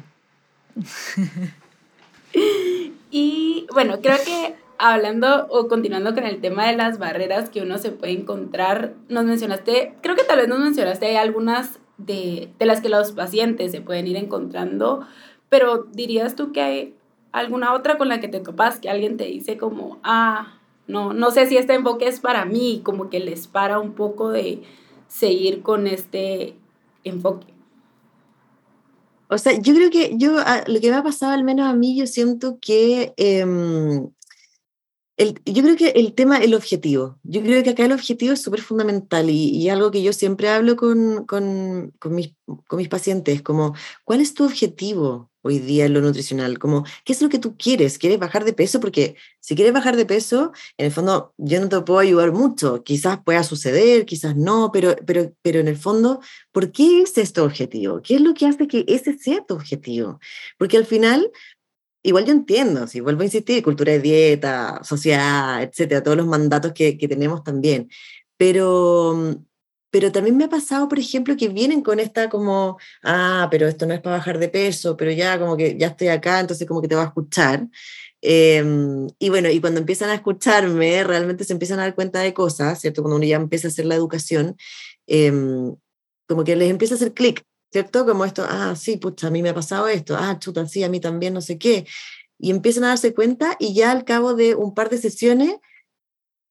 Y 3.17 3.69
bueno, 3.73 4.01
creo 4.03 4.17
que 4.27 4.57
hablando 4.77 5.47
o 5.49 5.69
continuando 5.69 6.15
con 6.15 6.25
el 6.25 6.41
tema 6.41 6.67
de 6.67 6.77
las 6.77 6.99
barreras 6.99 7.49
que 7.49 7.63
uno 7.63 7.79
se 7.79 7.93
puede 7.93 8.13
encontrar, 8.13 8.95
nos 9.09 9.25
mencionaste, 9.25 9.95
creo 10.01 10.17
que 10.17 10.25
tal 10.25 10.39
vez 10.39 10.49
nos 10.49 10.59
mencionaste 10.59 11.17
algunas 11.17 11.79
de, 11.97 12.53
de 12.59 12.67
las 12.67 12.81
que 12.81 12.89
los 12.89 13.13
pacientes 13.13 13.71
se 13.71 13.81
pueden 13.81 14.09
ir 14.09 14.17
encontrando, 14.17 15.07
pero 15.49 15.85
dirías 15.93 16.35
tú 16.35 16.51
que 16.51 16.61
hay 16.61 16.95
alguna 17.31 17.73
otra 17.75 17.99
con 17.99 18.09
la 18.09 18.19
que 18.19 18.27
te 18.27 18.41
topas, 18.41 18.81
que 18.81 18.91
alguien 18.91 19.17
te 19.17 19.27
dice 19.27 19.59
como, 19.59 20.01
ah, 20.03 20.59
no, 20.89 21.13
no 21.13 21.31
sé 21.31 21.47
si 21.47 21.57
este 21.57 21.75
enfoque 21.75 22.09
es 22.09 22.19
para 22.19 22.45
mí, 22.47 22.81
como 22.83 23.11
que 23.11 23.21
les 23.21 23.47
para 23.47 23.79
un 23.79 23.93
poco 23.93 24.33
de 24.33 24.65
seguir 25.07 25.63
con 25.63 25.87
este 25.87 26.57
enfoque. 27.05 27.54
O 29.29 29.39
sea, 29.39 29.59
yo 29.61 29.75
creo 29.75 29.91
que 29.91 30.13
yo, 30.17 30.39
ah, 30.39 30.65
lo 30.67 30.81
que 30.81 30.91
me 30.91 30.97
ha 30.97 31.03
pasado 31.03 31.33
al 31.33 31.45
menos 31.45 31.67
a 31.67 31.75
mí, 31.75 31.97
yo 31.97 32.07
siento 32.07 32.59
que, 32.61 33.15
em, 33.17 34.09
el, 35.17 35.41
yo 35.47 35.63
creo 35.63 35.77
que 35.77 35.91
el 35.91 36.15
tema, 36.15 36.39
el 36.39 36.55
objetivo, 36.55 37.19
yo 37.23 37.41
creo 37.43 37.63
que 37.63 37.71
acá 37.71 37.85
el 37.85 37.93
objetivo 37.93 38.33
es 38.33 38.43
súper 38.43 38.61
fundamental 38.63 39.31
y, 39.31 39.51
y, 39.51 39.69
algo 39.69 39.91
que 39.91 40.03
yo 40.03 40.13
siempre 40.13 40.49
hablo 40.49 40.77
con, 40.77 41.25
con, 41.27 41.93
con, 42.01 42.15
mis, 42.15 42.35
con 42.67 42.79
mis 42.79 42.89
pacientes, 42.89 43.43
como, 43.43 43.75
¿cuál 44.05 44.21
es 44.21 44.35
tu 44.35 44.45
objetivo? 44.45 45.31
Hoy 45.45 45.59
día 45.59 45.85
en 45.85 45.93
lo 45.93 46.01
nutricional, 46.01 46.59
como, 46.59 46.85
¿qué 47.05 47.13
es 47.13 47.21
lo 47.21 47.29
que 47.29 47.39
tú 47.39 47.55
quieres? 47.57 47.99
¿Quieres 47.99 48.19
bajar 48.19 48.45
de 48.45 48.55
peso? 48.55 48.81
Porque 48.81 49.15
si 49.41 49.55
quieres 49.55 49.75
bajar 49.75 49.95
de 49.95 50.07
peso, 50.07 50.53
en 50.79 50.87
el 50.87 50.93
fondo 50.93 51.35
yo 51.37 51.61
no 51.61 51.69
te 51.69 51.81
puedo 51.83 52.01
ayudar 52.01 52.33
mucho, 52.33 52.83
quizás 52.83 53.23
pueda 53.23 53.43
suceder, 53.45 54.07
quizás 54.07 54.37
no, 54.37 54.71
pero, 54.73 54.97
pero, 55.07 55.33
pero 55.43 55.61
en 55.61 55.69
el 55.69 55.77
fondo, 55.77 56.21
¿por 56.51 56.73
qué 56.73 57.03
es 57.03 57.19
este 57.19 57.43
objetivo? 57.43 58.01
¿Qué 58.03 58.15
es 58.15 58.23
lo 58.23 58.33
que 58.33 58.47
hace 58.47 58.67
que 58.67 58.87
ese 58.89 59.19
sea 59.19 59.45
tu 59.45 59.55
objetivo? 59.55 60.19
Porque 60.59 60.79
al 60.79 60.87
final, 60.87 61.31
igual 62.03 62.25
yo 62.25 62.33
entiendo, 62.33 62.87
si 62.87 63.01
vuelvo 63.01 63.21
a 63.21 63.27
insistir, 63.27 63.63
cultura 63.63 63.93
de 63.93 64.01
dieta, 64.01 64.81
sociedad, 64.83 65.63
etcétera, 65.63 66.03
todos 66.03 66.17
los 66.17 66.27
mandatos 66.27 66.73
que, 66.73 66.97
que 66.97 67.07
tenemos 67.07 67.45
también, 67.45 67.91
pero 68.39 69.45
pero 69.95 70.11
también 70.11 70.37
me 70.37 70.43
ha 70.43 70.49
pasado, 70.49 70.89
por 70.89 70.99
ejemplo, 70.99 71.37
que 71.37 71.47
vienen 71.47 71.81
con 71.81 72.01
esta 72.01 72.29
como, 72.29 72.79
ah, 73.05 73.47
pero 73.49 73.69
esto 73.69 73.87
no 73.87 73.95
es 73.95 74.01
para 74.01 74.17
bajar 74.17 74.41
de 74.41 74.49
peso, 74.49 74.97
pero 74.97 75.13
ya 75.13 75.39
como 75.39 75.57
que 75.57 75.79
ya 75.79 75.87
estoy 75.87 76.09
acá, 76.09 76.41
entonces 76.41 76.67
como 76.67 76.83
que 76.83 76.89
te 76.89 76.97
va 76.97 77.03
a 77.03 77.07
escuchar. 77.07 77.69
Em, 78.21 79.07
y 79.21 79.29
bueno, 79.31 79.49
y 79.51 79.61
cuando 79.61 79.79
empiezan 79.79 80.11
a 80.11 80.15
escucharme, 80.15 81.05
realmente 81.05 81.45
se 81.45 81.53
empiezan 81.53 81.79
a 81.79 81.83
dar 81.83 81.95
cuenta 81.95 82.19
de 82.19 82.35
cosas, 82.35 82.81
¿cierto? 82.81 83.03
Cuando 83.03 83.19
uno 83.19 83.25
ya 83.25 83.37
empieza 83.37 83.69
a 83.69 83.71
hacer 83.71 83.87
la 83.87 83.95
educación, 83.95 84.57
em, 85.07 85.77
como 86.29 86.43
que 86.43 86.57
les 86.57 86.71
empieza 86.71 86.95
a 86.95 86.97
hacer 86.97 87.15
clic, 87.15 87.45
¿cierto? 87.73 88.05
Como 88.05 88.25
esto, 88.25 88.45
ah, 88.49 88.75
sí, 88.77 88.97
pucha, 88.97 89.29
a 89.29 89.31
mí 89.31 89.43
me 89.43 89.51
ha 89.51 89.55
pasado 89.55 89.87
esto, 89.87 90.17
ah, 90.19 90.37
chuta, 90.41 90.67
sí, 90.67 90.83
a 90.83 90.89
mí 90.89 90.99
también, 91.01 91.35
no 91.35 91.41
sé 91.41 91.57
qué. 91.59 91.87
Y 92.39 92.51
empiezan 92.51 92.83
a 92.85 92.89
darse 92.89 93.15
cuenta 93.15 93.57
y 93.61 93.75
ya 93.75 93.93
al 93.93 94.05
cabo 94.05 94.35
de 94.35 94.57
un 94.57 94.75
par 94.75 94.91
de 94.91 94.99
sesiones, 94.99 95.55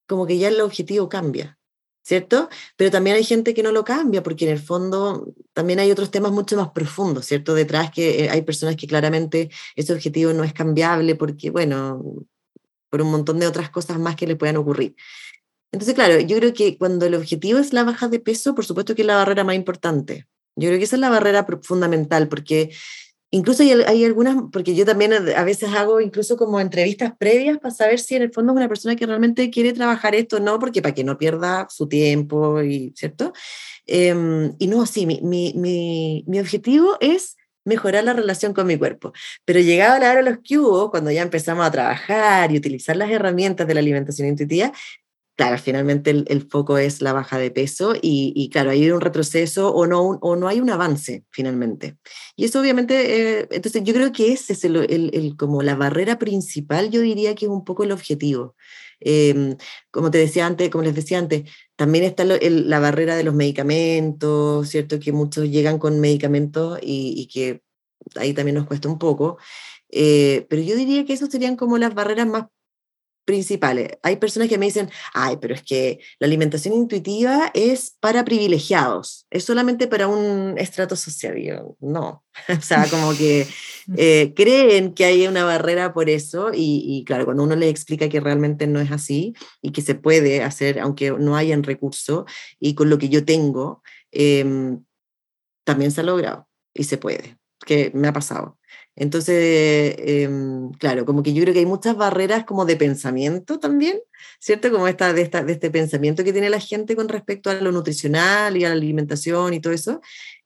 como 0.08 0.28
que 0.28 0.38
ya 0.38 0.48
el 0.48 0.62
objetivo 0.62 1.10
cambia. 1.10 1.60
¿Cierto? 2.04 2.50
Pero 2.76 2.92
también 2.92 3.16
hay 3.16 3.24
gente 3.24 3.54
que 3.54 3.64
no 3.64 3.72
lo 3.72 3.84
cambia, 3.84 4.22
porque 4.22 4.46
en 4.46 4.52
el 4.52 4.60
fondo 4.60 5.34
también 5.54 5.80
hay 5.80 5.90
otros 5.92 6.12
temas 6.12 6.32
mucho 6.32 6.58
más 6.58 6.70
profundos, 6.72 7.26
¿cierto? 7.26 7.56
Detrás 7.56 7.92
que 7.92 8.26
eh, 8.26 8.30
hay 8.30 8.42
personas 8.44 8.76
que 8.76 8.88
claramente 8.88 9.50
ese 9.76 9.94
objetivo 9.94 10.34
no 10.34 10.44
es 10.44 10.54
cambiable 10.54 11.16
porque, 11.16 11.50
bueno, 11.50 12.04
por 12.90 13.02
un 13.02 13.10
montón 13.10 13.40
de 13.40 13.48
otras 13.48 13.70
cosas 13.70 13.98
más 14.00 14.16
que 14.16 14.28
le 14.28 14.36
puedan 14.36 14.58
ocurrir. 14.58 14.96
Entonces, 15.72 15.96
claro, 15.96 16.20
yo 16.20 16.38
creo 16.38 16.54
que 16.54 16.78
cuando 16.78 17.06
el 17.08 17.16
objetivo 17.16 17.58
es 17.58 17.74
la 17.74 17.84
baja 17.84 18.08
de 18.08 18.20
peso, 18.20 18.54
por 18.54 18.66
supuesto 18.66 18.94
que 18.94 19.02
es 19.02 19.08
la 19.08 19.16
barrera 19.16 19.44
más 19.44 19.56
importante. 19.56 20.28
Yo 20.56 20.68
creo 20.68 20.78
que 20.78 20.86
esa 20.86 20.98
es 20.98 21.00
la 21.00 21.10
barrera 21.10 21.48
fundamental, 21.64 22.28
porque 22.28 22.72
Incluso 23.36 23.64
hay, 23.64 24.06
algunas, 24.06 24.38
porque 24.52 24.76
yo 24.76 24.86
también 24.86 25.12
a 25.12 25.44
veces 25.44 25.68
hago 25.74 26.00
incluso 26.00 26.38
como 26.38 26.60
entrevistas 26.60 27.14
previas 27.18 27.58
para 27.58 27.74
saber 27.74 28.00
si 28.00 28.14
en 28.14 28.22
el 28.22 28.32
fondo 28.32 28.54
es 28.54 28.58
una 28.58 28.68
persona 28.68 28.96
que 28.96 29.08
realmente 29.08 29.50
quiere 29.50 29.74
trabajar 29.74 30.14
esto 30.14 30.36
o 30.38 30.40
no, 30.40 30.60
porque 30.60 30.84
para 30.84 30.94
que 30.94 31.04
no 31.04 31.18
pierda 31.18 31.66
su 31.68 31.88
tiempo, 31.88 32.62
y, 32.62 32.94
¿cierto? 32.96 33.34
Em, 33.88 34.54
y 34.60 34.68
no, 34.68 34.86
sí, 34.86 35.08
mi, 35.08 35.20
mi, 35.24 36.24
mi, 36.28 36.40
objetivo 36.40 36.96
es 37.00 37.36
mejorar 37.66 38.04
la 38.04 38.14
relación 38.14 38.54
con 38.54 38.68
mi 38.68 38.78
cuerpo. 38.78 39.14
Pero 39.46 39.60
llegado 39.62 39.96
a 39.96 40.00
la 40.00 40.12
hora 40.12 40.22
de 40.22 40.30
los 40.30 40.40
hubo, 40.52 40.92
cuando 40.92 41.10
ya 41.10 41.24
empezamos 41.24 41.66
a 41.66 41.72
trabajar 41.72 42.52
y 42.52 42.58
utilizar 42.58 42.96
las 42.96 43.10
herramientas 43.10 43.68
de 43.68 43.74
la 43.74 43.80
alimentación 43.80 44.28
intuitiva, 44.28 44.72
claro, 45.36 45.58
finalmente 45.58 46.12
el, 46.12 46.48
foco 46.50 46.78
es 46.78 47.02
la 47.02 47.14
baja 47.14 47.38
de 47.38 47.52
peso 47.52 47.94
y, 48.02 48.50
claro, 48.52 48.72
hay 48.72 48.90
un 48.92 49.02
retroceso 49.02 49.74
o 49.74 49.88
no, 49.88 50.02
o 50.22 50.36
no 50.36 50.48
hay 50.48 50.60
un 50.60 50.70
avance 50.70 51.26
finalmente. 51.32 51.98
Y 52.36 52.46
eso 52.46 52.60
obviamente, 52.62 53.40
eh, 53.42 53.48
entonces 53.52 53.84
yo 53.84 53.94
creo 53.94 54.12
que 54.12 54.32
ese 54.34 54.54
es 54.54 54.64
el, 54.64 55.36
como 55.38 55.64
la 55.64 55.76
barrera 55.76 56.20
principal, 56.20 56.92
yo 56.92 57.02
diría 57.02 57.36
que 57.36 57.46
es 57.46 57.52
un 57.52 57.64
poco 57.64 57.84
el 57.84 57.92
objetivo. 57.92 58.56
Em, 59.00 59.58
como 59.92 60.12
te 60.12 60.18
decía 60.18 60.46
antes, 60.46 60.70
como 60.70 60.84
les 60.84 60.96
decía 60.96 61.20
antes, 61.20 61.44
también 61.76 62.04
está 62.06 62.24
la 62.26 62.80
barrera 62.80 63.16
de 63.16 63.24
los 63.24 63.34
medicamentos, 63.34 64.70
¿cierto? 64.70 65.00
Que 65.00 65.12
muchos 65.12 65.50
llegan 65.50 65.80
con 65.80 66.00
medicamentos 66.00 66.80
y, 66.82 67.28
que 67.34 67.62
ahí 68.16 68.34
también 68.34 68.56
nos 68.56 68.68
cuesta 68.68 68.90
un 68.90 69.00
poco. 69.00 69.38
Eh, 69.90 70.46
pero 70.50 70.62
yo 70.62 70.76
diría 70.76 71.06
que 71.06 71.14
esas 71.14 71.30
serían 71.30 71.56
como 71.56 71.78
las 71.78 71.94
barreras 71.94 72.28
más 72.28 72.46
principales. 73.26 73.90
Hay 74.04 74.18
personas 74.18 74.50
que 74.50 74.58
me 74.58 74.66
dicen, 74.66 74.90
ay, 75.14 75.38
pero 75.40 75.54
es 75.54 75.64
que 75.64 76.00
la 76.20 76.28
alimentación 76.28 76.74
intuitiva 76.74 77.52
es 77.54 77.96
para 78.00 78.26
privilegiados, 78.26 79.26
es 79.30 79.46
solamente 79.46 79.88
para 79.88 80.08
un 80.08 80.56
estrato 80.58 80.96
social. 80.96 81.38
yo, 81.38 81.78
no, 81.80 82.24
o 82.50 82.62
sea, 82.62 82.86
como 82.90 83.16
que 83.16 83.48
eh, 83.98 84.34
creen 84.36 84.94
que 84.94 85.06
hay 85.06 85.28
una 85.28 85.46
barrera 85.46 85.94
por 85.94 86.10
eso 86.10 86.52
y, 86.54 87.04
claro, 87.06 87.26
cuando 87.26 87.44
uno 87.44 87.56
les 87.56 87.70
explica 87.70 88.10
que 88.10 88.20
realmente 88.20 88.68
no 88.68 88.80
es 88.80 88.92
así 88.92 89.34
y 89.62 89.72
que 89.72 89.82
se 89.82 89.96
puede 89.96 90.44
hacer, 90.44 90.80
aunque 90.80 91.12
no 91.12 91.36
hayan 91.36 91.64
recursos 91.64 92.26
y 92.60 92.76
con 92.76 92.90
lo 92.90 92.98
que 92.98 93.10
yo 93.10 93.26
tengo, 93.26 93.82
em, 94.12 94.84
también 95.64 95.92
se 95.92 96.02
ha 96.02 96.04
logrado 96.04 96.48
y 96.74 96.84
se 96.84 96.98
puede, 96.98 97.38
que 97.66 97.92
me 97.94 98.08
ha 98.08 98.14
pasado. 98.14 98.58
Entonces, 98.96 99.96
em, 99.98 100.72
claro, 100.74 101.06
como 101.06 101.24
que 101.24 101.34
yo 101.34 101.42
creo 101.44 101.54
que 101.54 101.62
hay 101.62 101.66
muchas 101.66 101.96
barreras 101.98 102.46
como 102.46 102.66
de 102.66 102.76
pensamiento 102.76 103.60
también, 103.60 104.00
¿cierto? 104.40 104.72
Como 104.72 104.88
esta 104.88 105.14
de, 105.14 105.22
esta, 105.22 105.44
de 105.44 105.54
este 105.54 105.72
pensamiento 105.72 106.24
que 106.24 106.32
tiene 106.32 106.50
la 106.50 106.60
gente 106.60 106.96
con 106.96 107.10
respecto 107.10 107.50
a 107.50 107.56
lo 107.56 107.72
nutricional 107.72 108.56
y 108.58 108.66
a 108.66 108.70
la 108.70 108.76
alimentación 108.76 109.54
y 109.54 109.60
todo 109.62 109.74
eso. 109.74 110.02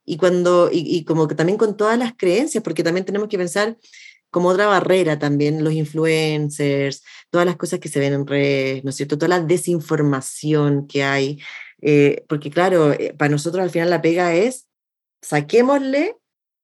Y, 0.06 0.18
cuando, 0.18 0.70
y, 0.72 1.04
como 1.04 1.28
que 1.28 1.36
también 1.36 1.58
con 1.58 1.76
todas 1.76 2.00
las 2.00 2.14
creencias, 2.16 2.64
porque 2.64 2.84
también 2.84 3.06
tenemos 3.06 3.28
que 3.28 3.38
pensar 3.38 3.78
como 4.30 4.50
otra 4.50 4.68
barrera 4.68 5.20
también, 5.20 5.64
los 5.64 5.74
influencers, 5.74 7.04
todas 7.30 7.46
las 7.46 7.58
cosas 7.58 7.80
que 7.80 7.90
se 7.90 8.00
ven 8.00 8.14
en 8.14 8.28
redes, 8.28 8.84
¿no 8.86 8.92
es 8.92 8.96
cierto? 8.96 9.18
Toda 9.18 9.30
la 9.30 9.42
desinformación 9.42 10.88
que 10.88 11.04
hay. 11.04 11.40
Eh, 11.82 12.26
porque 12.30 12.50
claro, 12.50 12.94
eh, 12.94 13.14
para 13.18 13.30
nosotros 13.32 13.62
al 13.64 13.70
final 13.70 13.90
la 13.90 14.02
pega 14.02 14.34
es, 14.36 14.68
saquémosle 15.22 16.16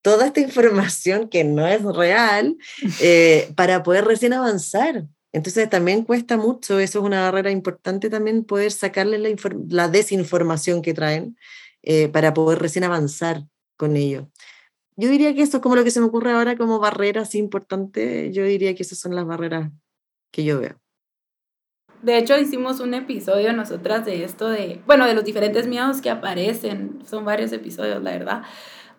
toda 0.03 0.27
esta 0.27 0.41
información 0.41 1.29
que 1.29 1.43
no 1.43 1.65
es 1.65 1.81
real 1.81 2.57
eh, 3.01 3.51
para 3.55 3.81
poder 3.81 4.05
recién 4.05 4.33
avanzar. 4.33 5.05
Entonces 5.31 5.67
también 5.67 6.03
cuesta 6.03 6.37
mucho, 6.37 6.77
eso 6.77 6.99
es 6.99 7.05
una 7.05 7.21
barrera 7.21 7.49
importante 7.49 8.11
también, 8.11 8.43
poder 8.43 8.71
sacarle 8.71 9.17
la, 9.17 9.29
la 9.69 9.87
desinformación 9.87 10.83
que 10.83 10.93
traen 10.93 11.35
eh, 11.81 12.09
para 12.09 12.35
poder 12.35 12.59
recién 12.59 12.83
avanzar 12.83 13.43
con 13.75 13.97
ello. 13.97 14.29
Yo 14.95 15.09
diría 15.09 15.33
que 15.33 15.41
eso 15.41 15.57
es 15.57 15.63
como 15.63 15.75
lo 15.75 15.83
que 15.83 15.89
se 15.89 15.99
me 15.99 16.05
ocurre 16.05 16.33
ahora 16.33 16.55
como 16.55 16.79
barreras 16.79 17.33
importantes, 17.33 18.35
yo 18.35 18.43
diría 18.43 18.75
que 18.75 18.83
esas 18.83 18.99
son 18.99 19.15
las 19.15 19.25
barreras 19.25 19.71
que 20.31 20.43
yo 20.43 20.59
veo. 20.59 20.79
De 22.03 22.17
hecho, 22.17 22.37
hicimos 22.37 22.81
un 22.81 22.93
episodio 22.93 23.53
nosotras 23.53 24.05
de 24.05 24.25
esto, 24.25 24.49
de, 24.49 24.81
bueno, 24.85 25.07
de 25.07 25.15
los 25.15 25.23
diferentes 25.23 25.65
miedos 25.67 26.01
que 26.01 26.09
aparecen, 26.09 26.99
son 27.09 27.23
varios 27.23 27.53
episodios, 27.53 28.03
la 28.03 28.11
verdad. 28.11 28.43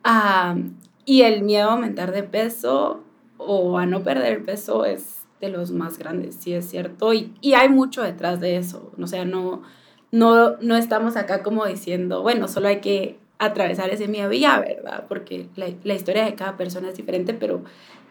Ah, 0.02 0.56
y 1.04 1.22
el 1.22 1.42
miedo 1.42 1.70
a 1.70 1.72
aumentar 1.72 2.12
de 2.12 2.22
peso 2.22 3.02
o 3.38 3.78
a 3.78 3.86
no 3.86 4.02
perder 4.02 4.44
peso 4.44 4.84
es 4.84 5.26
de 5.40 5.48
los 5.48 5.70
más 5.70 5.98
grandes, 5.98 6.36
sí 6.36 6.54
es 6.54 6.68
cierto, 6.68 7.12
y, 7.12 7.34
y 7.40 7.54
hay 7.54 7.68
mucho 7.68 8.02
detrás 8.02 8.40
de 8.40 8.56
eso, 8.56 8.92
o 8.98 9.06
sea, 9.06 9.24
no, 9.24 9.62
no, 10.10 10.56
no 10.58 10.76
estamos 10.76 11.16
acá 11.16 11.42
como 11.42 11.66
diciendo, 11.66 12.22
bueno, 12.22 12.48
solo 12.48 12.68
hay 12.68 12.80
que 12.80 13.18
atravesar 13.38 13.90
ese 13.90 14.08
miedo 14.08 14.32
y 14.32 14.40
ya, 14.40 14.60
¿verdad? 14.60 15.06
Porque 15.08 15.48
la, 15.56 15.66
la, 15.82 15.94
historia 15.94 16.24
de 16.24 16.34
cada 16.34 16.56
persona 16.56 16.88
es 16.88 16.96
diferente, 16.96 17.34
pero 17.34 17.64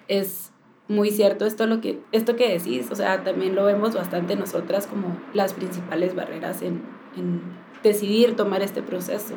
es 0.08 0.52
muy 0.88 1.12
cierto 1.12 1.46
esto, 1.46 1.66
lo 1.66 1.82
que, 1.82 2.02
esto 2.12 2.36
que 2.36 2.50
decís, 2.50 2.92
o 2.92 2.96
sea, 2.96 3.24
también 3.24 3.56
lo 3.56 3.66
vemos 3.66 3.96
bastante 3.96 4.36
nosotras 4.36 4.86
como 4.86 5.18
las 5.34 5.54
principales 5.54 6.14
barreras 6.14 6.62
en, 6.62 6.84
en 7.16 7.42
decidir 7.82 8.36
tomar 8.36 8.62
este 8.62 8.82
proceso. 8.82 9.36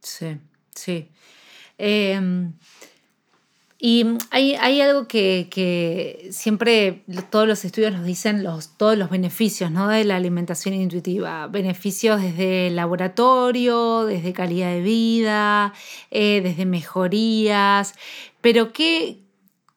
Sí, 0.00 0.38
sí. 0.74 1.08
Eh, 1.78 2.50
y 3.84 4.06
hay, 4.30 4.54
hay 4.54 4.80
algo 4.80 5.08
que, 5.08 5.48
que, 5.50 6.28
siempre 6.30 7.02
todos 7.30 7.48
los 7.48 7.64
estudios 7.64 7.92
nos 7.92 8.04
dicen, 8.04 8.44
los, 8.44 8.76
todos 8.76 8.96
los 8.96 9.10
beneficios 9.10 9.72
¿no? 9.72 9.88
de 9.88 10.04
la 10.04 10.14
alimentación 10.14 10.76
intuitiva. 10.76 11.48
Beneficios 11.48 12.22
desde 12.22 12.70
laboratorio, 12.70 14.04
desde 14.04 14.32
calidad 14.32 14.70
de 14.70 14.82
vida, 14.82 15.72
eh, 16.12 16.42
desde 16.44 16.64
mejorías. 16.64 17.94
Pero 18.40 18.72
¿qué, 18.72 19.18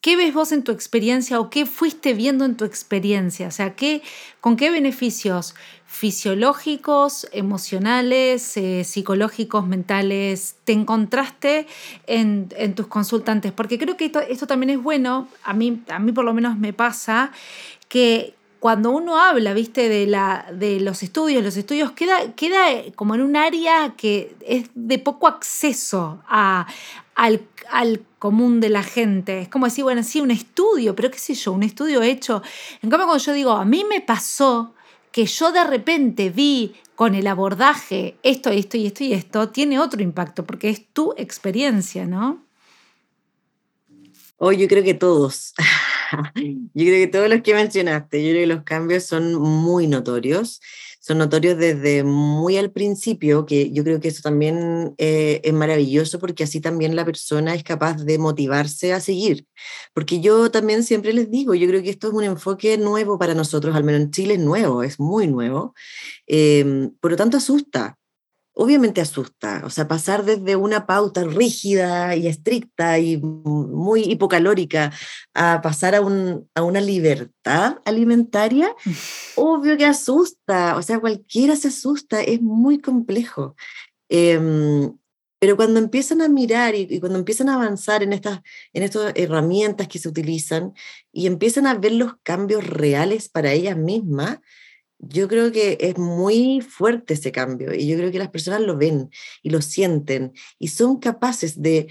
¿qué 0.06 0.16
ves 0.16 0.36
vos 0.36 0.52
en 0.52 0.62
tu 0.62 0.72
experiencia 0.72 1.40
o 1.40 1.50
qué 1.50 1.66
fuiste 1.66 2.14
viendo 2.14 2.46
en 2.46 2.56
tu 2.56 2.64
experiencia? 2.64 3.48
O 3.48 3.52
sea, 3.52 3.74
¿qué, 3.74 4.04
¿con 4.40 4.56
qué 4.56 4.70
beneficios 4.70 5.56
fisiológicos, 5.88 7.28
emocionales, 7.32 8.56
eh, 8.56 8.84
psicológicos, 8.84 9.66
mentales, 9.66 10.58
te 10.64 10.74
encontraste 10.74 11.66
en, 12.06 12.50
en, 12.56 12.76
tus 12.76 12.86
consultantes? 12.86 13.52
Porque 13.52 13.80
creo 13.80 13.98
que 13.98 14.06
esto, 14.06 14.20
esto, 14.20 14.46
también 14.46 14.70
es 14.70 14.84
bueno, 14.84 15.28
a 15.44 15.56
mí, 15.56 15.82
a 15.90 15.98
mí 15.98 16.12
por 16.12 16.24
lo 16.24 16.36
menos 16.36 16.56
me 16.56 16.72
pasa, 16.72 17.32
que 17.90 18.36
cuando 18.60 18.92
uno 18.92 19.20
habla, 19.20 19.54
viste, 19.54 19.90
de, 19.90 20.08
la, 20.08 20.48
de 20.52 20.80
los 20.80 21.04
estudios, 21.04 21.44
los 21.44 21.58
estudios 21.58 21.92
queda, 21.92 22.34
queda 22.36 22.66
como 22.96 23.16
en 23.16 23.22
un 23.22 23.36
área 23.36 23.94
que 23.98 24.36
es 24.46 24.70
de 24.74 25.00
poco 25.00 25.28
acceso 25.28 26.22
a, 26.28 26.68
al, 27.16 27.42
al, 27.70 28.02
común 28.20 28.60
de 28.60 28.70
la 28.70 28.82
gente. 28.82 29.42
Es 29.42 29.50
como 29.50 29.66
decir, 29.66 29.84
bueno, 29.84 30.02
sí, 30.02 30.20
un 30.20 30.32
estudio, 30.32 30.96
pero 30.96 31.12
qué 31.12 31.20
sé 31.20 31.36
yo, 31.36 31.52
un 31.52 31.64
estudio 31.64 32.02
hecho. 32.02 32.42
En 32.82 32.90
cambio, 32.90 33.06
cuando 33.06 33.24
yo 33.24 33.34
digo, 33.34 33.52
a 33.52 33.66
mí 33.66 33.84
me 33.88 34.02
pasó 34.02 34.74
que 35.12 35.26
yo 35.26 35.52
de 35.52 35.64
repente 35.64 36.30
vi 36.30 36.76
con 36.96 37.14
el 37.14 37.28
abordaje 37.28 38.18
esto, 38.24 38.50
esto 38.50 38.78
y 38.78 38.88
esto 38.88 39.04
y 39.04 39.14
esto, 39.14 39.50
tiene 39.50 39.80
otro 39.80 40.02
impacto, 40.02 40.46
porque 40.46 40.70
es 40.70 40.88
tu 40.92 41.14
experiencia, 41.18 42.06
¿no? 42.06 42.44
Hoy 44.38 44.58
yo 44.58 44.68
creo 44.68 44.84
que 44.84 44.94
todos. 44.94 45.54
yo 46.36 46.86
creo 46.86 47.06
que 47.06 47.08
todos 47.08 47.30
los 47.30 47.42
que 47.42 47.54
mencionaste, 47.54 48.24
yo 48.24 48.32
creo 48.32 48.44
que 48.44 48.54
los 48.56 48.64
cambios 48.64 49.04
son 49.06 49.36
muy 49.36 49.88
notorios. 49.88 50.62
Son 51.00 51.20
notorios 51.20 51.58
desde 51.60 52.04
muy 52.04 52.58
al 52.58 52.72
principio, 52.72 53.46
que 53.46 53.72
yo 53.72 53.84
creo 53.84 54.00
que 54.00 54.08
eso 54.08 54.24
también 54.24 54.96
eh, 54.98 55.40
es 55.44 55.54
maravilloso 55.54 56.18
porque 56.18 56.44
así 56.44 56.62
también 56.62 56.96
la 56.96 57.06
persona 57.06 57.54
es 57.54 57.64
capaz 57.64 57.98
de 58.04 58.18
motivarse 58.18 58.92
a 58.92 59.00
seguir. 59.00 59.46
Porque 59.94 60.20
yo 60.20 60.50
también 60.50 60.84
siempre 60.84 61.14
les 61.14 61.30
digo, 61.30 61.54
yo 61.54 61.68
creo 61.68 61.84
que 61.84 61.92
esto 61.92 62.08
es 62.08 62.14
un 62.14 62.24
enfoque 62.24 62.78
nuevo 62.80 63.20
para 63.20 63.36
nosotros, 63.36 63.76
al 63.76 63.84
menos 63.84 64.02
en 64.02 64.12
Chile 64.12 64.34
es 64.34 64.40
nuevo, 64.40 64.82
es 64.82 65.00
muy 65.00 65.28
nuevo. 65.28 65.76
Eh, 66.26 66.90
por 67.00 67.12
lo 67.12 67.18
tanto, 67.18 67.38
asusta 67.38 68.00
obviamente 68.56 69.02
asusta, 69.02 69.62
o 69.66 69.70
sea, 69.70 69.88
pasar 69.88 70.24
desde 70.24 70.56
una 70.56 70.88
pauta 70.88 71.24
rígida 71.24 72.16
y 72.16 72.28
estricta 72.28 72.98
y 73.00 73.18
muy 73.18 74.04
hipocalórica 74.04 74.94
a 75.34 75.62
pasar 75.62 75.94
a, 75.94 76.02
un, 76.02 76.50
a 76.56 76.64
una 76.64 76.82
libertad 76.82 77.80
alimentaria, 77.86 78.74
obvio 79.36 79.78
que 79.78 79.86
asusta, 79.86 80.78
o 80.78 80.82
sea, 80.82 81.00
cualquiera 81.00 81.56
se 81.56 81.68
asusta, 81.68 82.22
es 82.22 82.42
muy 82.42 82.80
complejo. 82.80 83.56
Eh, 84.10 84.90
pero 85.38 85.58
cuando 85.58 85.80
empiezan 85.80 86.22
a 86.22 86.30
mirar 86.30 86.76
y, 86.76 86.88
y, 86.90 87.00
cuando 87.00 87.20
empiezan 87.20 87.50
a 87.50 87.56
avanzar 87.56 88.02
en 88.04 88.14
estas, 88.14 88.40
en 88.74 88.84
estas 88.84 89.12
herramientas 89.16 89.88
que 89.90 90.00
se 90.00 90.08
utilizan 90.08 90.74
y 91.12 91.28
empiezan 91.28 91.68
a 91.68 91.74
ver 91.74 91.92
los 91.92 92.14
cambios 92.24 92.66
reales 92.66 93.28
para 93.28 93.52
ellas 93.52 93.78
mismas, 93.78 94.40
yo 95.00 95.28
creo 95.28 95.52
que 95.52 95.78
es 95.82 95.98
muy 95.98 96.62
fuerte 96.62 97.16
ese 97.16 97.32
cambio 97.32 97.74
y 97.74 97.88
yo 97.88 97.98
creo 97.98 98.12
que 98.12 98.20
las 98.20 98.30
personas 98.30 98.62
lo 98.62 98.78
ven 98.78 99.10
y 99.44 99.50
lo 99.50 99.62
sienten 99.62 100.34
y 100.60 100.70
son 100.70 101.00
capaces 101.00 101.62
de, 101.62 101.88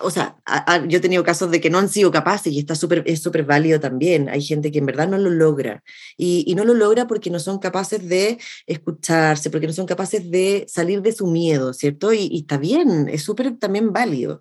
o 0.00 0.10
sea, 0.10 0.36
a, 0.44 0.74
a, 0.74 0.86
yo 0.86 0.98
he 0.98 1.00
tenido 1.00 1.22
casos 1.22 1.50
de 1.50 1.60
que 1.60 1.70
no 1.70 1.78
han 1.78 1.88
sido 1.88 2.10
capaces 2.10 2.52
y 2.52 2.58
está 2.58 2.74
super, 2.74 3.02
es 3.06 3.22
súper 3.22 3.44
válido 3.44 3.78
también. 3.78 4.28
Hay 4.28 4.42
gente 4.42 4.72
que 4.72 4.78
en 4.80 4.86
verdad 4.86 5.08
no 5.08 5.18
lo 5.18 5.30
logra 5.30 5.84
y, 6.16 6.44
y, 6.46 6.54
no 6.56 6.64
lo 6.64 6.74
logra 6.74 7.06
porque 7.06 7.30
no 7.30 7.38
son 7.38 7.58
capaces 7.58 8.06
de 8.08 8.38
escucharse, 8.66 9.50
porque 9.50 9.68
no 9.68 9.72
son 9.72 9.86
capaces 9.86 10.28
de 10.30 10.64
salir 10.68 11.00
de 11.02 11.12
su 11.12 11.28
miedo, 11.28 11.72
¿cierto? 11.74 12.12
Y, 12.12 12.28
y 12.32 12.40
está 12.40 12.58
bien, 12.58 13.08
es 13.08 13.22
súper 13.22 13.56
también 13.58 13.92
válido. 13.92 14.40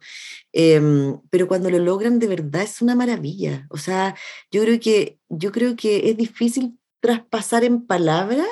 Eh, 0.53 0.81
pero 1.29 1.47
cuando 1.47 1.69
lo 1.69 1.79
logran 1.79 2.17
de 2.19 2.27
verdad 2.27 2.63
es 2.63 2.81
una 2.81 2.95
maravilla. 2.95 3.67
O 3.69 3.77
sea, 3.77 4.15
yo 4.51 4.63
creo 4.63 4.79
que, 4.79 5.19
yo 5.29 5.51
creo 5.51 5.75
que 5.75 6.09
es 6.09 6.17
difícil 6.17 6.76
traspasar 6.99 7.63
en 7.63 7.85
palabras 7.85 8.47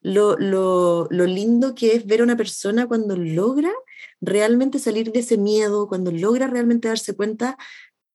lo, 0.00 0.36
lo, 0.36 1.08
lo, 1.10 1.24
lindo 1.24 1.74
que 1.74 1.94
es 1.94 2.06
ver 2.06 2.20
a 2.20 2.24
una 2.24 2.36
persona 2.36 2.86
cuando 2.86 3.16
logra 3.16 3.72
realmente 4.20 4.78
salir 4.78 5.10
de 5.12 5.20
ese 5.20 5.38
miedo, 5.38 5.88
cuando 5.88 6.10
logra 6.10 6.46
realmente 6.46 6.88
darse 6.88 7.16
cuenta 7.16 7.56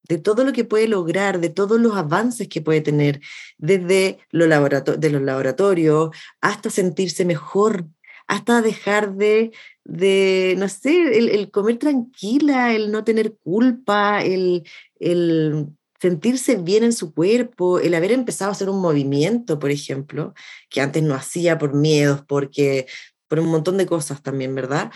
de 0.04 0.18
todo 0.18 0.44
lo 0.44 0.54
que 0.54 0.66
puede 0.66 0.88
lograr, 0.88 1.40
de 1.40 1.50
todos 1.50 1.80
los 1.80 1.96
avances 1.96 2.48
que 2.48 2.62
puede 2.62 2.82
tener, 2.82 3.22
desde 3.58 4.20
de 4.32 5.10
los 5.10 5.22
laboratorios 5.22 6.10
hasta 6.42 6.70
sentirse 6.70 7.26
mejor, 7.26 7.86
hasta 8.28 8.62
dejar 8.62 9.16
de, 9.16 9.52
de 9.84 10.56
no 10.58 10.68
sé, 10.70 11.18
el, 11.18 11.30
el 11.30 11.52
comer 11.52 11.78
tranquila, 11.78 12.74
el 12.74 12.92
no 12.92 13.04
tener 13.04 13.36
culpa, 13.38 14.22
el, 14.24 14.64
el 15.00 15.68
sentirse 16.02 16.56
bien 16.56 16.84
en 16.84 16.94
su 16.94 17.14
cuerpo, 17.14 17.80
el 17.80 17.94
haber 17.94 18.12
empezado 18.12 18.50
a 18.50 18.54
hacer 18.54 18.70
un 18.70 18.82
movimiento, 18.82 19.60
por 19.60 19.72
ejemplo, 19.72 20.34
que 20.70 20.82
antes 20.82 21.04
no 21.04 21.16
hacía 21.16 21.58
por 21.58 21.74
miedos, 21.74 22.24
porque 22.28 22.88
por 23.28 23.40
un 23.40 23.48
montón 23.48 23.78
de 23.78 23.86
cosas 23.86 24.24
también, 24.24 24.56
¿verdad? 24.56 24.92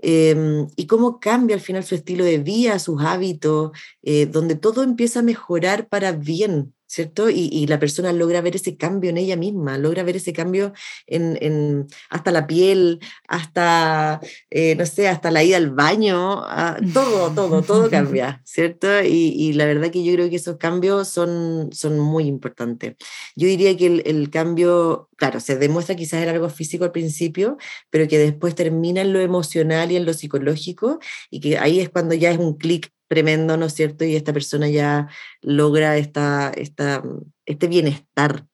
Eh, 0.00 0.66
y 0.76 0.86
cómo 0.86 1.20
cambia 1.20 1.56
al 1.56 1.60
final 1.60 1.84
su 1.84 1.94
estilo 1.94 2.24
de 2.24 2.38
vida, 2.38 2.78
sus 2.78 3.02
hábitos, 3.02 3.72
eh, 4.02 4.26
donde 4.26 4.54
todo 4.54 4.82
empieza 4.82 5.20
a 5.20 5.22
mejorar 5.24 5.88
para 5.88 6.12
bien, 6.12 6.74
¿cierto? 6.88 7.28
Y, 7.28 7.50
y, 7.52 7.66
la 7.66 7.78
persona 7.78 8.12
logra 8.12 8.40
ver 8.40 8.56
ese 8.56 8.76
cambio 8.78 9.10
en 9.10 9.18
ella 9.18 9.36
misma, 9.36 9.76
logra 9.76 10.02
ver 10.02 10.16
ese 10.16 10.32
cambio 10.32 10.72
en, 11.06 11.38
en 11.42 11.86
hasta 12.08 12.32
la 12.32 12.46
piel, 12.46 13.00
hasta, 13.28 14.20
eh, 14.50 14.74
no 14.74 14.86
sé, 14.86 15.06
hasta 15.06 15.30
la 15.30 15.44
ida 15.44 15.58
al 15.58 15.70
baño, 15.70 16.42
ah, 16.44 16.78
todo, 16.94 17.30
todo, 17.34 17.62
todo 17.62 17.90
cambia, 17.90 18.40
¿cierto? 18.44 19.02
Y, 19.02 19.34
y, 19.36 19.52
la 19.52 19.66
verdad 19.66 19.90
que 19.90 20.02
yo 20.02 20.14
creo 20.14 20.30
que 20.30 20.36
esos 20.36 20.56
cambios 20.56 21.08
son, 21.08 21.68
son 21.72 21.98
muy 22.00 22.24
importantes. 22.24 22.96
Yo 23.36 23.46
diría 23.46 23.76
que 23.76 23.86
el, 23.86 24.02
el 24.06 24.30
cambio, 24.30 25.10
claro, 25.16 25.40
se 25.40 25.56
demuestra 25.56 25.94
quizás 25.94 26.22
en 26.22 26.30
algo 26.30 26.48
físico 26.48 26.84
al 26.84 26.92
principio, 26.92 27.58
pero 27.90 28.08
que 28.08 28.18
después 28.18 28.54
termina 28.54 29.02
en 29.02 29.12
lo 29.12 29.20
emocional 29.20 29.92
y 29.92 29.96
en 29.96 30.06
lo 30.06 30.14
psicológico, 30.14 31.00
y 31.30 31.40
que 31.40 31.58
ahí 31.58 31.80
es 31.80 31.90
cuando 31.90 32.14
ya 32.14 32.30
es 32.30 32.38
un 32.38 32.56
clic 32.56 32.90
tremendo, 33.08 33.56
¿no 33.56 33.66
es 33.66 33.74
cierto? 33.74 34.04
Y 34.04 34.14
esta 34.14 34.32
persona 34.32 34.68
ya 34.68 35.08
logra 35.42 35.96
esta, 35.96 36.50
esta, 36.50 37.02
este 37.46 37.66
bienestar, 37.66 38.46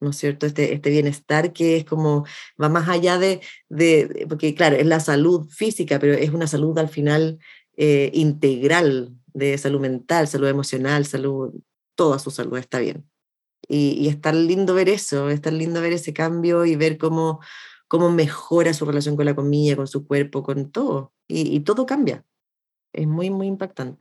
¿no 0.00 0.10
es 0.10 0.16
cierto? 0.16 0.46
Este, 0.46 0.74
este 0.74 0.90
bienestar 0.90 1.52
que 1.52 1.76
es 1.78 1.84
como, 1.84 2.26
va 2.60 2.68
más 2.68 2.88
allá 2.88 3.18
de, 3.18 3.40
de, 3.68 4.26
porque 4.28 4.54
claro, 4.54 4.76
es 4.76 4.86
la 4.86 5.00
salud 5.00 5.48
física, 5.48 5.98
pero 5.98 6.14
es 6.14 6.30
una 6.30 6.48
salud 6.48 6.76
al 6.78 6.88
final 6.88 7.38
eh, 7.76 8.10
integral 8.12 9.14
de 9.32 9.56
salud 9.58 9.80
mental, 9.80 10.28
salud 10.28 10.48
emocional, 10.48 11.06
salud, 11.06 11.54
toda 11.94 12.18
su 12.18 12.30
salud 12.30 12.58
está 12.58 12.80
bien. 12.80 13.08
Y, 13.68 13.92
y 14.00 14.08
es 14.08 14.20
tan 14.20 14.46
lindo 14.46 14.74
ver 14.74 14.88
eso, 14.88 15.30
es 15.30 15.40
tan 15.40 15.58
lindo 15.58 15.80
ver 15.80 15.92
ese 15.92 16.12
cambio 16.12 16.64
y 16.66 16.76
ver 16.76 16.98
cómo, 16.98 17.40
cómo 17.88 18.10
mejora 18.10 18.74
su 18.74 18.84
relación 18.84 19.16
con 19.16 19.26
la 19.26 19.34
comida, 19.36 19.76
con 19.76 19.86
su 19.88 20.06
cuerpo, 20.06 20.42
con 20.42 20.70
todo. 20.70 21.12
Y, 21.28 21.56
y 21.56 21.60
todo 21.60 21.86
cambia 21.86 22.24
es 22.96 23.06
muy, 23.06 23.30
muy 23.30 23.46
impactante. 23.46 24.00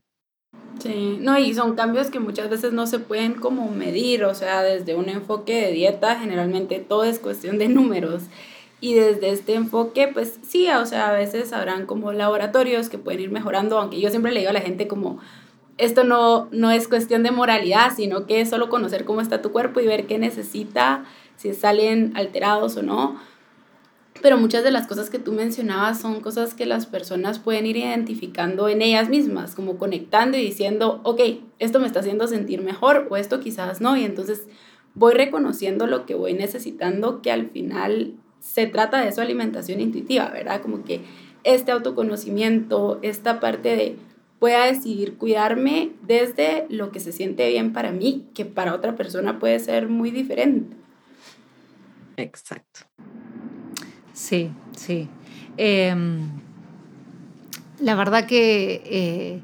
Sí, 0.79 1.17
no, 1.21 1.37
y 1.37 1.53
son 1.53 1.75
cambios 1.75 2.09
que 2.09 2.19
muchas 2.19 2.49
veces 2.49 2.73
no 2.73 2.85
se 2.85 2.99
pueden 2.99 3.33
como 3.33 3.69
medir, 3.69 4.23
o 4.25 4.35
sea, 4.35 4.61
desde 4.61 4.95
un 4.95 5.09
enfoque 5.09 5.65
de 5.65 5.71
dieta, 5.71 6.19
generalmente 6.19 6.79
todo 6.79 7.03
es 7.03 7.19
cuestión 7.19 7.57
de 7.57 7.67
números. 7.69 8.23
Y 8.81 8.93
desde 8.93 9.29
este 9.29 9.55
enfoque, 9.55 10.09
pues 10.13 10.37
sí, 10.47 10.67
o 10.69 10.85
sea, 10.85 11.09
a 11.09 11.13
veces 11.13 11.53
habrán 11.53 11.85
como 11.85 12.11
laboratorios 12.11 12.89
que 12.89 12.97
pueden 12.97 13.21
ir 13.21 13.31
mejorando, 13.31 13.79
aunque 13.79 13.99
yo 13.99 14.09
siempre 14.09 14.31
le 14.31 14.41
digo 14.41 14.49
a 14.49 14.53
la 14.53 14.61
gente 14.61 14.87
como, 14.87 15.19
esto 15.77 16.03
no, 16.03 16.49
no 16.51 16.71
es 16.71 16.87
cuestión 16.87 17.23
de 17.23 17.31
moralidad, 17.31 17.93
sino 17.95 18.25
que 18.25 18.41
es 18.41 18.49
solo 18.49 18.69
conocer 18.69 19.05
cómo 19.05 19.21
está 19.21 19.41
tu 19.41 19.51
cuerpo 19.51 19.79
y 19.79 19.87
ver 19.87 20.07
qué 20.07 20.17
necesita, 20.19 21.05
si 21.37 21.53
salen 21.53 22.13
alterados 22.15 22.77
o 22.77 22.83
no 22.83 23.19
pero 24.21 24.37
muchas 24.37 24.63
de 24.63 24.71
las 24.71 24.87
cosas 24.87 25.09
que 25.09 25.19
tú 25.19 25.33
mencionabas 25.33 25.99
son 25.99 26.21
cosas 26.21 26.53
que 26.53 26.65
las 26.65 26.85
personas 26.85 27.39
pueden 27.39 27.65
ir 27.65 27.77
identificando 27.77 28.69
en 28.69 28.81
ellas 28.81 29.09
mismas, 29.09 29.55
como 29.55 29.77
conectando 29.77 30.37
y 30.37 30.41
diciendo, 30.41 31.01
ok, 31.03 31.21
esto 31.59 31.79
me 31.79 31.87
está 31.87 31.99
haciendo 31.99 32.27
sentir 32.27 32.61
mejor 32.61 33.07
o 33.09 33.17
esto 33.17 33.39
quizás 33.39 33.81
no, 33.81 33.97
y 33.97 34.03
entonces 34.03 34.47
voy 34.93 35.13
reconociendo 35.13 35.85
lo 35.87 36.05
que 36.05 36.15
voy 36.15 36.33
necesitando, 36.33 37.21
que 37.21 37.31
al 37.31 37.49
final 37.49 38.15
se 38.39 38.67
trata 38.67 39.03
de 39.03 39.11
su 39.11 39.21
alimentación 39.21 39.81
intuitiva, 39.81 40.29
¿verdad? 40.29 40.61
Como 40.61 40.83
que 40.83 41.01
este 41.43 41.71
autoconocimiento, 41.71 42.99
esta 43.01 43.39
parte 43.39 43.75
de 43.75 43.97
pueda 44.39 44.65
decidir 44.65 45.17
cuidarme 45.17 45.93
desde 46.01 46.65
lo 46.69 46.91
que 46.91 46.99
se 46.99 47.11
siente 47.11 47.47
bien 47.49 47.73
para 47.73 47.91
mí, 47.91 48.27
que 48.33 48.45
para 48.45 48.75
otra 48.75 48.95
persona 48.95 49.39
puede 49.39 49.59
ser 49.59 49.89
muy 49.89 50.11
diferente. 50.11 50.75
Exacto. 52.17 52.84
Sí, 54.15 54.49
sí. 54.77 55.09
Em, 55.57 56.29
la 57.79 57.95
verdad 57.95 58.25
que 58.25 58.81
eh, 58.85 59.41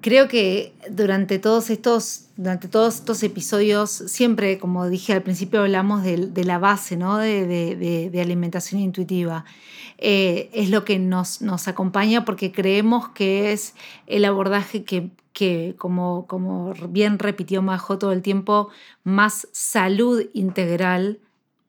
creo 0.00 0.26
que 0.26 0.72
durante 0.90 1.38
todos 1.38 1.68
estos, 1.68 2.28
durante 2.36 2.68
todos 2.68 2.94
estos 2.96 3.22
episodios, 3.22 3.90
siempre, 3.90 4.58
como 4.58 4.88
dije 4.88 5.12
al 5.12 5.22
principio, 5.22 5.60
hablamos 5.60 6.02
de, 6.02 6.44
la 6.44 6.58
base 6.58 6.96
¿no? 6.96 7.18
de, 7.18 8.18
alimentación 8.22 8.80
intuitiva. 8.80 9.44
Eh, 9.98 10.48
es 10.54 10.70
lo 10.70 10.86
que 10.86 10.98
nos, 10.98 11.42
nos, 11.42 11.68
acompaña 11.68 12.24
porque 12.24 12.52
creemos 12.52 13.10
que 13.10 13.52
es 13.52 13.74
el 14.06 14.24
abordaje 14.24 14.82
que, 14.82 15.10
que 15.34 15.74
como, 15.76 16.26
como 16.26 16.72
bien 16.88 17.18
repitió 17.18 17.60
Majo 17.60 17.98
todo 17.98 18.12
el 18.12 18.22
tiempo, 18.22 18.70
más 19.04 19.46
salud 19.52 20.24
integral 20.32 21.20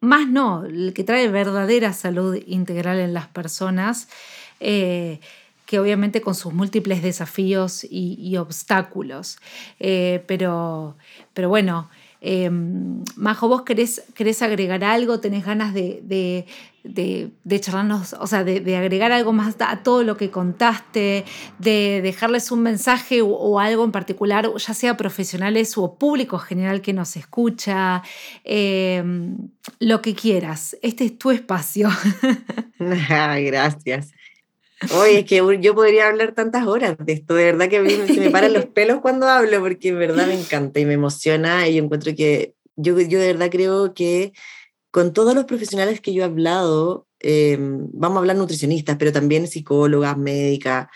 más 0.04 0.28
no, 0.28 0.66
el 0.66 0.94
que 0.94 1.06
trae 1.06 1.30
verdadera 1.30 1.94
salud 1.94 2.38
integral 2.46 3.00
en 3.00 3.14
las 3.14 3.28
personas, 3.28 4.10
eh, 4.60 5.22
que 5.66 5.80
obviamente 5.80 6.20
con 6.20 6.36
sus 6.36 6.54
múltiples 6.54 7.02
desafíos 7.02 7.88
y, 7.90 8.36
obstáculos. 8.36 9.38
Eh, 9.80 10.22
pero, 10.28 10.98
pero 11.34 11.48
bueno, 11.48 11.90
eh, 12.26 12.50
Majo, 12.50 13.50
¿vos 13.50 13.64
querés, 13.64 14.42
agregar 14.42 14.82
algo? 14.86 15.20
¿Tenés 15.20 15.46
ganas 15.46 15.74
de, 15.74 16.46
de, 16.86 17.60
charlarnos, 17.60 18.14
o 18.14 18.28
sea, 18.28 18.46
de, 18.46 18.78
agregar 18.78 19.12
algo 19.12 19.34
más 19.34 19.58
a 19.60 19.84
todo 19.84 20.04
lo 20.04 20.16
que 20.16 20.32
contaste, 20.32 21.26
de 21.60 22.00
dejarles 22.02 22.50
un 22.50 22.62
mensaje 22.62 23.22
o, 23.22 23.60
algo 23.60 23.84
en 23.84 23.92
particular, 23.92 24.50
ya 24.56 24.74
sea 24.74 24.96
profesionales 24.96 25.78
o 25.78 25.96
público 25.96 26.38
general 26.40 26.82
que 26.82 26.94
nos 26.94 27.18
escucha, 27.18 28.02
em, 28.46 29.36
lo 29.80 30.02
que 30.02 30.16
quieras. 30.16 30.78
Este 30.82 31.04
es 31.04 31.18
tu 31.18 31.30
espacio. 31.30 31.90
Gracias. 32.80 34.14
Oye, 34.92 35.20
es 35.20 35.26
que 35.26 35.42
yo 35.62 35.76
podría 35.76 36.08
hablar 36.08 36.34
tantas 36.34 36.68
horas 36.68 36.96
de 37.00 37.14
esto, 37.14 37.36
de 37.36 37.46
verdad 37.46 37.70
que 37.70 37.80
me, 37.80 38.08
se 38.08 38.20
me 38.20 38.30
paran 38.30 38.54
los 38.54 38.66
pelos 38.74 39.02
cuando 39.02 39.28
hablo, 39.28 39.60
porque 39.60 39.90
en 39.90 40.00
verdad 40.00 40.28
me 40.28 40.40
encanta 40.40 40.80
y 40.80 40.86
me 40.86 40.94
emociona 40.94 41.68
y 41.68 41.76
yo 41.76 41.84
encuentro 41.84 42.14
que 42.16 42.56
yo, 42.76 43.00
yo 43.00 43.20
de 43.20 43.28
verdad 43.28 43.50
creo 43.52 43.94
que 43.94 44.34
con 44.92 45.14
todos 45.14 45.34
los 45.34 45.46
profesionales 45.46 46.02
que 46.02 46.14
yo 46.14 46.22
he 46.22 46.26
hablado, 46.26 47.08
em, 47.20 47.88
vamos 47.94 48.18
a 48.18 48.20
hablar 48.20 48.36
nutricionistas, 48.36 48.98
pero 48.98 49.12
también 49.12 49.48
psicólogas, 49.48 50.18
médicas, 50.18 50.88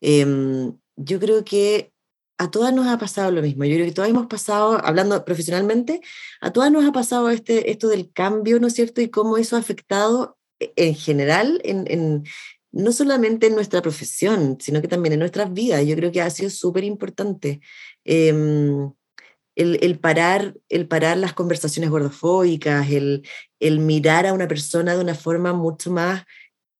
em, 0.00 0.72
yo 0.96 1.20
creo 1.20 1.44
que 1.44 1.92
a 2.38 2.50
todas 2.50 2.72
nos 2.72 2.86
ha 2.88 2.98
pasado 2.98 3.30
lo 3.30 3.42
mismo. 3.42 3.64
Yo 3.64 3.74
creo 3.74 3.86
que 3.86 3.92
todas 3.92 4.10
hemos 4.10 4.26
pasado, 4.26 4.80
hablando 4.84 5.24
profesionalmente, 5.24 6.00
a 6.40 6.52
todas 6.52 6.72
nos 6.72 6.84
ha 6.84 6.92
pasado 6.92 7.30
este, 7.30 7.70
esto 7.70 7.88
del 7.88 8.10
cambio, 8.12 8.58
¿no 8.58 8.66
es 8.66 8.74
cierto? 8.74 9.00
Y 9.00 9.10
cómo 9.10 9.36
eso 9.36 9.56
ha 9.56 9.60
afectado 9.60 10.38
e, 10.58 10.72
en 10.76 10.94
general, 10.94 11.60
en, 11.64 11.84
en 11.88 12.24
no 12.72 12.92
solamente 12.92 13.46
en 13.46 13.54
nuestra 13.54 13.82
profesión, 13.82 14.58
sino 14.60 14.80
que 14.80 14.88
también 14.88 15.12
en 15.12 15.20
nuestras 15.20 15.52
vidas. 15.52 15.84
Yo 15.86 15.94
creo 15.94 16.10
que 16.10 16.22
ha 16.22 16.30
sido 16.30 16.50
súper 16.50 16.84
importante. 16.84 17.60
Em, 18.04 18.90
el, 19.54 19.98
parar, 19.98 20.54
el 20.70 20.88
parar 20.88 21.18
las 21.18 21.34
conversaciones 21.34 21.90
gordofóbicas, 21.90 22.90
el, 22.90 23.26
el 23.60 23.78
mirar 23.80 24.26
a 24.26 24.32
una 24.32 24.48
persona 24.48 24.94
de 24.94 25.02
una 25.02 25.14
forma 25.14 25.52
mucho 25.52 25.90
más, 25.90 26.24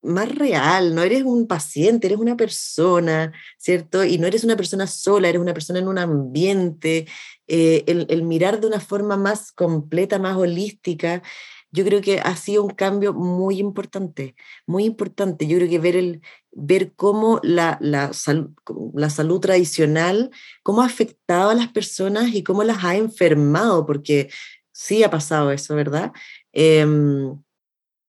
más 0.03 0.35
real, 0.35 0.95
no 0.95 1.03
eres 1.03 1.23
un 1.23 1.47
paciente, 1.47 2.09
eres 2.09 2.19
una 2.19 2.37
persona, 2.37 3.33
¿cierto? 3.59 4.05
Y 4.05 4.19
no 4.19 4.27
eres 4.27 4.43
una 4.43 4.57
persona 4.57 4.87
sola, 4.87 5.29
eres 5.29 5.41
una 5.41 5.55
persona 5.55 5.79
en 5.79 5.89
un 5.89 5.99
ambiente, 5.99 7.07
eh, 7.47 7.85
el, 7.87 8.07
el, 8.09 8.23
mirar 8.23 8.61
de 8.61 8.67
una 8.67 8.81
forma 8.81 9.17
más 9.17 9.53
completa, 9.53 10.19
más 10.19 10.37
holística, 10.37 11.23
yo 11.73 11.85
creo 11.85 12.03
que 12.03 12.21
ha 12.21 12.37
sido 12.37 12.63
un 12.63 12.71
cambio 12.71 13.15
muy 13.15 13.59
importante, 13.59 14.37
muy 14.67 14.85
importante. 14.85 15.47
Yo 15.47 15.57
creo 15.57 15.69
que 15.71 15.79
ver, 15.79 15.97
el, 15.97 16.21
ver 16.51 16.93
cómo 16.95 17.41
la, 17.43 17.79
la, 17.81 18.11
la 18.95 19.11
salud 19.11 19.41
tradicional, 19.41 20.31
cómo 20.63 20.83
ha 20.83 20.87
afectado 20.87 21.51
a 21.51 21.55
las 21.55 21.69
personas 21.69 22.35
y 22.35 22.43
cómo 22.43 22.63
las 22.63 22.85
ha 22.85 22.97
enfermado, 22.97 23.87
porque 23.87 24.29
sí 24.71 25.03
ha 25.03 25.11
pasado 25.11 25.51
eso, 25.51 25.75
¿verdad? 25.75 26.13
Em, 26.53 27.43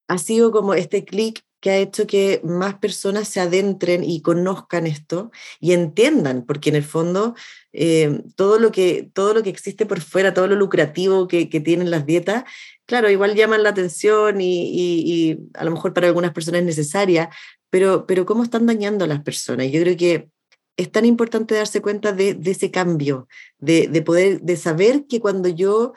ha 0.08 0.18
sido 0.18 0.52
como 0.52 0.74
este 0.74 1.04
clic 1.06 1.42
que 1.64 1.70
ha 1.70 1.78
hecho 1.78 2.06
que 2.06 2.42
más 2.44 2.74
personas 2.74 3.26
se 3.26 3.40
adentren 3.40 4.04
y 4.04 4.20
conozcan 4.20 4.86
esto 4.86 5.30
y 5.60 5.72
entiendan, 5.72 6.44
porque 6.44 6.68
en 6.68 6.76
el 6.76 6.84
fondo 6.84 7.34
em, 7.72 8.22
todo, 8.36 8.58
lo 8.58 8.70
que, 8.70 9.08
todo 9.14 9.32
lo 9.32 9.42
que 9.42 9.48
existe 9.48 9.86
por 9.86 10.02
fuera, 10.02 10.34
todo 10.34 10.46
lo 10.46 10.56
lucrativo 10.56 11.26
que, 11.26 11.48
que 11.48 11.60
tienen 11.60 11.90
las 11.90 12.04
dietas, 12.04 12.44
claro, 12.84 13.08
igual 13.08 13.34
llaman 13.34 13.62
la 13.62 13.70
atención 13.70 14.42
y, 14.42 15.38
a 15.54 15.64
lo 15.64 15.70
mejor 15.70 15.94
para 15.94 16.06
algunas 16.06 16.32
personas 16.34 16.60
es 16.60 16.66
necesaria, 16.66 17.30
pero, 17.70 18.04
pero 18.06 18.26
cómo 18.26 18.42
están 18.42 18.66
dañando 18.66 19.06
a 19.06 19.08
las 19.08 19.22
personas. 19.22 19.68
Yo 19.70 19.80
creo 19.80 19.96
que 19.96 20.28
es 20.76 20.92
tan 20.92 21.06
importante 21.06 21.54
darse 21.54 21.80
cuenta 21.80 22.12
de, 22.12 22.38
ese 22.44 22.70
cambio, 22.70 23.26
de, 23.56 23.88
poder, 24.02 24.42
de 24.42 24.58
saber 24.58 25.06
que 25.08 25.18
cuando 25.18 25.48
yo 25.48 25.94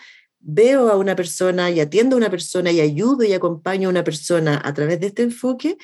veo 0.47 0.89
a 0.89 0.97
una 0.97 1.15
persona 1.15 1.69
y 1.69 1.79
atiendo 1.79 2.15
a 2.15 2.17
una 2.17 2.29
persona 2.31 2.71
y 2.71 2.79
ayudo 2.79 3.23
y 3.23 3.33
acompaño 3.33 3.89
a 3.89 3.91
una 3.91 4.03
persona 4.03 4.61
a 4.63 4.73
través 4.73 4.99
de 4.99 5.07
este 5.07 5.23
enfoque, 5.23 5.77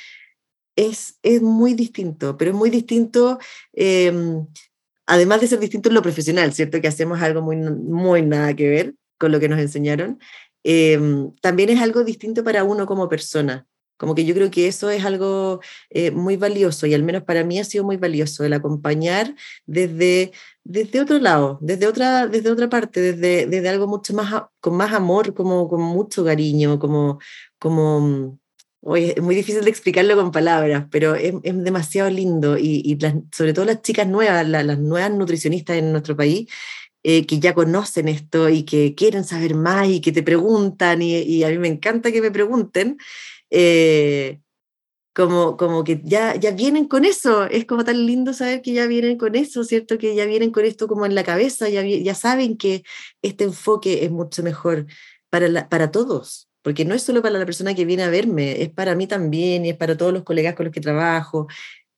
es, 0.75 1.19
es 1.21 1.41
muy 1.41 1.73
distinto, 1.75 2.37
pero 2.37 2.51
es 2.51 2.57
muy 2.57 2.69
distinto, 2.69 3.37
em, 3.73 4.47
además 5.05 5.41
de 5.41 5.47
ser 5.47 5.59
distinto 5.59 5.89
en 5.89 5.95
lo 5.95 6.01
profesional, 6.01 6.53
¿cierto? 6.53 6.81
Que 6.81 6.87
hacemos 6.87 7.21
algo 7.21 7.41
muy, 7.41 7.57
muy 7.57 8.21
nada 8.23 8.55
que 8.55 8.69
ver 8.69 8.95
con 9.19 9.31
lo 9.31 9.39
que 9.39 9.49
nos 9.49 9.59
enseñaron, 9.59 10.19
Em, 10.63 11.33
también 11.41 11.69
es 11.69 11.81
algo 11.81 12.03
distinto 12.03 12.43
para 12.43 12.63
uno 12.63 12.85
como 12.85 13.09
persona. 13.09 13.67
Como 14.03 14.15
que 14.15 14.25
yo 14.25 14.35
creo 14.35 14.51
que 14.51 14.67
eso 14.67 14.89
es 14.89 15.05
algo 15.05 15.61
eh, 15.89 16.11
muy 16.11 16.35
valioso 16.35 16.85
y 16.87 16.93
al 16.93 17.03
menos 17.03 17.23
para 17.23 17.45
mí 17.45 17.57
ha 17.57 17.63
sido 17.63 17.85
muy 17.85 17.95
valioso 17.95 18.43
el 18.43 18.51
acompañar 18.51 19.33
desde, 19.65 20.33
desde 20.65 20.99
otro 20.99 21.19
lado, 21.19 21.57
desde 21.61 21.87
otra, 21.87 22.27
desde 22.27 22.51
otra 22.51 22.67
parte, 22.67 22.99
desde, 22.99 23.47
desde 23.47 23.69
algo 23.69 23.87
mucho 23.87 24.13
más, 24.13 24.43
con 24.59 24.75
más 24.75 24.91
amor, 24.91 25.33
como 25.33 25.69
con 25.69 25.81
mucho 25.81 26.25
cariño, 26.25 26.79
como, 26.79 27.19
como, 27.57 28.37
Oye, 28.81 29.13
es 29.15 29.23
muy 29.23 29.35
difícil 29.35 29.63
de 29.63 29.69
explicarlo 29.69 30.17
con 30.17 30.33
palabras, 30.33 30.87
pero 30.91 31.15
es, 31.15 31.33
es 31.43 31.63
demasiado 31.63 32.09
lindo 32.09 32.57
y, 32.57 32.81
y 32.83 32.99
sobre 33.31 33.53
todo 33.53 33.63
las 33.63 33.81
chicas 33.81 34.05
nuevas, 34.05 34.45
las 34.45 34.79
nuevas 34.79 35.11
nutricionistas 35.11 35.77
en 35.77 35.93
nuestro 35.93 36.17
país, 36.17 36.49
eh, 37.05 37.25
que 37.25 37.37
ya 37.41 37.53
conocen 37.53 38.07
esto 38.07 38.47
y 38.47 38.63
que 38.63 38.95
quieren 38.95 39.25
saber 39.25 39.55
más 39.55 39.89
y 39.89 39.99
que 39.99 40.13
te 40.13 40.23
preguntan, 40.23 41.01
y, 41.01 41.43
a 41.43 41.49
mí 41.49 41.57
me 41.57 41.67
encanta 41.67 42.13
que 42.13 42.21
me 42.21 42.31
pregunten, 42.31 42.97
eh, 43.53 44.39
como, 45.13 45.57
como 45.57 45.83
que 45.83 46.01
ya, 46.03 46.35
ya 46.35 46.51
vienen 46.51 46.87
con 46.87 47.05
eso, 47.05 47.45
es 47.45 47.65
como 47.65 47.85
tan 47.85 48.05
lindo 48.05 48.33
saber 48.33 48.61
que 48.63 48.73
ya 48.73 48.87
vienen 48.87 49.17
con 49.17 49.35
eso, 49.35 49.63
¿cierto? 49.63 49.97
Que 49.99 50.15
ya 50.15 50.25
vienen 50.25 50.51
con 50.51 50.65
esto 50.65 50.87
como 50.87 51.05
en 51.05 51.13
la 51.15 51.23
cabeza, 51.23 51.69
ya, 51.69 51.83
ya 51.83 52.15
saben 52.15 52.57
que 52.57 52.83
este 53.21 53.43
enfoque 53.43 54.05
es 54.05 54.11
mucho 54.11 54.41
mejor 54.41 54.87
para, 55.29 55.69
para 55.69 55.91
todos, 55.91 56.49
porque 56.63 56.83
no 56.83 56.95
es 56.95 57.03
solo 57.03 57.21
para 57.21 57.37
la 57.37 57.45
persona 57.45 57.75
que 57.75 57.85
viene 57.85 58.03
a 58.03 58.09
verme, 58.09 58.63
es 58.63 58.69
para 58.71 58.95
mí 58.95 59.05
también 59.07 59.65
y 59.65 59.69
es 59.69 59.77
para 59.77 59.95
todos 59.97 60.13
los 60.13 60.23
colegas 60.23 60.55
con 60.55 60.65
los 60.65 60.73
que 60.73 60.81
trabajo, 60.81 61.47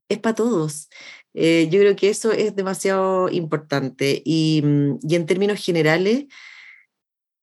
es 0.09 0.19
para 0.19 0.35
todos. 0.35 0.89
Eh, 1.33 1.69
yo 1.71 1.79
creo 1.79 1.95
que 1.95 2.09
eso 2.09 2.31
es 2.31 2.55
demasiado 2.55 3.29
importante 3.29 4.21
y, 4.25 4.61
mm, 4.63 4.99
y, 5.07 5.15
en 5.15 5.25
términos 5.25 5.63
generales, 5.63 6.25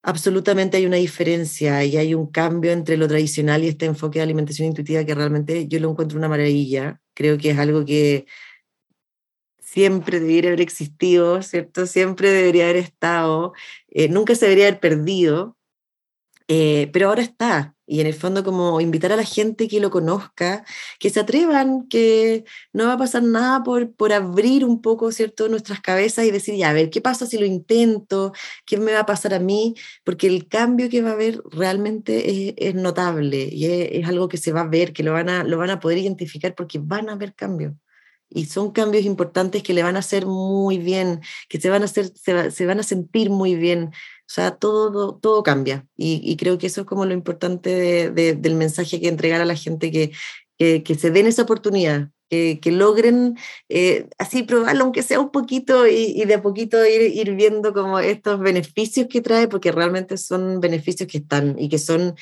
absolutamente 0.03 0.77
hay 0.77 0.85
una 0.85 0.97
diferencia 0.97 1.83
y 1.85 1.97
hay 1.97 2.13
un 2.13 2.27
cambio 2.27 2.71
entre 2.71 2.97
lo 2.97 3.07
tradicional 3.07 3.63
y 3.63 3.69
este 3.69 3.85
enfoque 3.85 4.19
de 4.19 4.23
alimentación 4.23 4.67
intuitiva 4.67 5.05
que 5.05 5.15
realmente 5.15 5.67
yo 5.67 5.79
lo 5.79 5.89
encuentro 5.91 6.17
una 6.17 6.29
maravilla. 6.29 7.01
Creo 7.15 7.37
que 7.37 7.51
es 7.51 7.59
algo 7.59 7.85
que 7.85 8.25
siempre 9.59 10.19
debería 10.19 10.51
haber 10.51 10.61
existido, 10.61 11.41
¿cierto? 11.41 11.87
Siempre 11.87 12.29
debería 12.31 12.65
haber 12.65 12.77
estado, 12.77 13.53
eh, 13.89 14.09
nunca 14.09 14.35
se 14.35 14.45
debería 14.45 14.67
haber 14.67 14.79
perdido. 14.79 15.57
Eh, 16.55 16.91
pero 16.93 17.07
ahora 17.07 17.23
está, 17.23 17.73
y 17.87 17.99
en 17.99 18.05
el 18.05 18.13
fondo 18.13 18.43
como 18.43 18.79
invitar 18.79 19.11
a 19.11 19.15
la 19.15 19.23
gente 19.23 19.67
que 19.67 19.79
lo 19.79 19.89
conozca, 19.89 20.63
que 20.99 21.09
se 21.09 21.19
atrevan, 21.19 21.87
que 21.87 22.45
no 22.73 22.85
va 22.85 22.93
a 22.93 22.97
pasar 22.99 23.23
nada 23.23 23.63
por, 23.63 23.95
por 23.95 24.13
abrir 24.13 24.63
un 24.63 24.79
poco, 24.79 25.11
¿cierto?, 25.11 25.49
nuestras 25.49 25.81
cabezas 25.81 26.25
y 26.25 26.31
decir, 26.31 26.53
ya, 26.55 26.69
a 26.69 26.73
ver, 26.73 26.91
¿qué 26.91 27.01
pasa 27.01 27.25
si 27.25 27.39
lo 27.39 27.45
intento? 27.47 28.33
¿Qué 28.67 28.77
me 28.77 28.93
va 28.93 28.99
a 28.99 29.05
pasar 29.07 29.33
a 29.33 29.39
mí? 29.39 29.73
Porque 30.03 30.27
el 30.27 30.47
cambio 30.47 30.89
que 30.91 31.01
va 31.01 31.09
a 31.09 31.13
haber 31.13 31.41
realmente 31.49 32.67
es, 32.67 32.75
notable 32.75 33.49
y 33.51 33.65
es, 33.65 34.07
algo 34.07 34.29
que 34.29 34.37
se 34.37 34.51
va 34.51 34.61
a 34.61 34.67
ver, 34.67 34.93
que 34.93 35.01
lo 35.01 35.13
van 35.13 35.29
a, 35.29 35.43
lo 35.43 35.57
van 35.57 35.71
a 35.71 35.79
poder 35.79 35.97
identificar 35.97 36.53
porque 36.53 36.79
van 36.79 37.09
a 37.09 37.13
haber 37.13 37.33
cambios 37.33 37.73
y 38.33 38.45
son 38.45 38.71
cambios 38.71 39.05
importantes 39.05 39.63
que 39.63 39.73
le 39.73 39.83
van 39.83 39.95
a 39.95 39.99
hacer 39.99 40.25
muy 40.25 40.77
bien, 40.77 41.21
que 41.49 41.59
se 41.59 41.69
van 41.69 41.83
a, 41.83 41.85
hacer, 41.85 42.11
se, 42.15 42.65
van 42.65 42.79
a 42.79 42.83
sentir 42.83 43.29
muy 43.29 43.55
bien. 43.55 43.91
O 44.33 44.35
sea, 44.35 44.55
todo, 44.55 45.19
todo 45.21 45.43
cambia. 45.43 45.85
Y, 45.95 46.35
creo 46.37 46.57
que 46.57 46.65
eso 46.65 46.81
es 46.81 46.87
como 46.87 47.05
lo 47.05 47.13
importante 47.13 48.09
del 48.09 48.55
mensaje 48.55 48.99
que 48.99 49.07
entregar 49.07 49.41
a 49.41 49.45
la 49.45 49.55
gente, 49.55 49.91
que, 49.91 50.11
que, 50.57 50.95
se 50.95 51.11
den 51.11 51.27
esa 51.27 51.43
oportunidad, 51.43 52.09
que, 52.31 52.59
logren 52.71 53.37
eh, 53.69 54.07
así 54.17 54.41
probarlo, 54.41 54.85
aunque 54.85 55.03
sea 55.03 55.19
un 55.19 55.29
poquito, 55.29 55.85
y, 55.85 56.25
de 56.25 56.33
a 56.33 56.41
poquito 56.41 56.83
ir, 56.83 57.15
ir, 57.15 57.35
viendo 57.35 57.73
como 57.73 57.99
estos 57.99 58.39
beneficios 58.39 59.05
que 59.07 59.21
trae, 59.21 59.47
porque 59.47 59.71
realmente 59.71 60.17
son 60.17 60.59
beneficios 60.59 61.07
que 61.07 61.19
están 61.19 61.55
y 61.59 61.69
que 61.69 61.77
son 61.77 62.15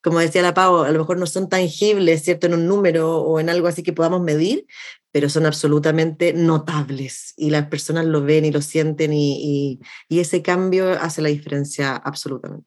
como 0.00 0.20
decía 0.20 0.40
la 0.40 0.54
Pau, 0.54 0.84
a 0.84 0.90
lo 0.90 1.00
mejor 1.00 1.18
no 1.18 1.26
son 1.26 1.50
tangibles, 1.50 2.22
¿cierto? 2.22 2.46
En 2.46 2.54
un 2.54 2.66
número 2.66 3.18
o 3.18 3.40
en 3.40 3.50
algo 3.50 3.66
así 3.66 3.82
que 3.82 3.92
podamos 3.92 4.22
medir, 4.22 4.64
pero 5.12 5.28
son 5.28 5.46
absolutamente 5.46 6.32
notables 6.32 7.34
y 7.36 7.50
las 7.50 7.66
personas 7.66 8.04
lo 8.04 8.22
ven 8.22 8.44
y 8.44 8.52
lo 8.52 8.60
sienten 8.60 9.12
y, 9.12 9.80
y, 10.08 10.18
ese 10.20 10.42
cambio 10.42 10.90
hace 10.90 11.22
la 11.22 11.28
diferencia 11.28 11.96
absolutamente. 11.96 12.66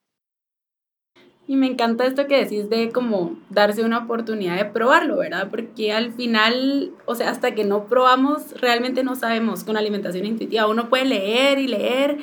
Y 1.47 1.57
me 1.57 1.67
encanta 1.67 2.05
esto 2.05 2.27
que 2.27 2.37
decís 2.37 2.69
de 2.69 2.91
como 2.91 3.37
darse 3.49 3.83
una 3.83 3.99
oportunidad 3.99 4.55
de 4.55 4.65
probarlo, 4.65 5.17
¿verdad? 5.17 5.49
Porque 5.49 5.91
al 5.91 6.13
final, 6.13 6.91
o 7.05 7.15
sea, 7.15 7.29
hasta 7.29 7.53
que 7.53 7.65
no 7.65 7.87
probamos, 7.87 8.53
realmente 8.61 9.03
no 9.03 9.15
sabemos 9.15 9.65
con 9.65 9.75
alimentación 9.75 10.25
intuitiva. 10.25 10.67
Uno 10.67 10.87
puede 10.87 11.05
leer 11.05 11.59
y 11.59 11.67
leer 11.67 12.19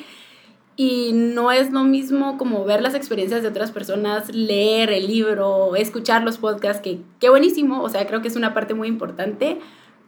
y 0.79 1.11
no 1.11 1.51
es 1.51 1.71
lo 1.71 1.83
mismo 1.83 2.37
como 2.37 2.63
ver 2.63 2.81
las 2.81 2.95
experiencias 2.95 3.41
de 3.41 3.49
otras 3.49 3.69
personas, 3.69 4.33
leer 4.33 4.89
el 4.91 5.07
libro, 5.07 5.75
escuchar 5.75 6.23
los 6.23 6.37
podcasts, 6.37 6.81
que 6.81 7.01
qué 7.19 7.27
buenísimo, 7.29 7.83
o 7.83 7.89
sea, 7.89 8.07
creo 8.07 8.21
que 8.21 8.29
es 8.29 8.37
una 8.37 8.53
parte 8.53 8.73
muy 8.73 8.87
importante, 8.87 9.59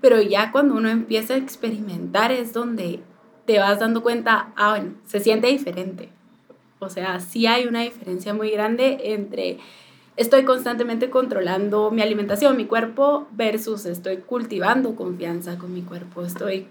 pero 0.01 0.21
ya 0.21 0.51
cuando 0.51 0.75
uno 0.75 0.89
empieza 0.89 1.35
a 1.35 1.37
experimentar 1.37 2.31
es 2.31 2.53
donde 2.53 2.99
te 3.45 3.59
vas 3.59 3.79
dando 3.79 4.01
cuenta, 4.01 4.51
ah, 4.55 4.71
bueno, 4.71 4.95
se 5.05 5.19
siente 5.19 5.47
diferente. 5.47 6.09
O 6.79 6.89
sea, 6.89 7.19
sí 7.19 7.45
hay 7.45 7.67
una 7.67 7.81
diferencia 7.81 8.33
muy 8.33 8.49
grande 8.49 8.97
entre 9.13 9.59
estoy 10.17 10.43
constantemente 10.43 11.09
controlando 11.09 11.91
mi 11.91 12.01
alimentación, 12.01 12.57
mi 12.57 12.65
cuerpo, 12.65 13.27
versus 13.31 13.85
estoy 13.85 14.17
cultivando 14.17 14.95
confianza 14.95 15.57
con 15.57 15.73
mi 15.73 15.83
cuerpo, 15.83 16.23
estoy, 16.23 16.67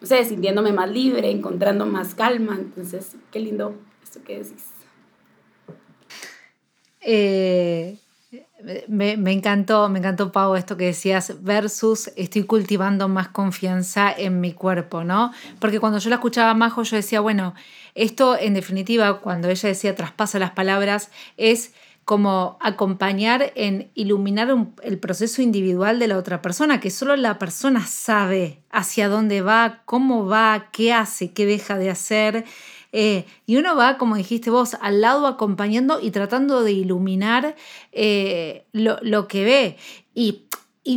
no 0.00 0.06
sé, 0.06 0.24
sintiéndome 0.24 0.72
más 0.72 0.90
libre, 0.90 1.30
encontrando 1.30 1.86
más 1.86 2.14
calma. 2.14 2.56
Entonces, 2.58 3.16
qué 3.30 3.40
lindo 3.40 3.74
esto 4.02 4.20
que 4.22 4.38
decís. 4.38 4.66
Eh, 7.00 7.98
me, 8.88 9.32
encantó, 9.32 9.88
me 9.88 9.98
encantó, 9.98 10.32
Pau, 10.32 10.54
esto 10.54 10.76
que 10.76 10.86
decías, 10.86 11.42
versus 11.42 12.10
estoy 12.16 12.44
cultivando 12.44 13.08
más 13.08 13.28
confianza 13.28 14.12
en 14.12 14.40
mi 14.40 14.52
cuerpo, 14.52 15.04
¿no? 15.04 15.32
Porque 15.58 15.80
cuando 15.80 15.98
yo 15.98 16.10
la 16.10 16.16
escuchaba 16.16 16.54
Majo, 16.54 16.82
yo 16.82 16.96
decía, 16.96 17.20
bueno, 17.20 17.54
esto 17.94 18.38
en 18.38 18.54
definitiva, 18.54 19.20
cuando 19.20 19.48
ella 19.48 19.68
decía 19.68 19.94
traspasa 19.94 20.38
las 20.38 20.52
palabras, 20.52 21.10
es 21.36 21.72
como 22.04 22.58
acompañar 22.60 23.52
en 23.54 23.90
iluminar 23.94 24.48
el 24.82 24.98
proceso 24.98 25.42
individual 25.42 26.00
de 26.00 26.08
la 26.08 26.18
otra 26.18 26.42
persona, 26.42 26.80
que 26.80 26.90
solo 26.90 27.14
la 27.14 27.38
persona 27.38 27.86
sabe 27.86 28.62
hacia 28.70 29.08
dónde 29.08 29.42
va, 29.42 29.82
cómo 29.84 30.26
va, 30.26 30.70
qué 30.72 30.92
hace, 30.92 31.32
qué 31.32 31.46
deja 31.46 31.78
de 31.78 31.90
hacer. 31.90 32.44
Eh, 32.92 33.24
y 33.46 33.56
uno 33.56 33.76
va, 33.76 33.98
como 33.98 34.16
dijiste 34.16 34.50
vos, 34.50 34.76
al 34.80 35.00
lado 35.00 35.26
acompañando 35.26 36.00
y 36.00 36.10
tratando 36.10 36.62
de 36.62 36.72
iluminar 36.72 37.54
eh, 37.92 38.66
lo, 38.72 39.28
que 39.28 39.44
ve. 39.44 39.76
Y, 40.14 40.46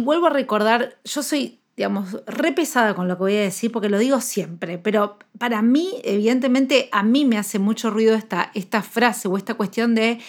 vuelvo 0.01 0.27
a 0.27 0.31
recordar, 0.31 0.97
yo 1.03 1.23
soy 1.23 1.59
digamos, 1.75 2.19
re 2.27 2.51
pesada 2.51 2.93
con 2.93 3.07
lo 3.07 3.15
que 3.15 3.23
voy 3.23 3.35
a 3.35 3.41
decir 3.41 3.71
porque 3.71 3.89
lo 3.89 3.97
digo 3.97 4.21
siempre, 4.21 4.77
pero 4.77 5.17
para 5.39 5.63
mí, 5.63 5.89
evidentemente, 6.03 6.87
a 6.91 7.01
mí 7.01 7.25
me 7.25 7.39
hace 7.39 7.57
mucho 7.57 7.89
ruido 7.89 8.15
esta, 8.15 8.51
esta 8.53 8.83
frase 8.83 9.27
o 9.27 9.37
esta 9.37 9.55
cuestión 9.55 9.95
de, 9.95 10.19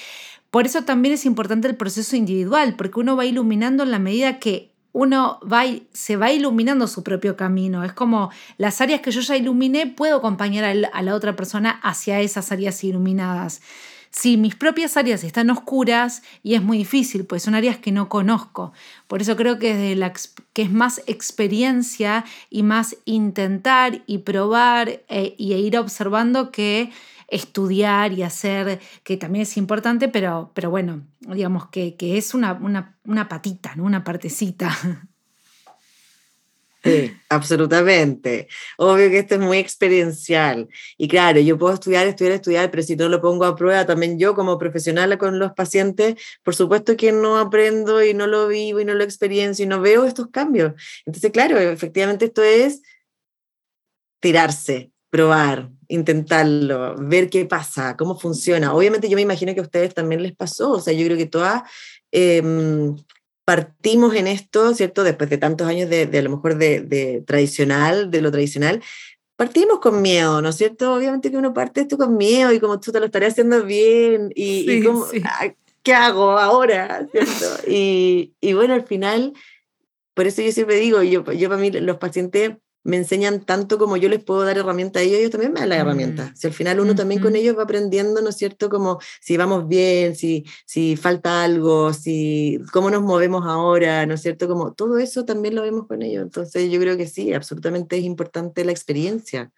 por 0.50 0.64
eso 0.64 0.84
también 0.84 1.14
es 1.14 1.26
importante 1.26 1.68
el 1.68 1.76
proceso 1.76 2.16
individual, 2.16 2.76
porque 2.76 3.00
uno 3.00 3.14
va 3.14 3.26
iluminando 3.26 3.82
en 3.82 3.90
la 3.90 3.98
medida 3.98 4.38
que 4.38 4.73
uno 4.94 5.40
va, 5.40 5.64
se 5.92 6.16
va 6.16 6.30
iluminando 6.30 6.86
su 6.86 7.02
propio 7.02 7.36
camino. 7.36 7.82
Es 7.84 7.92
como 7.92 8.30
las 8.58 8.80
áreas 8.80 9.00
que 9.00 9.10
yo 9.10 9.20
ya 9.20 9.36
iluminé, 9.36 9.88
puedo 9.88 10.16
acompañar 10.16 10.64
a 10.64 11.02
la 11.02 11.14
otra 11.14 11.34
persona 11.34 11.80
hacia 11.82 12.20
esas 12.20 12.52
áreas 12.52 12.82
iluminadas. 12.84 13.60
Si 14.12 14.36
mis 14.36 14.54
propias 14.54 14.96
áreas 14.96 15.24
están 15.24 15.50
oscuras 15.50 16.22
y 16.44 16.54
es 16.54 16.62
muy 16.62 16.78
difícil, 16.78 17.24
pues 17.24 17.42
son 17.42 17.56
áreas 17.56 17.78
que 17.78 17.90
no 17.90 18.08
conozco. 18.08 18.72
Por 19.08 19.20
eso 19.20 19.34
creo 19.34 19.58
que, 19.58 19.96
la, 19.96 20.12
que 20.52 20.62
es 20.62 20.70
más 20.70 21.02
experiencia 21.08 22.24
y 22.48 22.62
más 22.62 22.96
intentar 23.04 24.02
y 24.06 24.18
probar 24.18 25.02
e, 25.08 25.34
y 25.36 25.54
ir 25.54 25.76
observando 25.76 26.52
que 26.52 26.92
estudiar 27.28 28.12
y 28.12 28.22
hacer, 28.22 28.80
que 29.02 29.16
también 29.16 29.42
es 29.42 29.56
importante, 29.56 30.08
pero, 30.08 30.50
pero 30.54 30.70
bueno, 30.70 31.02
digamos 31.20 31.68
que, 31.68 31.96
es 32.00 32.34
una, 32.34 32.52
una, 33.04 33.28
patita, 33.28 33.74
¿no? 33.76 33.84
una 33.84 34.04
partecita. 34.04 34.76
Sí, 36.84 37.16
absolutamente. 37.30 38.46
Obvio 38.76 39.08
que 39.08 39.20
esto 39.20 39.36
es 39.36 39.40
muy 39.40 39.56
experiencial. 39.56 40.68
Y 40.98 41.08
claro, 41.08 41.40
yo 41.40 41.56
puedo 41.56 41.72
estudiar, 41.72 42.06
estudiar, 42.06 42.34
estudiar, 42.34 42.70
pero 42.70 42.82
si 42.82 42.94
no 42.94 43.08
lo 43.08 43.22
pongo 43.22 43.46
a 43.46 43.56
prueba, 43.56 43.86
también 43.86 44.18
yo 44.18 44.34
como 44.34 44.58
profesional 44.58 45.16
con 45.16 45.38
los 45.38 45.52
pacientes, 45.52 46.16
por 46.42 46.54
supuesto 46.54 46.94
que 46.94 47.10
no 47.10 47.38
aprendo 47.38 48.04
y 48.04 48.12
no 48.12 48.26
lo 48.26 48.48
vivo 48.48 48.80
y 48.80 48.84
no 48.84 48.92
lo 48.92 49.02
experiencio 49.02 49.64
y 49.64 49.68
no 49.68 49.80
veo 49.80 50.04
estos 50.04 50.28
cambios. 50.28 50.74
Entonces, 51.06 51.30
claro, 51.32 51.58
efectivamente 51.58 52.26
esto 52.26 52.42
es 52.42 52.82
tirarse, 54.20 54.90
probar, 55.08 55.70
intentarlo, 55.94 56.96
ver 56.98 57.30
qué 57.30 57.44
pasa, 57.46 57.96
cómo 57.96 58.18
funciona. 58.18 58.74
Obviamente 58.74 59.08
yo 59.08 59.16
me 59.16 59.22
imagino 59.22 59.54
que 59.54 59.60
a 59.60 59.64
ustedes 59.64 59.94
también 59.94 60.22
les 60.22 60.34
pasó, 60.34 60.72
o 60.72 60.80
sea, 60.80 60.92
yo 60.92 61.04
creo 61.06 61.16
que 61.16 61.26
todas 61.26 61.62
em, 62.12 62.96
partimos 63.44 64.14
en 64.14 64.26
esto, 64.26 64.74
¿cierto? 64.74 65.04
Después 65.04 65.30
de 65.30 65.38
tantos 65.38 65.66
años 65.66 65.88
de, 65.88 66.10
a 66.12 66.22
lo 66.22 66.30
mejor 66.30 66.56
de, 66.56 67.22
tradicional, 67.26 68.10
de 68.10 68.20
lo 68.20 68.30
tradicional, 68.30 68.82
partimos 69.36 69.80
con 69.80 70.02
miedo, 70.02 70.40
¿no 70.42 70.50
es 70.50 70.56
cierto? 70.56 70.94
Obviamente 70.94 71.30
que 71.30 71.36
uno 71.36 71.52
parte 71.52 71.82
esto 71.82 71.98
con 71.98 72.16
miedo 72.16 72.52
y 72.52 72.60
como 72.60 72.80
tú 72.80 72.92
te 72.92 73.00
lo 73.00 73.06
estarías 73.06 73.32
haciendo 73.32 73.64
bien 73.64 74.30
y, 74.34 74.82
¿qué 75.82 75.94
hago 75.94 76.38
ahora? 76.38 77.06
¿cierto? 77.10 77.68
Y, 77.68 78.34
y, 78.40 78.52
bueno, 78.54 78.74
al 78.74 78.86
final, 78.86 79.34
por 80.14 80.26
eso 80.26 80.40
yo 80.40 80.52
siempre 80.52 80.76
digo, 80.76 81.02
yo, 81.02 81.24
yo 81.32 81.48
para 81.48 81.60
mí 81.60 81.70
los 81.70 81.98
pacientes 81.98 82.56
me 82.84 82.98
enseñan 82.98 83.44
tanto 83.44 83.78
como 83.78 83.96
yo 83.96 84.08
les 84.10 84.22
puedo 84.22 84.44
dar 84.44 84.58
herramientas 84.58 85.00
a 85.00 85.04
ellos, 85.04 85.18
ellos 85.18 85.30
también 85.30 85.52
me 85.52 85.60
dan 85.60 85.70
las 85.70 85.78
herramientas. 85.78 86.30
Mm. 86.30 86.36
Si 86.36 86.46
al 86.46 86.52
final 86.52 86.80
uno 86.80 86.94
también 86.94 87.20
con 87.20 87.34
ellos 87.34 87.56
va 87.58 87.62
aprendiendo, 87.62 88.20
¿no 88.20 88.28
es 88.28 88.36
cierto? 88.36 88.68
Como 88.68 89.00
si 89.20 89.36
vamos 89.38 89.66
bien, 89.66 90.14
si, 90.14 90.44
si 90.66 90.94
falta 90.96 91.42
algo, 91.42 91.92
si 91.94 92.60
cómo 92.72 92.90
nos 92.90 93.02
movemos 93.02 93.46
ahora, 93.46 94.04
¿no 94.04 94.14
es 94.14 94.22
cierto? 94.22 94.46
Como 94.46 94.74
todo 94.74 94.98
eso 94.98 95.24
también 95.24 95.54
lo 95.54 95.62
vemos 95.62 95.86
con 95.86 96.02
ellos. 96.02 96.22
Entonces 96.22 96.70
yo 96.70 96.78
creo 96.78 96.96
que 96.96 97.06
sí, 97.06 97.32
absolutamente 97.32 97.96
es 97.96 98.04
importante 98.04 98.64
la 98.64 98.72
experiencia 98.72 99.50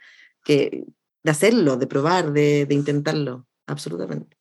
que, 0.45 0.85
de 1.25 1.31
hacerlo, 1.31 1.77
de 1.77 1.87
probar, 1.89 2.33
de, 2.33 2.65
de 2.67 2.75
intentarlo, 2.75 3.47
absolutamente. 3.67 4.37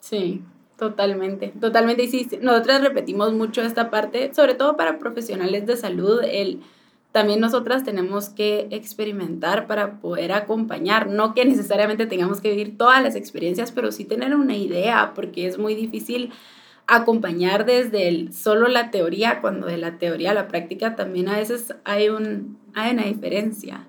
Sí, 0.00 0.44
Totalmente, 0.78 1.52
totalmente. 1.60 2.04
Y 2.04 2.06
sí, 2.06 2.28
nosotras 2.40 2.80
repetimos 2.80 3.32
mucho 3.32 3.62
esta 3.62 3.90
parte, 3.90 4.32
sobre 4.32 4.54
todo 4.54 4.76
para 4.76 5.00
profesionales 5.00 5.66
de 5.66 5.76
salud, 5.76 6.20
el 6.22 6.62
también 7.12 7.40
nosotras 7.40 7.84
tenemos 7.84 8.28
que 8.28 8.68
experimentar 8.70 9.66
para 9.66 10.00
poder 10.00 10.32
acompañar, 10.32 11.08
no 11.08 11.34
que 11.34 11.44
necesariamente 11.44 12.06
tengamos 12.06 12.40
que 12.40 12.50
vivir 12.50 12.76
todas 12.76 13.02
las 13.02 13.16
experiencias, 13.16 13.72
pero 13.72 13.92
sí 13.92 14.04
tener 14.04 14.34
una 14.34 14.56
idea, 14.56 15.12
porque 15.14 15.46
es 15.46 15.58
muy 15.58 15.74
difícil 15.74 16.32
acompañar 16.86 17.66
desde 17.66 18.08
el, 18.08 18.32
solo 18.32 18.68
la 18.68 18.90
teoría, 18.90 19.40
cuando 19.40 19.66
de 19.66 19.78
la 19.78 19.98
teoría 19.98 20.30
a 20.30 20.34
la 20.34 20.48
práctica 20.48 20.96
también 20.96 21.28
a 21.28 21.36
veces 21.36 21.74
hay, 21.84 22.08
un, 22.08 22.58
hay 22.74 22.92
una 22.92 23.04
diferencia. 23.04 23.86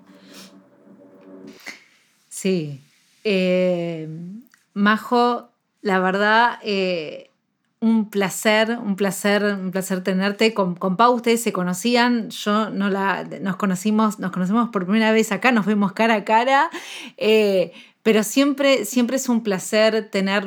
Sí. 2.28 2.80
Eh, 3.24 4.08
Majo, 4.72 5.50
la 5.82 5.98
verdad, 6.00 6.58
eh, 6.62 7.29
un 7.80 8.10
placer, 8.10 8.78
un 8.78 8.94
placer, 8.94 9.42
un 9.42 9.70
placer 9.70 10.02
tenerte. 10.02 10.52
Con, 10.54 10.74
con 10.74 10.96
Pau 10.96 11.14
ustedes 11.14 11.42
se 11.42 11.52
conocían, 11.52 12.30
yo 12.30 12.70
no 12.70 12.90
la, 12.90 13.24
nos 13.40 13.56
conocimos, 13.56 14.18
nos 14.18 14.30
conocimos 14.30 14.68
por 14.68 14.84
primera 14.84 15.12
vez 15.12 15.32
acá, 15.32 15.50
nos 15.50 15.66
vemos 15.66 15.92
cara 15.92 16.14
a 16.14 16.24
cara, 16.24 16.70
eh, 17.16 17.72
pero 18.02 18.22
siempre, 18.22 18.84
siempre 18.84 19.16
es 19.16 19.28
un 19.28 19.42
placer 19.42 20.10
tener 20.10 20.46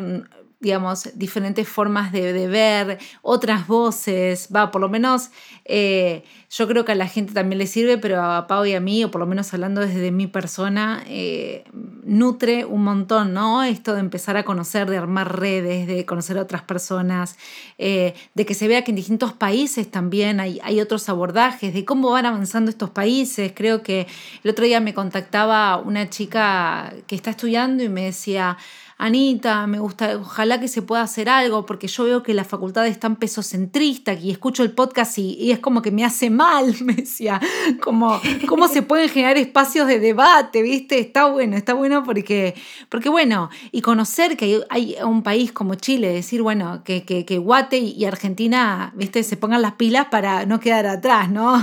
digamos, 0.63 1.09
diferentes 1.15 1.67
formas 1.67 2.13
de, 2.13 2.47
ver, 2.47 2.97
otras 3.21 3.67
voces, 3.67 4.47
va, 4.55 4.71
por 4.71 4.79
lo 4.79 4.87
menos 4.87 5.29
eh, 5.65 6.23
yo 6.49 6.67
creo 6.69 6.85
que 6.85 6.93
a 6.93 6.95
la 6.95 7.07
gente 7.07 7.33
también 7.33 7.59
le 7.59 7.67
sirve, 7.67 7.97
pero 7.97 8.21
a 8.23 8.47
Pau 8.47 8.65
y 8.65 8.73
a 8.73 8.79
mí, 8.79 9.03
o 9.03 9.11
por 9.11 9.19
lo 9.19 9.27
menos 9.27 9.53
hablando 9.53 9.81
desde 9.81 10.09
mi 10.11 10.27
persona, 10.27 11.03
eh, 11.07 11.65
nutre 12.05 12.63
un 12.63 12.83
montón, 12.83 13.33
¿no? 13.33 13.61
Esto 13.63 13.93
de 13.93 13.99
empezar 13.99 14.37
a 14.37 14.43
conocer, 14.43 14.89
de 14.89 14.97
armar 14.97 15.37
redes, 15.37 15.85
de 15.85 16.05
conocer 16.05 16.37
a 16.37 16.43
otras 16.43 16.61
personas, 16.61 17.37
eh, 17.77 18.13
de 18.33 18.45
que 18.45 18.53
se 18.53 18.69
vea 18.69 18.85
que 18.85 18.91
en 18.91 18.95
distintos 18.95 19.33
países 19.33 19.91
también 19.91 20.39
hay, 20.39 20.61
hay 20.63 20.79
otros 20.79 21.09
abordajes, 21.09 21.73
de 21.73 21.83
cómo 21.83 22.11
van 22.11 22.25
avanzando 22.25 22.71
estos 22.71 22.89
países. 22.89 23.51
Creo 23.53 23.83
que 23.83 24.07
el 24.43 24.51
otro 24.51 24.63
día 24.63 24.79
me 24.79 24.93
contactaba 24.93 25.75
una 25.77 26.09
chica 26.09 26.93
que 27.07 27.15
está 27.15 27.31
estudiando 27.31 27.83
y 27.83 27.89
me 27.89 28.05
decía, 28.05 28.57
Anita, 29.03 29.67
me 29.67 29.79
gusta, 29.79 30.15
ojalá 30.15 30.61
que 30.61 30.69
se 30.69 30.81
pueda 30.81 31.01
hacer 31.01 31.27
algo, 31.27 31.65
porque 31.65 31.89
yo 31.89 32.05
veo 32.05 32.23
que 32.23 32.33
la 32.33 32.45
facultad 32.45 32.87
es 32.87 33.01
tan 33.01 33.17
pesocentrista 33.17 34.13
y 34.13 34.31
escucho 34.31 34.63
el 34.63 34.71
podcast 34.71 35.17
y, 35.17 35.51
es 35.51 35.59
como 35.59 35.81
que 35.81 35.91
me 35.91 36.05
hace 36.05 36.29
mal, 36.29 36.73
me 36.85 36.93
decía, 36.93 37.41
como 37.81 38.21
cómo 38.47 38.69
se 38.69 38.81
pueden 38.81 39.09
generar 39.09 39.35
espacios 39.35 39.87
de 39.87 39.99
debate, 39.99 40.61
¿viste? 40.61 40.99
Está 40.99 41.25
bueno, 41.25 41.57
está 41.57 41.73
bueno 41.73 42.05
porque, 42.05 42.55
porque 42.87 43.09
bueno, 43.09 43.49
y 43.73 43.81
conocer 43.81 44.37
que 44.37 44.61
hay, 44.69 44.95
un 45.03 45.21
país 45.21 45.51
como 45.51 45.75
Chile, 45.75 46.07
decir, 46.07 46.41
bueno, 46.41 46.81
que, 46.85 47.03
que, 47.03 47.25
que 47.25 47.39
Guate 47.39 47.79
y 47.79 48.05
Argentina, 48.05 48.93
¿viste? 48.95 49.23
Se 49.23 49.35
pongan 49.35 49.61
las 49.61 49.73
pilas 49.73 50.07
para 50.11 50.45
no 50.45 50.61
quedar 50.61 50.87
atrás, 50.87 51.29
¿no? 51.29 51.61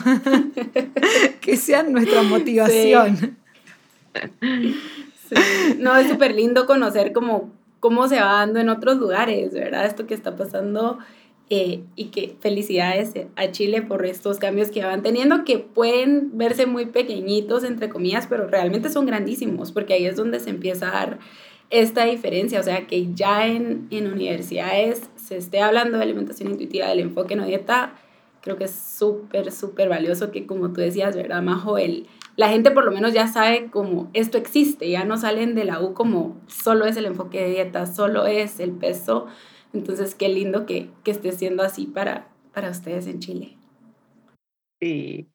que 1.41 1.57
sean 1.57 1.91
nuestra 1.91 2.23
motivación. 2.23 3.39
No, 5.79 5.97
es 5.97 6.09
súper 6.09 6.35
lindo 6.35 6.67
conocer 6.67 7.13
cómo, 7.13 7.51
cómo 7.81 8.09
se 8.09 8.21
va 8.21 8.33
dando 8.33 8.61
en 8.61 8.69
otros 8.69 8.99
lugares, 8.99 9.53
¿verdad? 9.53 9.87
Esto 9.87 10.07
que 10.07 10.15
está 10.15 10.37
pasando 10.37 10.99
eh, 11.49 11.83
y 11.97 12.07
que 12.07 12.37
felicidades 12.41 13.13
a 13.35 13.51
Chile 13.51 13.83
por 13.83 14.07
estos 14.07 14.39
cambios 14.39 14.71
que 14.71 14.85
van 14.85 15.03
teniendo, 15.03 15.45
que 15.45 15.59
pueden 15.59 16.39
verse 16.39 16.67
muy 16.67 16.87
pequeñitos, 16.87 17.65
entre 17.65 17.89
comillas, 17.89 18.27
pero 18.29 18.47
realmente 18.47 18.89
son 18.89 19.07
grandísimos, 19.07 19.73
porque 19.73 19.95
ahí 19.95 20.07
es 20.07 20.17
donde 20.17 20.39
se 20.39 20.51
empieza 20.51 20.89
a 20.89 20.93
dar 20.93 21.19
esta 21.71 22.05
diferencia, 22.05 22.61
o 22.61 22.63
sea, 22.63 22.87
que 22.87 23.13
ya 23.15 23.47
en, 23.47 23.89
en 23.91 24.13
universidades 24.13 25.03
se 25.17 25.37
esté 25.37 25.61
hablando 25.61 25.99
de 25.99 26.05
alimentación 26.05 26.51
intuitiva, 26.51 26.89
del 26.89 27.01
enfoque 27.01 27.37
no 27.37 27.47
dieta, 27.47 27.95
creo 28.41 28.57
que 28.57 28.65
es 28.65 28.73
súper, 28.73 29.53
súper 29.53 29.89
valioso 29.89 30.31
que 30.31 30.47
como 30.47 30.73
tú 30.73 30.81
decías, 30.81 31.17
¿verdad, 31.17 31.43
Majo? 31.43 31.79
El, 31.79 32.07
la 32.37 32.49
gente 32.49 32.71
por 32.71 32.85
lo 32.85 32.91
menos 32.91 33.13
ya 33.13 33.29
sabe 33.29 33.71
como 33.71 34.11
esto 34.15 34.39
existe, 34.39 34.91
ya 34.91 35.05
no 35.05 35.17
salen 35.17 35.55
de 35.55 35.65
la 35.65 35.81
U 35.81 35.95
como 35.95 36.41
solo 36.47 36.87
es 36.87 36.97
el 36.97 37.07
enfoque 37.07 37.41
de 37.41 37.51
dieta, 37.51 37.87
solo 37.87 38.27
es 38.27 38.61
el 38.61 38.73
peso. 38.73 39.27
Entonces, 39.73 40.15
qué 40.15 40.29
lindo 40.29 40.67
que, 40.67 40.91
que 41.05 41.11
esté 41.11 41.33
siendo 41.33 41.63
así 41.63 41.87
para, 41.87 42.29
para 42.53 42.71
ustedes 42.71 43.07
en 43.07 43.21
Chile. 43.21 43.57
Sí. 44.81 45.29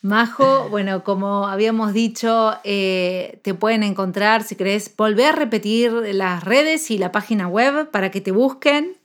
Majo, 0.00 0.68
bueno, 0.70 1.02
como 1.02 1.48
habíamos 1.48 1.92
dicho, 1.92 2.52
eh, 2.62 3.40
te 3.42 3.52
pueden 3.52 3.82
encontrar, 3.82 4.44
si 4.44 4.54
querés, 4.54 4.94
volver 4.96 5.26
a 5.26 5.32
repetir 5.32 5.90
las 5.92 6.44
redes 6.44 6.92
y 6.92 6.98
la 6.98 7.10
página 7.10 7.48
web 7.48 7.90
para 7.90 8.12
que 8.12 8.20
te 8.20 8.30
busquen. 8.30 8.97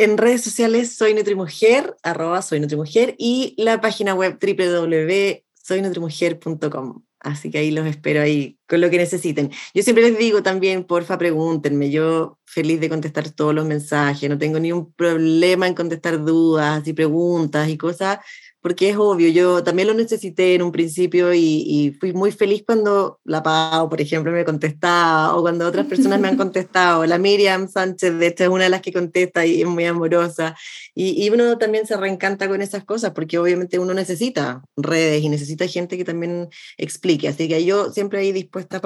En 0.00 0.16
redes 0.16 0.40
sociales 0.40 0.96
soy 0.96 1.12
Nutrimujer, 1.12 1.94
arroba 2.02 2.40
soy 2.40 2.58
Nutrimujer, 2.58 3.14
y 3.18 3.54
la 3.58 3.82
página 3.82 4.14
web 4.14 4.38
www.soynutrimujer.com. 4.40 7.02
Así 7.18 7.50
que 7.50 7.58
ahí 7.58 7.70
los 7.70 7.86
espero 7.86 8.22
ahí 8.22 8.58
con 8.66 8.80
lo 8.80 8.88
que 8.88 8.96
necesiten. 8.96 9.50
Yo 9.74 9.82
siempre 9.82 10.04
les 10.04 10.16
digo 10.16 10.42
también, 10.42 10.84
porfa, 10.84 11.18
pregúntenme. 11.18 11.90
Yo 11.90 12.38
feliz 12.46 12.80
de 12.80 12.88
contestar 12.88 13.28
todos 13.28 13.54
los 13.54 13.66
mensajes, 13.66 14.30
no 14.30 14.38
tengo 14.38 14.58
ni 14.58 14.72
un 14.72 14.90
problema 14.90 15.68
en 15.68 15.74
contestar 15.74 16.24
dudas 16.24 16.88
y 16.88 16.94
preguntas 16.94 17.68
y 17.68 17.76
cosas 17.76 18.20
porque 18.62 18.90
es 18.90 18.96
obvio, 18.96 19.28
yo 19.30 19.64
también 19.64 19.88
lo 19.88 19.94
necesité 19.94 20.54
en 20.54 20.62
un 20.62 20.72
principio 20.72 21.32
y, 21.32 21.96
fui 21.98 22.12
muy 22.12 22.30
feliz 22.32 22.62
cuando 22.66 23.20
la 23.24 23.42
Pau, 23.42 23.88
por 23.88 24.00
ejemplo, 24.00 24.32
me 24.32 24.44
contestaba 24.44 25.34
o 25.34 25.42
cuando 25.42 25.66
otras 25.66 25.86
personas 25.86 26.20
me 26.20 26.28
han 26.28 26.36
contestado. 26.36 27.06
La 27.06 27.18
Miriam 27.18 27.68
Sánchez, 27.68 28.18
de 28.18 28.26
hecho, 28.26 28.44
es 28.44 28.50
una 28.50 28.64
de 28.64 28.70
las 28.70 28.82
que 28.82 28.92
contesta 28.92 29.46
y 29.46 29.62
es 29.62 29.66
muy 29.66 29.84
amorosa. 29.86 30.56
Y, 30.94 31.24
y 31.24 31.30
uno 31.30 31.58
también 31.58 31.86
se 31.86 31.96
reencanta 31.96 32.48
con 32.48 32.62
esas 32.62 32.84
cosas 32.84 33.12
porque 33.12 33.38
obviamente 33.38 33.78
uno 33.78 33.94
necesita 33.94 34.62
redes 34.76 35.22
y 35.22 35.28
necesita 35.28 35.66
gente 35.66 35.96
que 35.96 36.04
también 36.04 36.48
explique. 36.76 37.28
Así 37.28 37.48
que 37.48 37.64
yo 37.64 37.90
siempre 37.92 38.20
ahí 38.20 38.32
dispuesta 38.32 38.80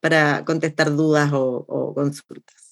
para 0.00 0.44
contestar 0.44 0.94
dudas 0.94 1.32
o, 1.32 1.64
o 1.68 1.94
consultas 1.94 2.65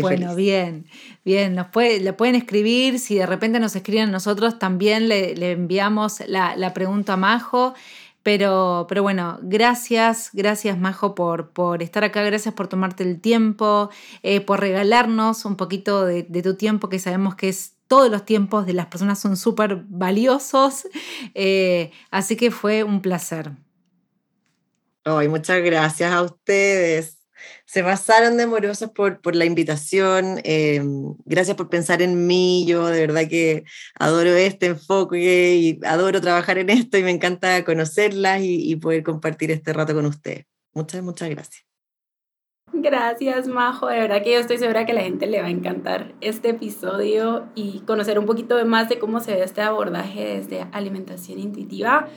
bueno, 0.00 0.34
bien, 0.34 0.86
bien. 1.24 1.54
Nos 1.54 1.68
puede, 1.68 2.00
le 2.00 2.12
pueden 2.12 2.34
escribir. 2.34 2.98
Si 2.98 3.16
de 3.16 3.26
repente 3.26 3.60
nos 3.60 3.74
escriben 3.76 4.10
nosotros, 4.10 4.58
también 4.58 5.08
le, 5.08 5.52
enviamos 5.52 6.20
la, 6.26 6.72
pregunta 6.74 7.14
a 7.14 7.16
Majo. 7.16 7.74
Pero, 8.22 8.84
pero 8.86 9.02
bueno, 9.02 9.38
gracias, 9.42 10.28
gracias 10.34 10.78
Majo 10.78 11.14
por, 11.14 11.52
por 11.52 11.82
estar 11.82 12.04
acá, 12.04 12.22
gracias 12.22 12.52
por 12.52 12.68
tomarte 12.68 13.02
el 13.02 13.18
tiempo, 13.18 13.88
eh, 14.22 14.42
por 14.42 14.60
regalarnos 14.60 15.46
un 15.46 15.56
poquito 15.56 16.04
de, 16.04 16.24
tu 16.24 16.54
tiempo, 16.54 16.90
que 16.90 16.98
sabemos 16.98 17.34
que 17.34 17.48
es 17.48 17.76
todos 17.88 18.10
los 18.10 18.26
tiempos 18.26 18.66
de 18.66 18.74
las 18.74 18.86
personas 18.86 19.18
son 19.18 19.38
súper 19.38 19.84
valiosos. 19.88 20.86
Eh, 21.34 21.92
así 22.10 22.36
que 22.36 22.50
fue 22.50 22.84
un 22.84 23.00
placer. 23.00 23.52
Ay, 25.04 25.28
muchas 25.28 25.62
gracias 25.62 26.12
a 26.12 26.22
ustedes 26.22 27.19
se 27.64 27.82
pasaron 27.82 28.36
de 28.36 28.44
amorosos 28.44 28.90
por, 28.90 29.20
por 29.20 29.36
la 29.36 29.44
invitación. 29.44 30.40
Eh, 30.44 30.82
gracias 31.24 31.56
por 31.56 31.68
pensar 31.68 32.02
en 32.02 32.26
mí. 32.26 32.64
Yo 32.66 32.86
de 32.86 33.00
verdad 33.00 33.28
que 33.28 33.64
adoro 33.98 34.30
este 34.30 34.66
enfoque 34.66 35.56
y 35.56 35.80
adoro 35.84 36.20
trabajar 36.20 36.58
en 36.58 36.70
esto 36.70 36.98
y 36.98 37.02
me 37.02 37.10
encanta 37.10 37.64
conocerlas 37.64 38.40
y, 38.42 38.76
poder 38.76 39.02
compartir 39.02 39.50
este 39.50 39.72
rato 39.72 39.94
con 39.94 40.06
ustedes. 40.06 40.46
Muchas, 40.72 41.02
muchas 41.02 41.28
gracias. 41.28 41.64
Gracias, 42.72 43.48
Majo. 43.48 43.88
De 43.88 43.98
verdad 43.98 44.22
que 44.22 44.32
yo 44.32 44.38
estoy 44.38 44.58
segura 44.58 44.86
que 44.86 44.92
a 44.92 44.94
la 44.94 45.02
gente 45.02 45.26
le 45.26 45.40
va 45.40 45.48
a 45.48 45.50
encantar 45.50 46.14
este 46.20 46.50
episodio 46.50 47.48
y 47.54 47.80
conocer 47.80 48.18
un 48.18 48.26
poquito 48.26 48.64
más 48.64 48.88
de 48.88 48.98
cómo 48.98 49.20
se 49.20 49.34
ve 49.34 49.42
este 49.42 49.60
abordaje 49.60 50.36
desde 50.36 50.66
alimentación 50.72 51.40
intuitiva. 51.40 52.08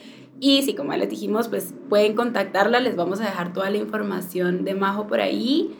Y 0.45 0.61
si 0.63 0.75
como 0.75 0.91
les 0.91 1.09
dijimos, 1.09 1.47
pues 1.47 1.73
pueden 1.87 2.17
contactarla, 2.17 2.81
les 2.81 2.97
vamos 2.97 3.21
a 3.21 3.23
dejar 3.23 3.53
toda 3.53 3.69
la 3.69 3.77
información 3.77 4.65
de 4.65 4.75
Majo 4.75 5.07
por 5.07 5.21
ahí. 5.21 5.73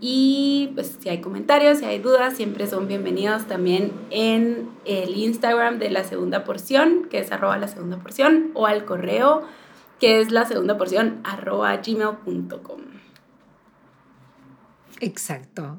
Y 0.00 0.70
pues 0.74 0.96
si 0.98 1.10
hay 1.10 1.20
comentarios, 1.20 1.80
si 1.80 1.84
hay 1.84 1.98
dudas, 1.98 2.34
siempre 2.34 2.66
son 2.66 2.88
bienvenidos 2.88 3.46
también 3.46 3.92
en 4.08 4.70
el 4.86 5.14
Instagram 5.14 5.78
de 5.78 5.90
la 5.90 6.02
segunda 6.02 6.44
porción, 6.44 7.08
que 7.10 7.18
es 7.18 7.30
arroba 7.30 7.58
la 7.58 7.68
segunda 7.68 7.98
porción, 7.98 8.52
o 8.54 8.64
al 8.64 8.86
correo, 8.86 9.42
que 10.00 10.22
es 10.22 10.30
la 10.30 10.46
segunda 10.46 10.78
porción 10.78 11.20
arroba 11.22 11.76
gmail.com. 11.76 12.80
Exacto. 15.00 15.76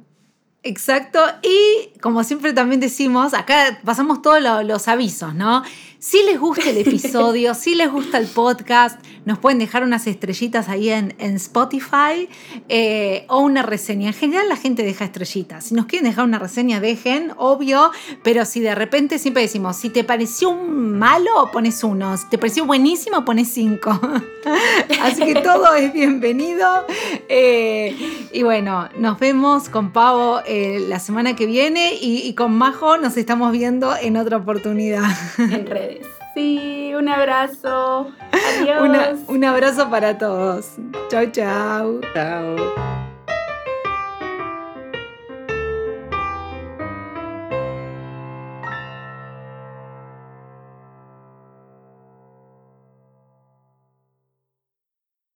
Exacto. 0.62 1.20
Y 1.42 1.98
como 2.02 2.24
siempre 2.24 2.54
también 2.54 2.82
decimos, 2.82 3.34
acá 3.34 3.80
pasamos 3.86 4.22
todos 4.22 4.42
los 4.64 4.88
avisos, 4.88 5.34
¿no? 5.34 5.64
Si 6.00 6.22
les 6.24 6.40
gusta 6.40 6.70
el 6.70 6.78
episodio, 6.78 7.56
si 7.56 7.74
les 7.74 7.92
gusta 7.92 8.20
el 8.20 8.28
podcast, 8.28 9.04
nos 9.26 9.40
pueden 9.40 9.58
dejar 9.58 9.84
unas 9.84 10.06
estrellitas 10.06 10.70
ahí 10.70 10.90
en, 10.90 11.12
Spotify 11.20 12.30
eh, 12.70 13.26
o 13.30 13.40
una 13.40 13.64
reseña. 13.64 14.08
En 14.08 14.14
general 14.14 14.48
la 14.48 14.56
gente 14.56 14.84
deja 14.84 15.06
estrellitas. 15.06 15.66
Si 15.66 15.74
nos 15.74 15.88
quieren 15.88 16.08
dejar 16.08 16.24
una 16.24 16.38
reseña, 16.40 16.80
dejen, 16.80 17.34
obvio, 17.36 17.92
pero 18.24 18.46
si 18.46 18.60
de 18.60 18.76
repente 18.76 19.18
siempre 19.18 19.42
decimos, 19.42 19.76
si 19.76 19.90
te 19.90 20.04
pareció 20.04 20.54
malo, 20.54 21.50
pones 21.52 21.84
uno, 21.84 22.16
si 22.16 22.28
te 22.30 22.38
pareció 22.38 22.66
buenísimo, 22.66 23.26
pones 23.26 23.50
cinco. 23.50 24.00
Así 25.02 25.26
que 25.26 25.42
todo 25.42 25.74
es 25.74 25.92
bienvenido. 25.92 26.86
Eh, 27.28 28.30
y 28.32 28.44
bueno, 28.44 28.88
nos 28.98 29.20
vemos 29.20 29.68
con 29.68 29.92
Pavo 29.92 30.42
eh, 30.46 30.86
la 30.88 31.00
semana 31.00 31.36
que 31.36 31.48
viene 31.48 31.98
y, 32.00 32.34
con 32.36 32.56
Majo 32.56 32.98
nos 32.98 33.18
estamos 33.18 33.52
viendo 33.52 33.96
en 34.00 34.16
otra 34.16 34.38
oportunidad. 34.38 35.04
En 35.40 35.66
Sí, 36.34 36.94
un 36.96 37.10
abrazo. 37.10 38.12
Adiós. 38.62 39.20
un 39.28 39.44
abrazo 39.44 39.90
para 39.90 40.18
todos. 40.18 40.76
Chao, 41.10 41.26
chao. 41.32 42.00
Chao. 42.14 43.07